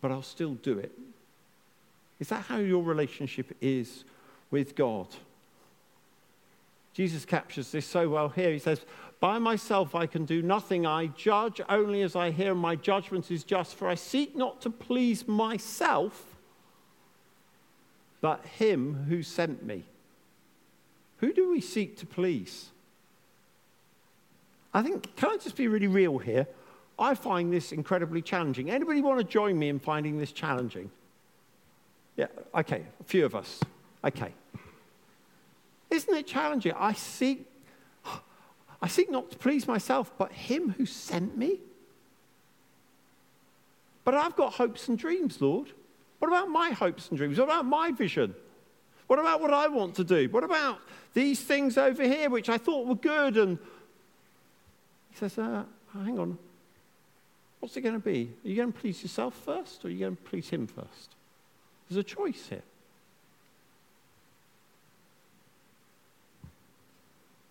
but 0.00 0.10
I'll 0.10 0.22
still 0.22 0.54
do 0.54 0.78
it. 0.78 0.92
Is 2.18 2.28
that 2.28 2.42
how 2.42 2.58
your 2.58 2.82
relationship 2.82 3.56
is 3.60 4.04
with 4.50 4.74
God? 4.74 5.08
Jesus 6.96 7.26
captures 7.26 7.70
this 7.72 7.84
so 7.84 8.08
well 8.08 8.30
here. 8.30 8.50
He 8.50 8.58
says, 8.58 8.80
By 9.20 9.38
myself 9.38 9.94
I 9.94 10.06
can 10.06 10.24
do 10.24 10.40
nothing. 10.40 10.86
I 10.86 11.08
judge 11.08 11.60
only 11.68 12.00
as 12.00 12.16
I 12.16 12.30
hear, 12.30 12.52
and 12.52 12.60
my 12.60 12.74
judgment 12.74 13.30
is 13.30 13.44
just. 13.44 13.74
For 13.74 13.86
I 13.86 13.94
seek 13.94 14.34
not 14.34 14.62
to 14.62 14.70
please 14.70 15.28
myself, 15.28 16.38
but 18.22 18.46
him 18.46 19.04
who 19.10 19.22
sent 19.22 19.62
me. 19.62 19.84
Who 21.18 21.34
do 21.34 21.50
we 21.50 21.60
seek 21.60 21.98
to 21.98 22.06
please? 22.06 22.70
I 24.72 24.80
think, 24.80 25.14
can 25.16 25.32
I 25.32 25.36
just 25.36 25.54
be 25.54 25.68
really 25.68 25.88
real 25.88 26.16
here? 26.16 26.46
I 26.98 27.14
find 27.14 27.52
this 27.52 27.72
incredibly 27.72 28.22
challenging. 28.22 28.70
Anybody 28.70 29.02
want 29.02 29.18
to 29.18 29.24
join 29.24 29.58
me 29.58 29.68
in 29.68 29.80
finding 29.80 30.16
this 30.16 30.32
challenging? 30.32 30.90
Yeah, 32.16 32.28
okay, 32.54 32.84
a 32.98 33.04
few 33.04 33.26
of 33.26 33.34
us. 33.34 33.60
Okay. 34.02 34.32
Isn't 35.90 36.14
it 36.14 36.26
challenging? 36.26 36.72
I 36.76 36.92
seek, 36.92 37.46
I 38.82 38.88
seek 38.88 39.10
not 39.10 39.30
to 39.30 39.36
please 39.36 39.66
myself, 39.66 40.12
but 40.18 40.32
him 40.32 40.70
who 40.76 40.86
sent 40.86 41.36
me. 41.36 41.60
But 44.04 44.14
I've 44.14 44.36
got 44.36 44.54
hopes 44.54 44.88
and 44.88 44.98
dreams, 44.98 45.40
Lord. 45.40 45.68
What 46.18 46.28
about 46.28 46.48
my 46.48 46.70
hopes 46.70 47.08
and 47.08 47.18
dreams? 47.18 47.38
What 47.38 47.44
about 47.44 47.66
my 47.66 47.90
vision? 47.90 48.34
What 49.06 49.18
about 49.18 49.40
what 49.40 49.52
I 49.52 49.68
want 49.68 49.94
to 49.96 50.04
do? 50.04 50.28
What 50.30 50.44
about 50.44 50.80
these 51.14 51.40
things 51.40 51.78
over 51.78 52.02
here, 52.02 52.30
which 52.30 52.48
I 52.48 52.58
thought 52.58 52.86
were 52.86 52.94
good? 52.94 53.36
And 53.36 53.58
he 55.10 55.16
says, 55.16 55.38
uh, 55.38 55.64
hang 55.92 56.18
on. 56.18 56.38
What's 57.60 57.76
it 57.76 57.82
going 57.82 57.94
to 57.94 58.00
be? 58.00 58.30
Are 58.44 58.48
you 58.48 58.56
going 58.56 58.72
to 58.72 58.78
please 58.78 59.02
yourself 59.02 59.34
first, 59.34 59.84
or 59.84 59.88
are 59.88 59.90
you 59.90 60.00
going 60.00 60.16
to 60.16 60.22
please 60.22 60.48
him 60.48 60.66
first? 60.66 61.14
There's 61.88 61.98
a 61.98 62.02
choice 62.02 62.46
here. 62.48 62.62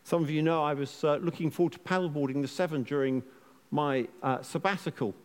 Some 0.06 0.22
of 0.22 0.30
you 0.30 0.44
know 0.44 0.64
I 0.64 0.76
was 0.76 1.04
uh, 1.04 1.16
looking 1.16 1.50
forward 1.50 1.74
to 1.74 1.80
paddleboarding 1.80 2.44
the 2.44 2.48
Severn 2.48 2.84
during 2.84 3.24
my 3.72 4.08
uh, 4.22 4.40
sabbatical. 4.44 5.16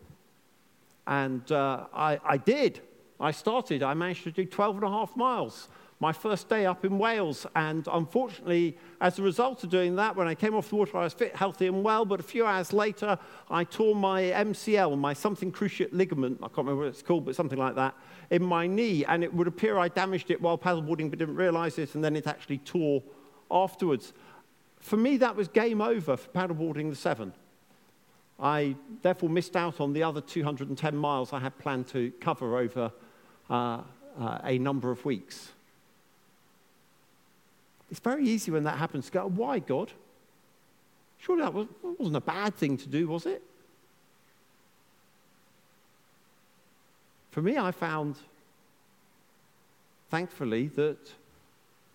And 1.05 1.49
uh, 1.51 1.85
I, 1.93 2.19
I 2.25 2.37
did. 2.37 2.81
I 3.19 3.29
started. 3.29 3.83
I 3.83 3.93
managed 3.93 4.23
to 4.23 4.31
do 4.31 4.43
12 4.43 4.77
and 4.77 4.83
a 4.83 4.89
half 4.89 5.15
miles 5.15 5.67
my 5.99 6.11
first 6.11 6.49
day 6.49 6.65
up 6.65 6.83
in 6.83 6.97
Wales. 6.97 7.45
And 7.55 7.87
unfortunately, 7.93 8.75
as 8.99 9.19
a 9.19 9.21
result 9.21 9.63
of 9.63 9.69
doing 9.69 9.97
that, 9.97 10.15
when 10.15 10.27
I 10.27 10.33
came 10.33 10.55
off 10.55 10.69
the 10.69 10.77
water, 10.77 10.97
I 10.97 11.03
was 11.03 11.13
fit, 11.13 11.35
healthy, 11.35 11.67
and 11.67 11.83
well. 11.83 12.03
But 12.03 12.19
a 12.19 12.23
few 12.23 12.43
hours 12.43 12.73
later, 12.73 13.19
I 13.51 13.63
tore 13.65 13.93
my 13.93 14.23
MCL, 14.23 14.97
my 14.97 15.13
something 15.13 15.51
cruciate 15.51 15.93
ligament, 15.93 16.39
I 16.41 16.47
can't 16.47 16.57
remember 16.57 16.85
what 16.85 16.87
it's 16.87 17.03
called, 17.03 17.25
but 17.25 17.35
something 17.35 17.59
like 17.59 17.75
that, 17.75 17.93
in 18.31 18.43
my 18.43 18.65
knee. 18.65 19.05
And 19.05 19.23
it 19.23 19.31
would 19.31 19.47
appear 19.47 19.77
I 19.77 19.89
damaged 19.89 20.31
it 20.31 20.41
while 20.41 20.57
paddleboarding, 20.57 21.11
but 21.11 21.19
didn't 21.19 21.35
realize 21.35 21.77
it. 21.77 21.93
And 21.93 22.03
then 22.03 22.15
it 22.15 22.25
actually 22.25 22.57
tore 22.57 23.03
afterwards. 23.51 24.13
For 24.81 24.97
me, 24.97 25.17
that 25.17 25.35
was 25.35 25.47
game 25.47 25.79
over 25.79 26.17
for 26.17 26.29
paddleboarding 26.29 26.89
the 26.89 26.95
Severn. 26.95 27.33
I 28.39 28.75
therefore 29.03 29.29
missed 29.29 29.55
out 29.55 29.79
on 29.79 29.93
the 29.93 30.03
other 30.03 30.19
210 30.19 30.97
miles 30.97 31.31
I 31.31 31.39
had 31.39 31.57
planned 31.59 31.87
to 31.89 32.11
cover 32.19 32.57
over 32.57 32.91
uh, 33.49 33.81
uh, 34.19 34.39
a 34.43 34.57
number 34.57 34.89
of 34.89 35.05
weeks. 35.05 35.51
It's 37.91 37.99
very 37.99 38.25
easy 38.25 38.51
when 38.51 38.63
that 38.63 38.77
happens 38.77 39.05
to 39.07 39.11
go, 39.11 39.27
why, 39.27 39.59
God? 39.59 39.91
Surely 41.19 41.43
that 41.43 41.53
wasn't 41.99 42.15
a 42.15 42.21
bad 42.21 42.55
thing 42.55 42.77
to 42.77 42.89
do, 42.89 43.07
was 43.07 43.27
it? 43.27 43.43
For 47.29 47.41
me, 47.41 47.57
I 47.57 47.71
found, 47.71 48.15
thankfully, 50.09 50.67
that 50.69 50.97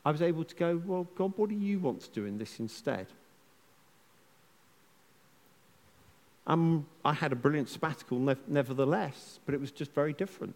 I 0.06 0.12
was 0.12 0.22
able 0.22 0.44
to 0.44 0.54
go, 0.54 0.80
well, 0.86 1.08
God, 1.16 1.32
what 1.34 1.50
do 1.50 1.56
you 1.56 1.80
want 1.80 2.00
to 2.02 2.10
do 2.10 2.26
in 2.26 2.38
this 2.38 2.60
instead? 2.60 3.08
Um, 6.46 6.86
I 7.04 7.12
had 7.12 7.32
a 7.32 7.34
brilliant 7.34 7.68
sabbatical, 7.68 8.20
nev- 8.20 8.46
nevertheless, 8.46 9.40
but 9.44 9.52
it 9.52 9.60
was 9.60 9.72
just 9.72 9.92
very 9.94 10.12
different. 10.12 10.54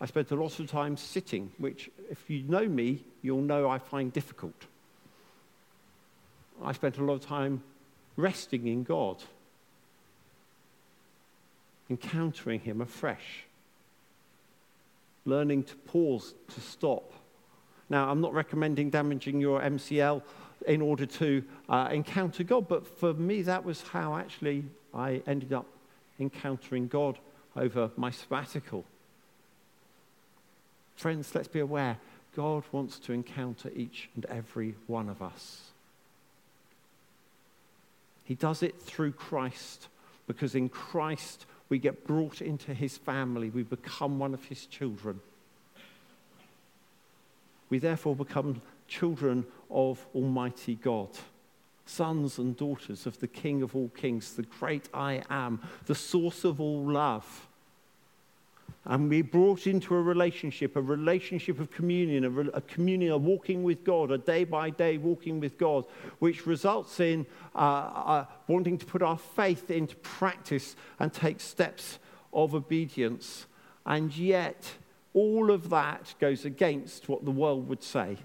I 0.00 0.06
spent 0.06 0.30
a 0.30 0.34
lot 0.34 0.58
of 0.58 0.70
time 0.70 0.96
sitting, 0.96 1.52
which, 1.58 1.90
if 2.10 2.30
you 2.30 2.42
know 2.44 2.66
me, 2.66 3.04
you'll 3.20 3.42
know 3.42 3.68
I 3.68 3.78
find 3.78 4.10
difficult. 4.10 4.64
I 6.64 6.72
spent 6.72 6.96
a 6.96 7.04
lot 7.04 7.16
of 7.16 7.26
time 7.26 7.62
resting 8.16 8.66
in 8.66 8.82
God, 8.82 9.22
encountering 11.90 12.60
Him 12.60 12.80
afresh, 12.80 13.44
learning 15.26 15.64
to 15.64 15.76
pause, 15.76 16.32
to 16.54 16.62
stop. 16.62 17.12
Now, 17.88 18.10
I'm 18.10 18.20
not 18.20 18.34
recommending 18.34 18.90
damaging 18.90 19.40
your 19.40 19.60
MCL 19.60 20.22
in 20.66 20.82
order 20.82 21.06
to 21.06 21.44
uh, 21.68 21.88
encounter 21.92 22.42
God, 22.42 22.66
but 22.68 22.86
for 22.86 23.14
me, 23.14 23.42
that 23.42 23.64
was 23.64 23.82
how 23.82 24.16
actually 24.16 24.64
I 24.92 25.22
ended 25.26 25.52
up 25.52 25.66
encountering 26.18 26.88
God 26.88 27.18
over 27.54 27.90
my 27.96 28.10
sabbatical. 28.10 28.84
Friends, 30.96 31.34
let's 31.34 31.48
be 31.48 31.60
aware 31.60 31.98
God 32.34 32.64
wants 32.72 32.98
to 33.00 33.12
encounter 33.12 33.70
each 33.74 34.10
and 34.14 34.26
every 34.26 34.74
one 34.86 35.08
of 35.08 35.22
us. 35.22 35.70
He 38.24 38.34
does 38.34 38.62
it 38.62 38.80
through 38.80 39.12
Christ 39.12 39.88
because 40.26 40.54
in 40.54 40.68
Christ 40.68 41.46
we 41.68 41.78
get 41.78 42.06
brought 42.06 42.42
into 42.42 42.74
his 42.74 42.98
family, 42.98 43.50
we 43.50 43.62
become 43.62 44.18
one 44.18 44.34
of 44.34 44.44
his 44.44 44.66
children. 44.66 45.20
We 47.70 47.78
therefore 47.78 48.16
become 48.16 48.62
children 48.88 49.46
of 49.70 50.06
Almighty 50.14 50.76
God, 50.76 51.08
sons 51.84 52.38
and 52.38 52.56
daughters 52.56 53.06
of 53.06 53.18
the 53.20 53.26
King 53.26 53.62
of 53.62 53.74
all 53.74 53.88
kings, 53.88 54.34
the 54.34 54.42
great 54.42 54.88
I 54.94 55.22
am, 55.28 55.60
the 55.86 55.94
source 55.94 56.44
of 56.44 56.60
all 56.60 56.84
love. 56.84 57.46
And 58.88 59.10
we're 59.10 59.24
brought 59.24 59.66
into 59.66 59.96
a 59.96 60.00
relationship, 60.00 60.76
a 60.76 60.80
relationship 60.80 61.58
of 61.58 61.72
communion, 61.72 62.24
a, 62.24 62.30
re- 62.30 62.50
a 62.54 62.60
communion, 62.60 63.10
a 63.10 63.18
walking 63.18 63.64
with 63.64 63.82
God, 63.82 64.12
a 64.12 64.18
day 64.18 64.44
by 64.44 64.70
day 64.70 64.96
walking 64.96 65.40
with 65.40 65.58
God, 65.58 65.86
which 66.20 66.46
results 66.46 67.00
in 67.00 67.26
uh, 67.56 67.58
uh, 67.58 68.24
wanting 68.46 68.78
to 68.78 68.86
put 68.86 69.02
our 69.02 69.18
faith 69.18 69.72
into 69.72 69.96
practice 69.96 70.76
and 71.00 71.12
take 71.12 71.40
steps 71.40 71.98
of 72.32 72.54
obedience. 72.54 73.46
And 73.84 74.16
yet, 74.16 74.74
all 75.16 75.50
of 75.50 75.70
that 75.70 76.14
goes 76.20 76.44
against 76.44 77.08
what 77.08 77.24
the 77.24 77.30
world 77.30 77.66
would 77.68 77.82
say. 77.82 78.18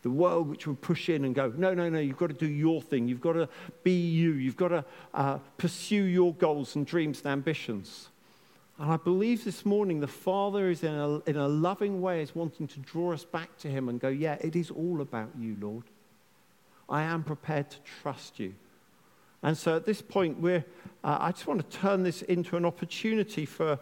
The 0.00 0.10
world 0.10 0.48
which 0.48 0.66
would 0.66 0.80
push 0.80 1.10
in 1.10 1.26
and 1.26 1.34
go, 1.34 1.52
no, 1.54 1.74
no, 1.74 1.90
no, 1.90 2.00
you've 2.00 2.16
got 2.16 2.28
to 2.28 2.34
do 2.34 2.48
your 2.48 2.80
thing. 2.80 3.06
You've 3.06 3.20
got 3.20 3.34
to 3.34 3.50
be 3.84 3.92
you. 3.92 4.32
You've 4.32 4.56
got 4.56 4.68
to 4.68 4.84
uh, 5.12 5.38
pursue 5.58 6.04
your 6.04 6.32
goals 6.32 6.74
and 6.74 6.86
dreams 6.86 7.18
and 7.18 7.32
ambitions. 7.32 8.08
And 8.78 8.90
I 8.90 8.96
believe 8.96 9.44
this 9.44 9.66
morning 9.66 10.00
the 10.00 10.08
Father 10.08 10.70
is 10.70 10.82
in 10.82 10.94
a, 10.94 11.18
in 11.20 11.36
a 11.36 11.46
loving 11.46 12.00
way 12.00 12.22
is 12.22 12.34
wanting 12.34 12.66
to 12.68 12.80
draw 12.80 13.12
us 13.12 13.26
back 13.26 13.58
to 13.58 13.68
Him 13.68 13.90
and 13.90 14.00
go, 14.00 14.08
yeah, 14.08 14.38
it 14.40 14.56
is 14.56 14.70
all 14.70 15.02
about 15.02 15.28
you, 15.38 15.54
Lord. 15.60 15.84
I 16.88 17.02
am 17.02 17.24
prepared 17.24 17.70
to 17.72 17.76
trust 18.00 18.40
you. 18.40 18.54
And 19.42 19.58
so 19.58 19.76
at 19.76 19.84
this 19.84 20.00
point, 20.00 20.40
we're, 20.40 20.64
uh, 21.04 21.18
I 21.20 21.32
just 21.32 21.46
want 21.46 21.60
to 21.60 21.78
turn 21.78 22.04
this 22.04 22.22
into 22.22 22.56
an 22.56 22.64
opportunity 22.64 23.44
for 23.44 23.78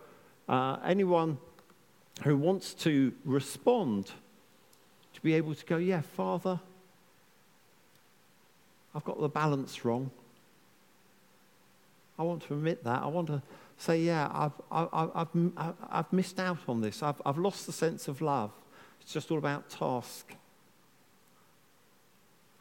uh, 0.51 0.78
anyone 0.85 1.39
who 2.24 2.36
wants 2.36 2.74
to 2.74 3.12
respond 3.24 4.10
to 5.14 5.20
be 5.22 5.35
able 5.35 5.55
to 5.55 5.64
go, 5.64 5.77
yeah, 5.77 6.01
Father, 6.01 6.59
I've 8.93 9.05
got 9.05 9.20
the 9.20 9.28
balance 9.28 9.85
wrong. 9.85 10.10
I 12.18 12.24
want 12.24 12.43
to 12.48 12.55
admit 12.55 12.82
that. 12.82 13.01
I 13.01 13.06
want 13.06 13.28
to 13.28 13.40
say, 13.78 14.01
yeah, 14.01 14.28
I've, 14.35 14.52
I've, 14.70 15.10
I've, 15.14 15.74
I've 15.89 16.12
missed 16.12 16.40
out 16.40 16.59
on 16.68 16.81
this. 16.81 17.01
I've, 17.01 17.22
I've 17.24 17.39
lost 17.39 17.66
the 17.66 17.72
sense 17.72 18.09
of 18.09 18.20
love. 18.20 18.51
It's 19.01 19.12
just 19.12 19.31
all 19.31 19.39
about 19.39 19.70
task. 19.70 20.35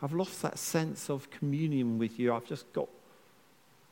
I've 0.01 0.13
lost 0.13 0.43
that 0.43 0.59
sense 0.59 1.09
of 1.09 1.31
communion 1.31 1.97
with 1.97 2.19
you. 2.19 2.33
I've 2.33 2.45
just 2.45 2.71
got 2.71 2.87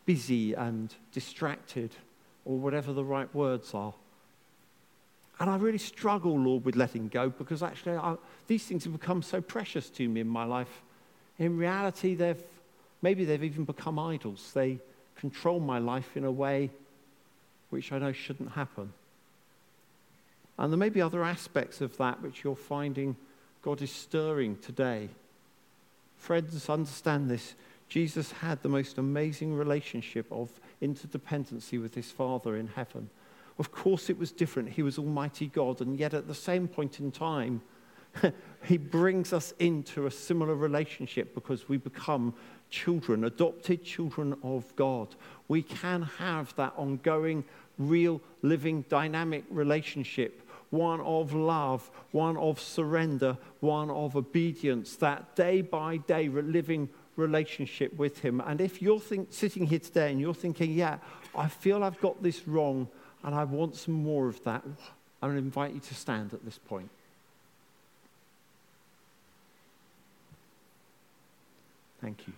busy 0.05 0.53
and 0.53 0.93
distracted, 1.11 1.91
or 2.47 2.57
whatever 2.57 2.93
the 2.93 3.03
right 3.03 3.33
words 3.35 3.73
are. 3.73 3.93
And 5.39 5.49
I 5.49 5.57
really 5.57 5.77
struggle, 5.77 6.39
Lord, 6.39 6.63
with 6.65 6.77
letting 6.77 7.09
go 7.09 7.29
because 7.29 7.61
actually 7.61 7.97
I, 7.97 8.15
these 8.47 8.63
things 8.63 8.85
have 8.85 8.93
become 8.93 9.21
so 9.21 9.41
precious 9.41 9.89
to 9.91 10.07
me 10.07 10.21
in 10.21 10.27
my 10.27 10.45
life. 10.45 10.81
In 11.37 11.57
reality, 11.57 12.15
they've, 12.15 12.41
maybe 13.01 13.25
they've 13.25 13.43
even 13.43 13.65
become 13.65 13.99
idols. 13.99 14.51
They 14.53 14.79
control 15.17 15.59
my 15.59 15.77
life 15.77 16.15
in 16.15 16.23
a 16.23 16.31
way 16.31 16.71
which 17.69 17.91
I 17.91 17.99
know 17.99 18.13
shouldn't 18.13 18.53
happen. 18.53 18.93
And 20.57 20.71
there 20.71 20.79
may 20.79 20.89
be 20.89 21.01
other 21.01 21.23
aspects 21.23 21.81
of 21.81 21.97
that 21.97 22.21
which 22.23 22.43
you're 22.43 22.55
finding 22.55 23.17
God 23.61 23.81
is 23.81 23.91
stirring 23.91 24.57
today. 24.57 25.09
Friends, 26.17 26.69
understand 26.69 27.29
this. 27.29 27.53
Jesus 27.87 28.31
had 28.31 28.61
the 28.61 28.69
most 28.69 28.97
amazing 28.97 29.53
relationship 29.53 30.25
of 30.31 30.49
interdependency 30.81 31.81
with 31.81 31.95
his 31.95 32.11
Father 32.11 32.57
in 32.57 32.67
heaven. 32.67 33.09
Of 33.59 33.71
course, 33.71 34.09
it 34.09 34.17
was 34.17 34.31
different. 34.31 34.69
He 34.69 34.83
was 34.83 34.99
Almighty 34.99 35.47
God, 35.47 35.81
and 35.81 35.97
yet 35.97 36.13
at 36.13 36.27
the 36.27 36.35
same 36.35 36.67
point 36.67 36.99
in 36.99 37.11
time, 37.11 37.61
he 38.63 38.77
brings 38.77 39.33
us 39.33 39.53
into 39.59 40.05
a 40.05 40.11
similar 40.11 40.55
relationship 40.55 41.33
because 41.33 41.69
we 41.69 41.77
become 41.77 42.33
children, 42.69 43.23
adopted 43.23 43.83
children 43.83 44.35
of 44.43 44.75
God. 44.75 45.15
We 45.47 45.63
can 45.63 46.03
have 46.03 46.53
that 46.55 46.73
ongoing, 46.75 47.45
real, 47.77 48.21
living, 48.41 48.83
dynamic 48.89 49.45
relationship 49.49 50.43
one 50.69 50.99
of 51.01 51.33
love, 51.33 51.89
one 52.11 52.35
of 52.37 52.59
surrender, 52.59 53.37
one 53.61 53.89
of 53.89 54.15
obedience, 54.15 54.97
that 54.97 55.35
day 55.35 55.61
by 55.61 55.97
day 55.97 56.27
living 56.27 56.89
relationship 57.17 57.93
with 57.97 58.19
Him. 58.19 58.41
And 58.41 58.61
if 58.61 58.81
you're 58.81 58.99
think, 58.99 59.27
sitting 59.31 59.65
here 59.65 59.79
today 59.79 60.11
and 60.11 60.21
you're 60.21 60.33
thinking, 60.33 60.71
yeah, 60.71 60.99
I 61.35 61.47
feel 61.47 61.83
I've 61.83 61.99
got 61.99 62.23
this 62.23 62.47
wrong 62.47 62.87
and 63.23 63.35
I 63.35 63.43
want 63.43 63.75
some 63.75 63.95
more 63.95 64.27
of 64.27 64.43
that, 64.43 64.63
I'm 65.21 65.29
going 65.29 65.35
to 65.35 65.39
invite 65.39 65.73
you 65.73 65.79
to 65.79 65.95
stand 65.95 66.33
at 66.33 66.45
this 66.45 66.57
point. 66.57 66.89
Thank 71.99 72.27
you. 72.27 72.33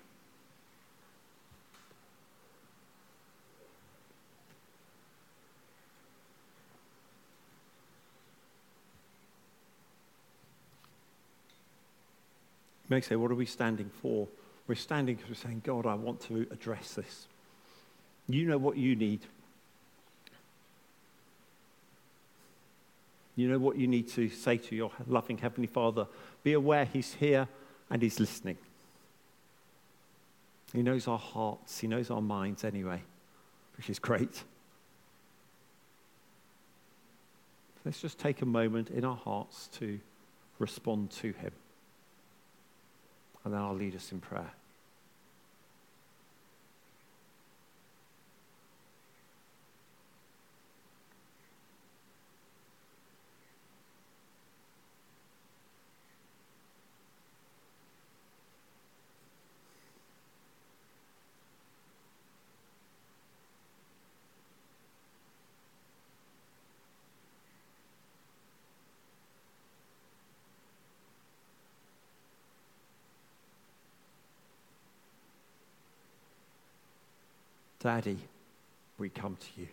You 12.89 12.95
may 12.95 13.01
say, 13.01 13.15
What 13.15 13.29
are 13.29 13.35
we 13.35 13.45
standing 13.45 13.91
for? 14.01 14.27
We're 14.69 14.75
standing 14.75 15.15
because 15.15 15.29
we're 15.31 15.49
saying, 15.49 15.63
God, 15.65 15.87
I 15.87 15.95
want 15.95 16.21
to 16.27 16.45
address 16.51 16.93
this. 16.93 17.27
You 18.27 18.45
know 18.45 18.59
what 18.59 18.77
you 18.77 18.95
need. 18.95 19.21
You 23.35 23.49
know 23.49 23.57
what 23.57 23.77
you 23.77 23.87
need 23.87 24.07
to 24.09 24.29
say 24.29 24.57
to 24.57 24.75
your 24.75 24.91
loving 25.07 25.39
Heavenly 25.39 25.65
Father. 25.65 26.05
Be 26.43 26.53
aware 26.53 26.85
He's 26.85 27.15
here 27.15 27.47
and 27.89 27.99
He's 27.99 28.19
listening. 28.19 28.59
He 30.71 30.83
knows 30.83 31.07
our 31.07 31.17
hearts, 31.17 31.79
He 31.79 31.87
knows 31.87 32.11
our 32.11 32.21
minds 32.21 32.63
anyway, 32.63 33.01
which 33.75 33.89
is 33.89 33.97
great. 33.97 34.43
Let's 37.83 37.99
just 37.99 38.19
take 38.19 38.43
a 38.43 38.45
moment 38.45 38.91
in 38.91 39.03
our 39.03 39.17
hearts 39.17 39.67
to 39.79 39.99
respond 40.59 41.09
to 41.09 41.31
Him. 41.31 41.53
And 43.43 43.51
then 43.55 43.61
I'll 43.61 43.73
lead 43.73 43.95
us 43.95 44.11
in 44.11 44.19
prayer. 44.19 44.51
Daddy, 77.79 78.17
we 78.97 79.09
come 79.09 79.37
to 79.37 79.61
you. 79.61 79.67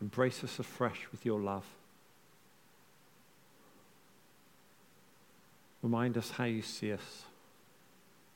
Embrace 0.00 0.42
us 0.42 0.58
afresh 0.58 1.06
with 1.12 1.24
your 1.24 1.38
love. 1.40 1.64
Remind 5.82 6.16
us 6.18 6.30
how 6.32 6.44
you 6.44 6.62
see 6.62 6.92
us, 6.92 7.24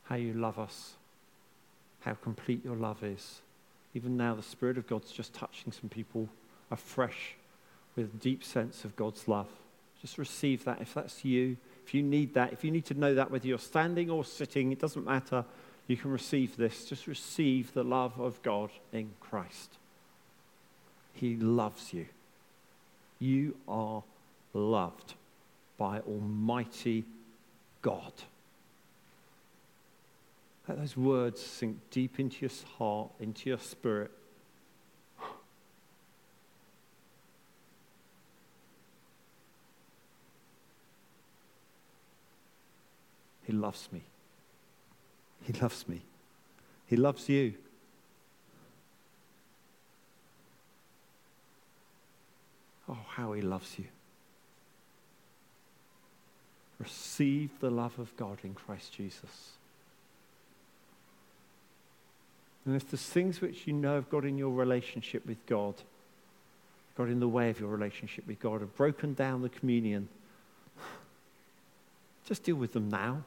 how 0.05 0.17
you 0.17 0.35
love 0.35 0.59
us, 0.59 0.95
how 2.01 2.15
complete 2.15 2.65
your 2.65 2.77
love 2.77 3.03
is. 3.03 3.41
Even 3.95 4.17
now, 4.17 4.35
the 4.35 4.43
Spirit 4.43 4.79
of 4.79 4.87
God's 4.87 5.11
just 5.11 5.35
touching 5.35 5.73
some 5.73 5.89
people 5.89 6.29
afresh 6.71 7.35
with 7.97 8.07
a 8.07 8.19
deep 8.19 8.45
sense 8.45 8.85
of 8.85 8.97
God's 8.97 9.27
love. 9.27 9.49
Just 10.05 10.19
receive 10.19 10.65
that 10.67 10.83
if 10.83 10.93
that's 10.93 11.25
you. 11.25 11.57
If 11.87 11.95
you 11.95 12.03
need 12.03 12.35
that, 12.35 12.53
if 12.53 12.63
you 12.63 12.71
need 12.71 12.85
to 12.85 12.95
know 12.95 13.15
that, 13.15 13.31
whether 13.31 13.47
you're 13.47 13.59
standing 13.59 14.11
or 14.11 14.23
sitting, 14.23 14.71
it 14.71 14.79
doesn't 14.79 15.07
matter. 15.07 15.47
You 15.87 15.97
can 15.97 16.11
receive 16.11 16.59
this. 16.59 16.85
Just 16.85 17.07
receive 17.07 17.73
the 17.73 17.83
love 17.83 18.21
of 18.21 18.43
God 18.43 18.69
in 18.93 19.13
Christ. 19.19 19.79
He 21.15 21.37
loves 21.37 21.95
you. 21.95 22.05
You 23.19 23.57
are 23.67 24.03
loved 24.53 25.15
by 25.79 26.01
Almighty 26.01 27.05
God. 27.81 28.13
Let 30.69 30.79
those 30.79 30.99
words 30.99 31.41
sink 31.41 31.79
deep 31.91 32.21
into 32.21 32.43
your 32.43 32.51
heart, 32.77 33.11
into 33.21 33.49
your 33.49 33.59
spirit. 33.59 34.11
Loves 43.55 43.89
me. 43.93 44.03
He 45.43 45.53
loves 45.55 45.89
me. 45.89 46.03
He 46.87 46.97
loves 46.97 47.29
you. 47.29 47.55
Oh, 52.89 52.99
how 53.09 53.33
he 53.33 53.43
loves 53.43 53.79
you. 53.79 53.87
Receive 56.79 57.51
the 57.61 57.71
love 57.71 57.99
of 57.99 58.15
God 58.17 58.39
in 58.43 58.55
Christ 58.55 58.93
Jesus. 58.93 59.53
And 62.67 62.75
if 62.77 62.91
there's 62.91 63.03
things 63.03 63.41
which 63.41 63.67
you 63.67 63.73
know 63.73 63.95
have 63.95 64.11
got 64.11 64.25
in 64.25 64.39
your 64.39 64.51
relationship 64.51 65.27
with 65.27 65.45
God, 65.47 65.75
got 66.97 67.09
in 67.09 67.21
the 67.21 67.29
way 67.29 67.51
of 67.51 67.61
your 67.61 67.69
relationship 67.69 68.27
with 68.27 68.41
God, 68.41 68.61
have 68.61 68.75
broken 68.77 69.15
down 69.15 69.43
the 69.43 69.49
communion, 69.49 70.09
just 72.27 72.43
deal 72.43 72.57
with 72.57 72.73
them 72.73 72.89
now. 72.89 73.23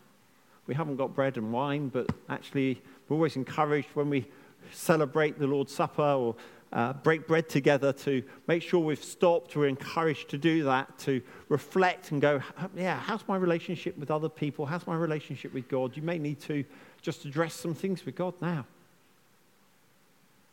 We 0.68 0.76
haven't 0.76 0.98
got 0.98 1.16
bread 1.16 1.38
and 1.38 1.52
wine, 1.52 1.88
but 1.88 2.10
actually, 2.30 2.82
we're 3.08 3.16
always 3.16 3.38
encouraged 3.38 3.90
when 3.94 4.10
we 4.10 4.28
celebrate 4.72 5.40
the 5.40 5.48
Lord's 5.48 5.74
Supper 5.74 6.02
or 6.02 6.36
uh, 6.74 6.94
break 6.94 7.28
bread 7.28 7.48
together 7.48 7.94
to 7.94 8.22
make 8.48 8.62
sure 8.62 8.80
we've 8.80 9.04
stopped. 9.04 9.56
We're 9.56 9.68
encouraged 9.68 10.30
to 10.30 10.38
do 10.38 10.64
that, 10.66 10.98
to 11.00 11.22
reflect 11.48 12.12
and 12.12 12.22
go, 12.22 12.42
yeah, 12.76 13.00
how's 13.00 13.26
my 13.28 13.38
relationship 13.38 13.98
with 13.98 14.12
other 14.12 14.30
people? 14.30 14.66
How's 14.66 14.86
my 14.86 14.96
relationship 14.96 15.54
with 15.54 15.70
God? 15.70 15.96
You 15.96 16.04
may 16.04 16.18
need 16.18 16.42
to 16.42 16.66
just 17.02 17.26
address 17.26 17.54
some 17.54 17.74
things 17.74 18.06
with 18.06 18.16
God 18.16 18.34
now. 18.42 18.66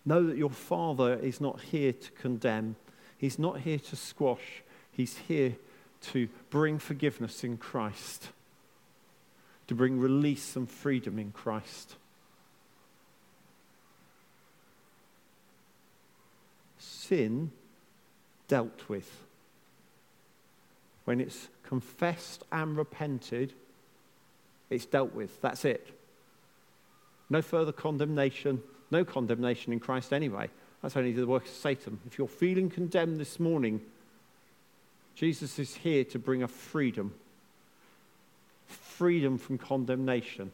Know 0.07 0.27
that 0.27 0.37
your 0.37 0.51
Father 0.51 1.15
is 1.15 1.41
not 1.41 1.61
here 1.61 1.93
to 1.93 2.11
condemn, 2.13 2.77
He's 3.19 3.39
not 3.39 3.61
here 3.61 3.79
to 3.79 3.97
squash, 3.97 4.63
He's 4.93 5.17
here 5.17 5.57
to 6.13 6.29
bring 6.51 6.79
forgiveness 6.79 7.43
in 7.43 7.57
Christ, 7.57 8.29
to 9.67 9.75
bring 9.75 9.99
release 9.99 10.57
and 10.57 10.71
freedom 10.71 11.19
in 11.19 11.33
Christ. 11.33 11.97
Sin 16.79 17.51
dealt 18.49 18.89
with. 18.89 19.11
When 21.05 21.21
it's 21.21 21.49
confessed 21.63 22.45
and 22.51 22.77
repented, 22.77 23.53
it's 24.71 24.87
dealt 24.87 25.15
with. 25.15 25.41
That's 25.41 25.65
it. 25.65 25.87
No 27.31 27.43
further 27.43 27.73
condemnation, 27.73 28.63
no 28.91 29.05
condemnation 29.05 29.73
in 29.73 29.81
Christ 29.81 30.13
anyway. 30.13 30.49
That's 30.83 30.97
only 30.97 31.13
the 31.13 31.27
work 31.27 31.45
of 31.45 31.51
Satan. 31.51 32.01
If 32.07 32.19
you're 32.19 32.29
feeling 32.29 32.69
condemned 32.69 33.19
this 33.19 33.41
morning, 33.41 33.81
Jesus 35.15 35.59
is 35.59 35.75
here 35.75 36.05
to 36.05 36.19
bring 36.19 36.43
a 36.43 36.49
freedom 36.49 37.15
freedom 38.67 39.39
from 39.39 39.59
condemnation, 39.59 40.51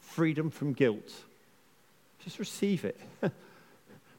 freedom 0.00 0.50
from 0.50 0.72
guilt. 0.72 1.12
Just 2.24 2.38
receive 2.38 2.84
it. 2.84 3.00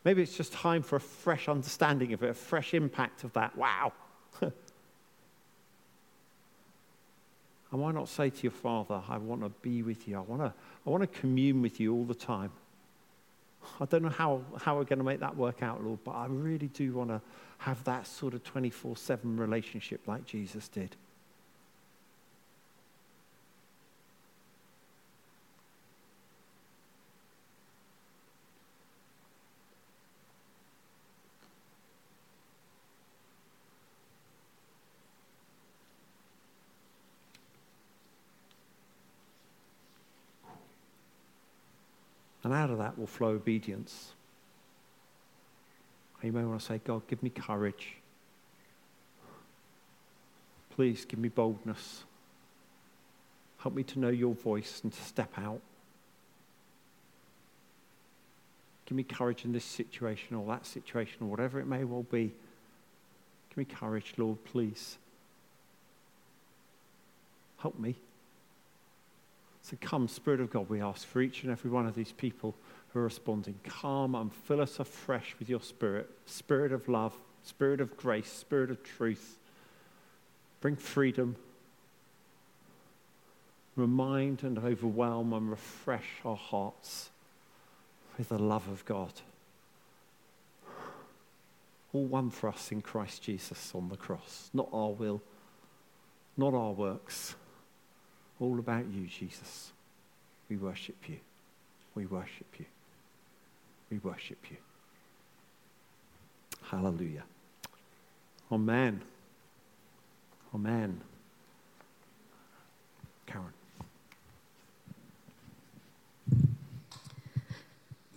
Maybe 0.04 0.22
it's 0.22 0.36
just 0.36 0.52
time 0.52 0.84
for 0.84 0.98
a 0.98 1.00
fresh 1.00 1.48
understanding 1.48 2.14
of 2.14 2.24
it, 2.24 2.30
a 2.30 2.34
fresh 2.34 2.74
impact 2.74 3.24
of 3.24 3.32
that. 3.34 3.56
Wow. 3.58 3.94
and 4.42 4.52
why 7.72 7.92
not 7.92 8.10
say 8.10 8.30
to 8.30 8.44
your 8.44 8.52
father, 8.52 9.02
I 9.08 9.18
want 9.18 9.42
to 9.44 9.50
be 9.62 9.82
with 9.82 10.08
you. 10.08 10.18
I 10.18 10.22
want 10.22 10.42
to, 10.42 10.54
I 10.86 10.90
want 10.90 11.02
to 11.02 11.20
commune 11.20 11.62
with 11.62 11.80
you 11.80 11.94
all 11.94 12.04
the 12.04 12.16
time. 12.16 12.52
I 13.80 13.86
don't 13.86 14.04
know 14.04 14.10
how, 14.10 14.42
how 14.58 14.78
we're 14.78 14.84
going 14.84 15.00
to 15.00 15.06
make 15.06 15.22
that 15.22 15.38
work 15.38 15.64
out, 15.64 15.84
Lord, 15.84 16.00
but 16.04 16.12
I 16.12 16.26
really 16.28 16.68
do 16.68 16.92
want 16.94 17.10
to 17.10 17.22
have 17.60 17.82
that 17.86 18.06
sort 18.08 18.34
of 18.34 18.44
24 18.44 18.98
7 18.98 19.38
relationship 19.38 20.02
like 20.06 20.26
Jesus 20.26 20.68
did. 20.68 20.96
And 42.54 42.62
out 42.62 42.70
of 42.70 42.78
that 42.78 43.00
will 43.00 43.08
flow 43.08 43.30
obedience. 43.30 44.12
You 46.22 46.32
may 46.32 46.44
want 46.44 46.60
to 46.60 46.64
say, 46.64 46.80
God, 46.86 47.02
give 47.08 47.24
me 47.24 47.32
courage. 47.32 47.96
Please 50.76 51.04
give 51.04 51.18
me 51.20 51.30
boldness. 51.30 52.04
Help 53.58 53.74
me 53.74 53.82
to 53.82 53.98
know 53.98 54.10
your 54.10 54.36
voice 54.36 54.82
and 54.84 54.94
to 54.94 55.02
step 55.02 55.32
out. 55.36 55.62
Give 58.86 58.98
me 58.98 59.04
courage 59.04 59.46
in 59.46 59.52
this 59.52 59.66
situation 59.66 60.36
or 60.36 60.46
that 60.50 60.68
situation 60.68 61.18
or 61.22 61.30
whatever 61.30 61.60
it 61.60 61.66
may 61.66 61.84
well 61.84 62.04
be. 62.04 62.36
Give 63.50 63.58
me 63.58 63.66
courage, 63.66 64.14
Lord, 64.16 64.38
please. 64.46 65.00
Help 67.58 67.80
me. 67.80 67.96
So 69.64 69.78
come, 69.80 70.10
Spirit 70.10 70.42
of 70.42 70.50
God, 70.50 70.70
we 70.70 70.82
ask 70.82 71.08
for 71.08 71.22
each 71.22 71.44
and 71.44 71.52
every 71.52 71.72
one 71.72 71.88
of 71.88 71.96
these 71.96 72.12
people 72.12 72.54
who 72.90 73.00
are 73.00 73.04
responding. 73.04 73.56
Come 73.64 74.14
and 74.14 74.32
fill 74.32 74.60
us 74.60 74.78
afresh 74.78 75.36
with 75.40 75.50
your 75.50 75.62
Spirit, 75.62 76.10
Spirit 76.26 76.74
of 76.74 76.90
love, 76.90 77.14
Spirit 77.44 77.80
of 77.80 77.96
grace, 77.96 78.30
Spirit 78.30 78.70
of 78.70 78.84
truth. 78.84 79.38
Bring 80.60 80.76
freedom. 80.76 81.38
Remind 83.78 84.44
and 84.44 84.60
overwhelm 84.60 85.32
and 85.32 85.50
refresh 85.50 86.20
our 86.26 86.36
hearts 86.36 87.10
with 88.18 88.30
the 88.30 88.38
love 88.38 88.68
of 88.68 88.84
God. 88.84 89.14
All 91.94 92.06
one 92.06 92.30
for 92.32 92.50
us 92.50 92.72
in 92.72 92.82
Christ 92.82 93.24
Jesus 93.24 93.72
on 93.74 93.88
the 93.88 93.96
cross. 93.96 94.50
Not 94.54 94.68
our 94.74 94.92
will, 94.92 95.22
not 96.36 96.54
our 96.54 96.74
works 96.74 97.36
all 98.40 98.60
about 98.60 98.86
you, 98.88 99.08
Jesus. 99.08 99.72
We 100.50 100.58
worship 100.58 100.98
you. 101.08 101.18
We 101.96 102.06
worship 102.06 102.48
you. 102.60 102.66
We 103.90 104.00
worship 104.00 104.40
you. 104.50 104.58
Hallelujah. 106.64 107.24
Amen. 108.52 109.02
Amen. 110.54 111.02
Karen. 113.26 113.54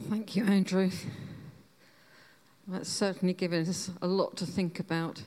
Thank 0.09 0.37
you, 0.37 0.45
Andrew. 0.45 0.91
That's 2.69 2.89
certainly 2.89 3.35
given 3.35 3.69
us 3.69 3.91
a 4.03 4.07
lot 4.07 4.37
to 4.37 4.47
think 4.47 4.81
about, 4.81 5.23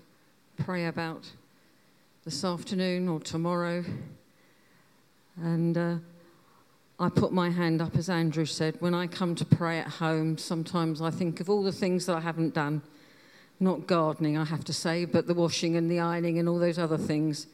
pray 0.57 0.85
about 0.85 1.31
this 2.25 2.43
afternoon 2.43 3.07
or 3.07 3.19
tomorrow. 3.19 3.83
And 5.41 5.77
uh, 5.77 5.95
I 6.99 7.09
put 7.09 7.31
my 7.31 7.49
hand 7.49 7.81
up, 7.81 7.95
as 7.95 8.09
Andrew 8.09 8.45
said. 8.45 8.75
When 8.79 8.93
I 8.93 9.07
come 9.07 9.35
to 9.35 9.45
pray 9.45 9.79
at 9.79 9.87
home, 9.87 10.37
sometimes 10.37 11.01
I 11.01 11.11
think 11.11 11.39
of 11.39 11.49
all 11.49 11.63
the 11.63 11.71
things 11.71 12.05
that 12.07 12.17
I 12.17 12.19
haven't 12.19 12.53
done. 12.53 12.81
Not 13.61 13.87
gardening, 13.87 14.37
I 14.37 14.45
have 14.45 14.63
to 14.65 14.73
say, 14.73 15.05
but 15.05 15.27
the 15.27 15.33
washing 15.33 15.75
and 15.75 15.89
the 15.89 15.99
ironing 15.99 16.39
and 16.39 16.49
all 16.49 16.59
those 16.59 16.77
other 16.77 16.97
things. 16.97 17.47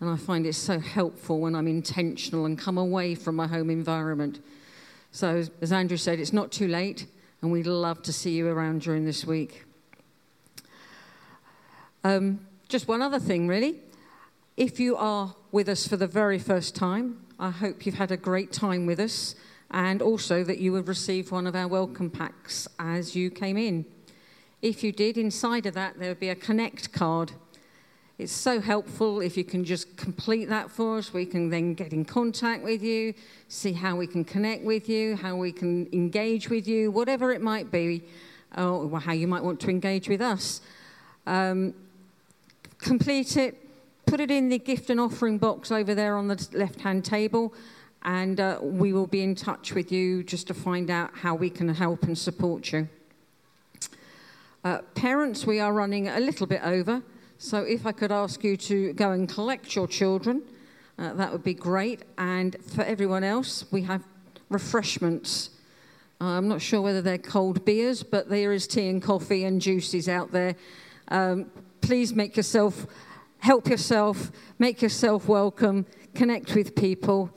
And 0.00 0.08
I 0.08 0.16
find 0.16 0.46
it 0.46 0.54
so 0.54 0.78
helpful 0.78 1.40
when 1.40 1.54
I'm 1.54 1.68
intentional 1.68 2.46
and 2.46 2.58
come 2.58 2.78
away 2.78 3.14
from 3.14 3.36
my 3.36 3.46
home 3.46 3.70
environment. 3.70 4.40
So, 5.12 5.44
as 5.60 5.72
Andrew 5.72 5.96
said, 5.96 6.20
it's 6.20 6.32
not 6.32 6.52
too 6.52 6.68
late, 6.68 7.06
and 7.42 7.50
we'd 7.50 7.66
love 7.66 8.02
to 8.04 8.12
see 8.12 8.30
you 8.30 8.48
around 8.48 8.82
during 8.82 9.04
this 9.04 9.24
week. 9.24 9.64
Um, 12.04 12.46
just 12.68 12.86
one 12.86 13.02
other 13.02 13.18
thing, 13.18 13.48
really. 13.48 13.80
If 14.60 14.78
you 14.78 14.94
are 14.94 15.34
with 15.52 15.70
us 15.70 15.88
for 15.88 15.96
the 15.96 16.06
very 16.06 16.38
first 16.38 16.76
time, 16.76 17.24
I 17.38 17.48
hope 17.48 17.86
you've 17.86 17.94
had 17.94 18.10
a 18.10 18.16
great 18.18 18.52
time 18.52 18.84
with 18.84 19.00
us, 19.00 19.34
and 19.70 20.02
also 20.02 20.44
that 20.44 20.58
you 20.58 20.74
have 20.74 20.86
received 20.86 21.30
one 21.30 21.46
of 21.46 21.56
our 21.56 21.66
welcome 21.66 22.10
packs 22.10 22.68
as 22.78 23.16
you 23.16 23.30
came 23.30 23.56
in. 23.56 23.86
If 24.60 24.84
you 24.84 24.92
did, 24.92 25.16
inside 25.16 25.64
of 25.64 25.72
that, 25.72 25.98
there 25.98 26.10
would 26.10 26.20
be 26.20 26.28
a 26.28 26.34
Connect 26.34 26.92
card. 26.92 27.32
It's 28.18 28.32
so 28.32 28.60
helpful 28.60 29.22
if 29.22 29.34
you 29.34 29.44
can 29.44 29.64
just 29.64 29.96
complete 29.96 30.50
that 30.50 30.70
for 30.70 30.98
us. 30.98 31.14
We 31.14 31.24
can 31.24 31.48
then 31.48 31.72
get 31.72 31.94
in 31.94 32.04
contact 32.04 32.62
with 32.62 32.82
you, 32.82 33.14
see 33.48 33.72
how 33.72 33.96
we 33.96 34.06
can 34.06 34.26
connect 34.26 34.62
with 34.62 34.90
you, 34.90 35.16
how 35.16 35.36
we 35.36 35.52
can 35.52 35.88
engage 35.90 36.50
with 36.50 36.68
you, 36.68 36.90
whatever 36.90 37.32
it 37.32 37.40
might 37.40 37.70
be, 37.70 38.02
or 38.58 39.00
how 39.00 39.14
you 39.14 39.26
might 39.26 39.42
want 39.42 39.58
to 39.60 39.70
engage 39.70 40.06
with 40.06 40.20
us. 40.20 40.60
Um, 41.26 41.72
complete 42.76 43.38
it, 43.38 43.56
put 44.10 44.18
it 44.18 44.30
in 44.30 44.48
the 44.48 44.58
gift 44.58 44.90
and 44.90 44.98
offering 44.98 45.38
box 45.38 45.70
over 45.70 45.94
there 45.94 46.16
on 46.16 46.26
the 46.26 46.48
left 46.52 46.80
hand 46.80 47.04
table, 47.04 47.54
and 48.02 48.40
uh, 48.40 48.58
we 48.60 48.92
will 48.92 49.06
be 49.06 49.22
in 49.22 49.36
touch 49.36 49.72
with 49.72 49.92
you 49.92 50.24
just 50.24 50.48
to 50.48 50.54
find 50.54 50.90
out 50.90 51.12
how 51.14 51.32
we 51.36 51.48
can 51.48 51.68
help 51.68 52.02
and 52.02 52.18
support 52.18 52.72
you. 52.72 52.88
Uh, 54.64 54.78
parents, 54.96 55.46
we 55.46 55.60
are 55.60 55.72
running 55.72 56.08
a 56.08 56.18
little 56.18 56.48
bit 56.48 56.60
over. 56.64 57.00
So 57.38 57.58
if 57.58 57.86
I 57.86 57.92
could 57.92 58.10
ask 58.10 58.42
you 58.42 58.56
to 58.56 58.92
go 58.94 59.12
and 59.12 59.28
collect 59.28 59.76
your 59.76 59.86
children, 59.86 60.42
uh, 60.98 61.14
that 61.14 61.30
would 61.30 61.44
be 61.44 61.54
great. 61.54 62.02
And 62.18 62.56
for 62.64 62.82
everyone 62.82 63.22
else, 63.22 63.64
we 63.70 63.82
have 63.82 64.02
refreshments. 64.48 65.50
Uh, 66.20 66.24
I'm 66.24 66.48
not 66.48 66.60
sure 66.60 66.80
whether 66.80 67.00
they're 67.00 67.16
cold 67.16 67.64
beers, 67.64 68.02
but 68.02 68.28
there 68.28 68.52
is 68.52 68.66
tea 68.66 68.88
and 68.88 69.00
coffee 69.00 69.44
and 69.44 69.60
juices 69.60 70.08
out 70.08 70.32
there. 70.32 70.56
Um, 71.08 71.46
please 71.80 72.12
make 72.12 72.36
yourself, 72.36 72.86
help 73.40 73.68
yourself, 73.68 74.30
make 74.58 74.80
yourself 74.82 75.28
welcome, 75.28 75.86
connect 76.14 76.54
with 76.54 76.74
people, 76.74 77.30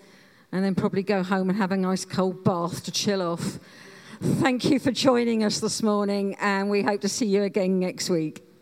and 0.52 0.64
then 0.64 0.76
probably 0.76 1.04
go 1.04 1.24
home 1.24 1.50
and 1.50 1.58
have 1.58 1.72
a 1.72 1.78
nice 1.78 2.06
cold 2.06 2.44
bath 2.44 2.84
to 2.84 2.92
chill 2.92 3.22
off. 3.22 3.60
Thank 4.22 4.66
you 4.66 4.80
for 4.80 4.92
joining 4.92 5.44
us 5.44 5.60
this 5.60 5.82
morning, 5.82 6.36
and 6.40 6.70
we 6.70 6.84
hope 6.84 7.02
to 7.02 7.10
see 7.10 7.26
you 7.26 7.44
again 7.44 7.80
next 7.80 8.10
week. 8.10 8.53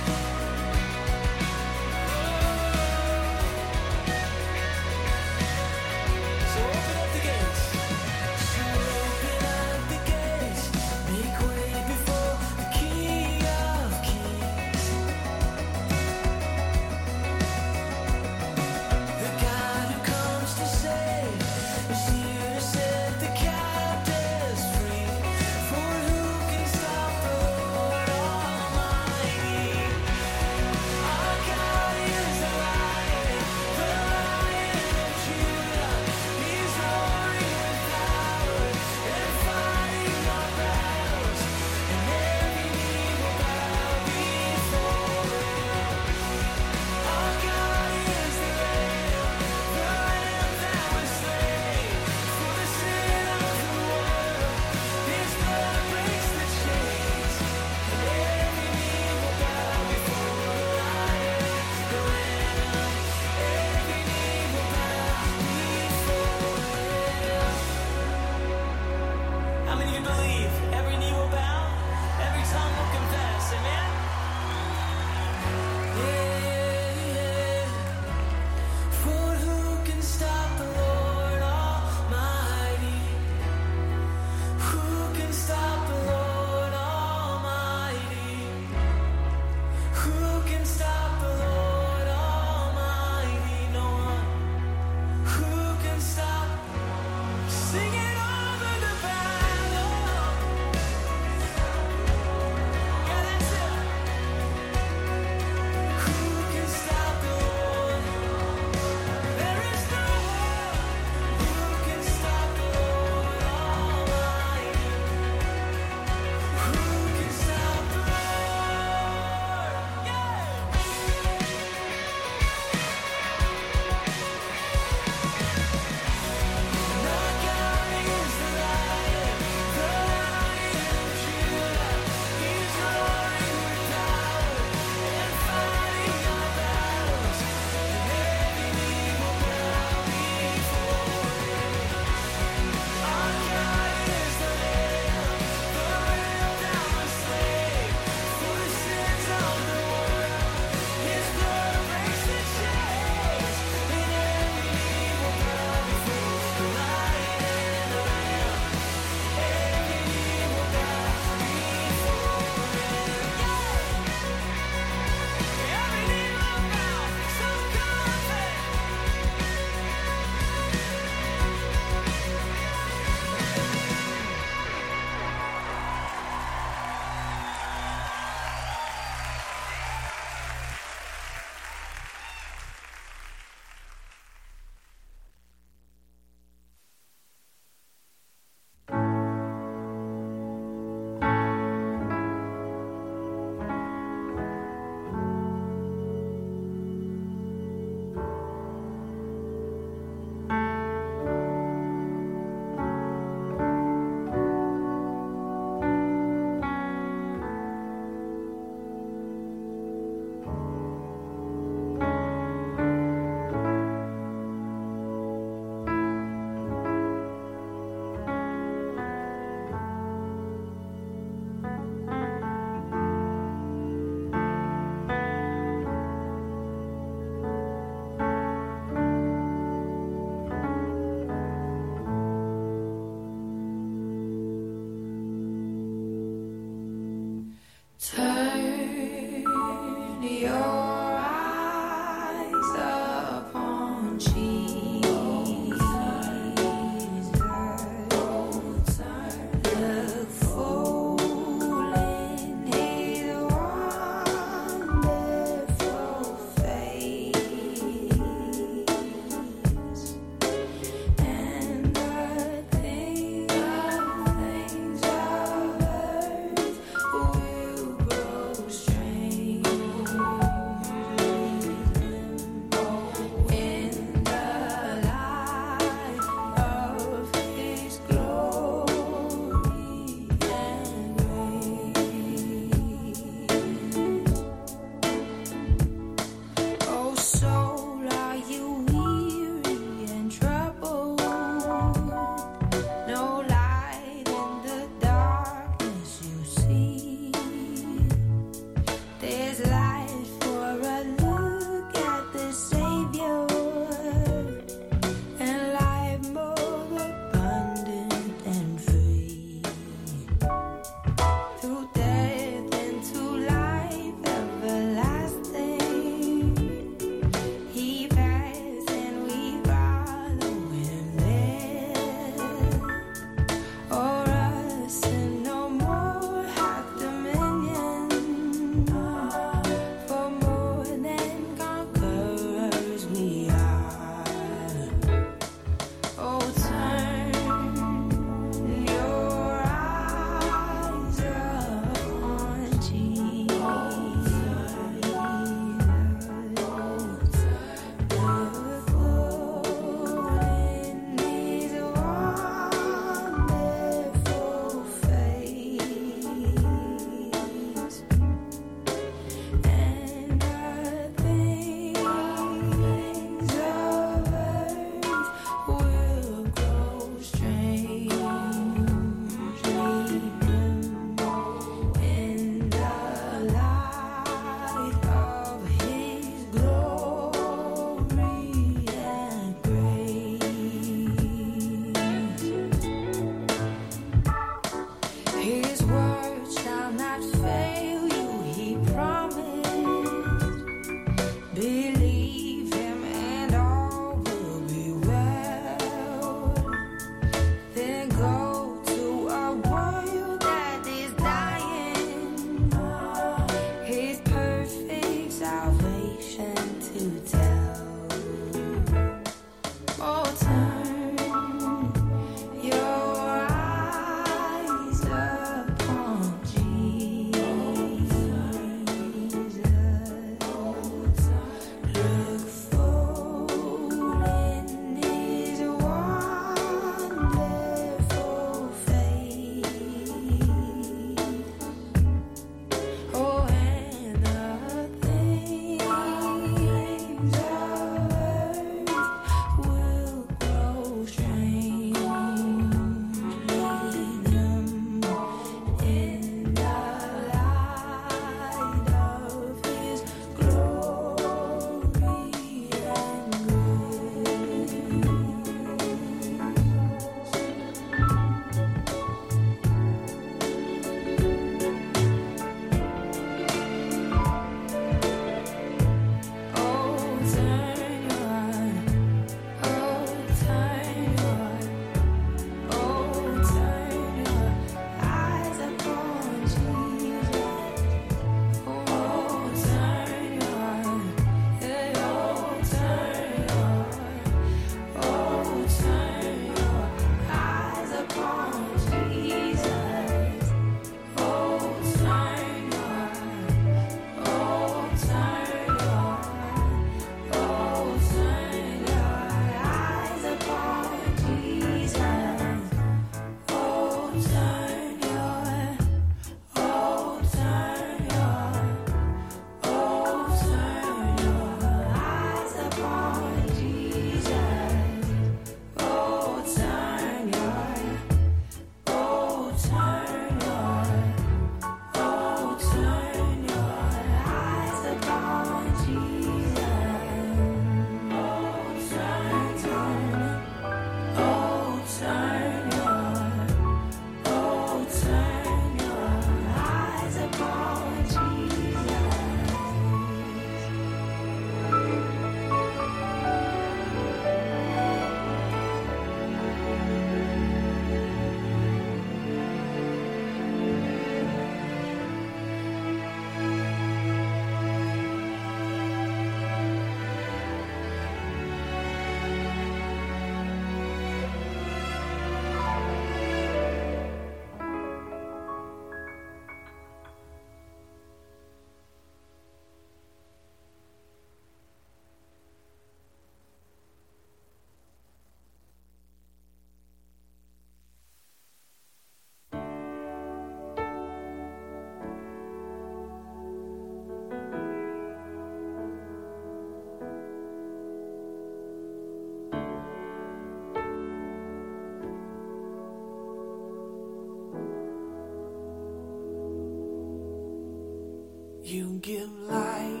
You 598.74 598.98
give 599.02 599.30
life, 599.46 600.00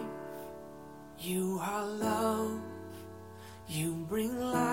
you 1.20 1.60
are 1.62 1.86
love, 1.86 2.58
you 3.68 4.04
bring 4.08 4.36
light 4.40 4.63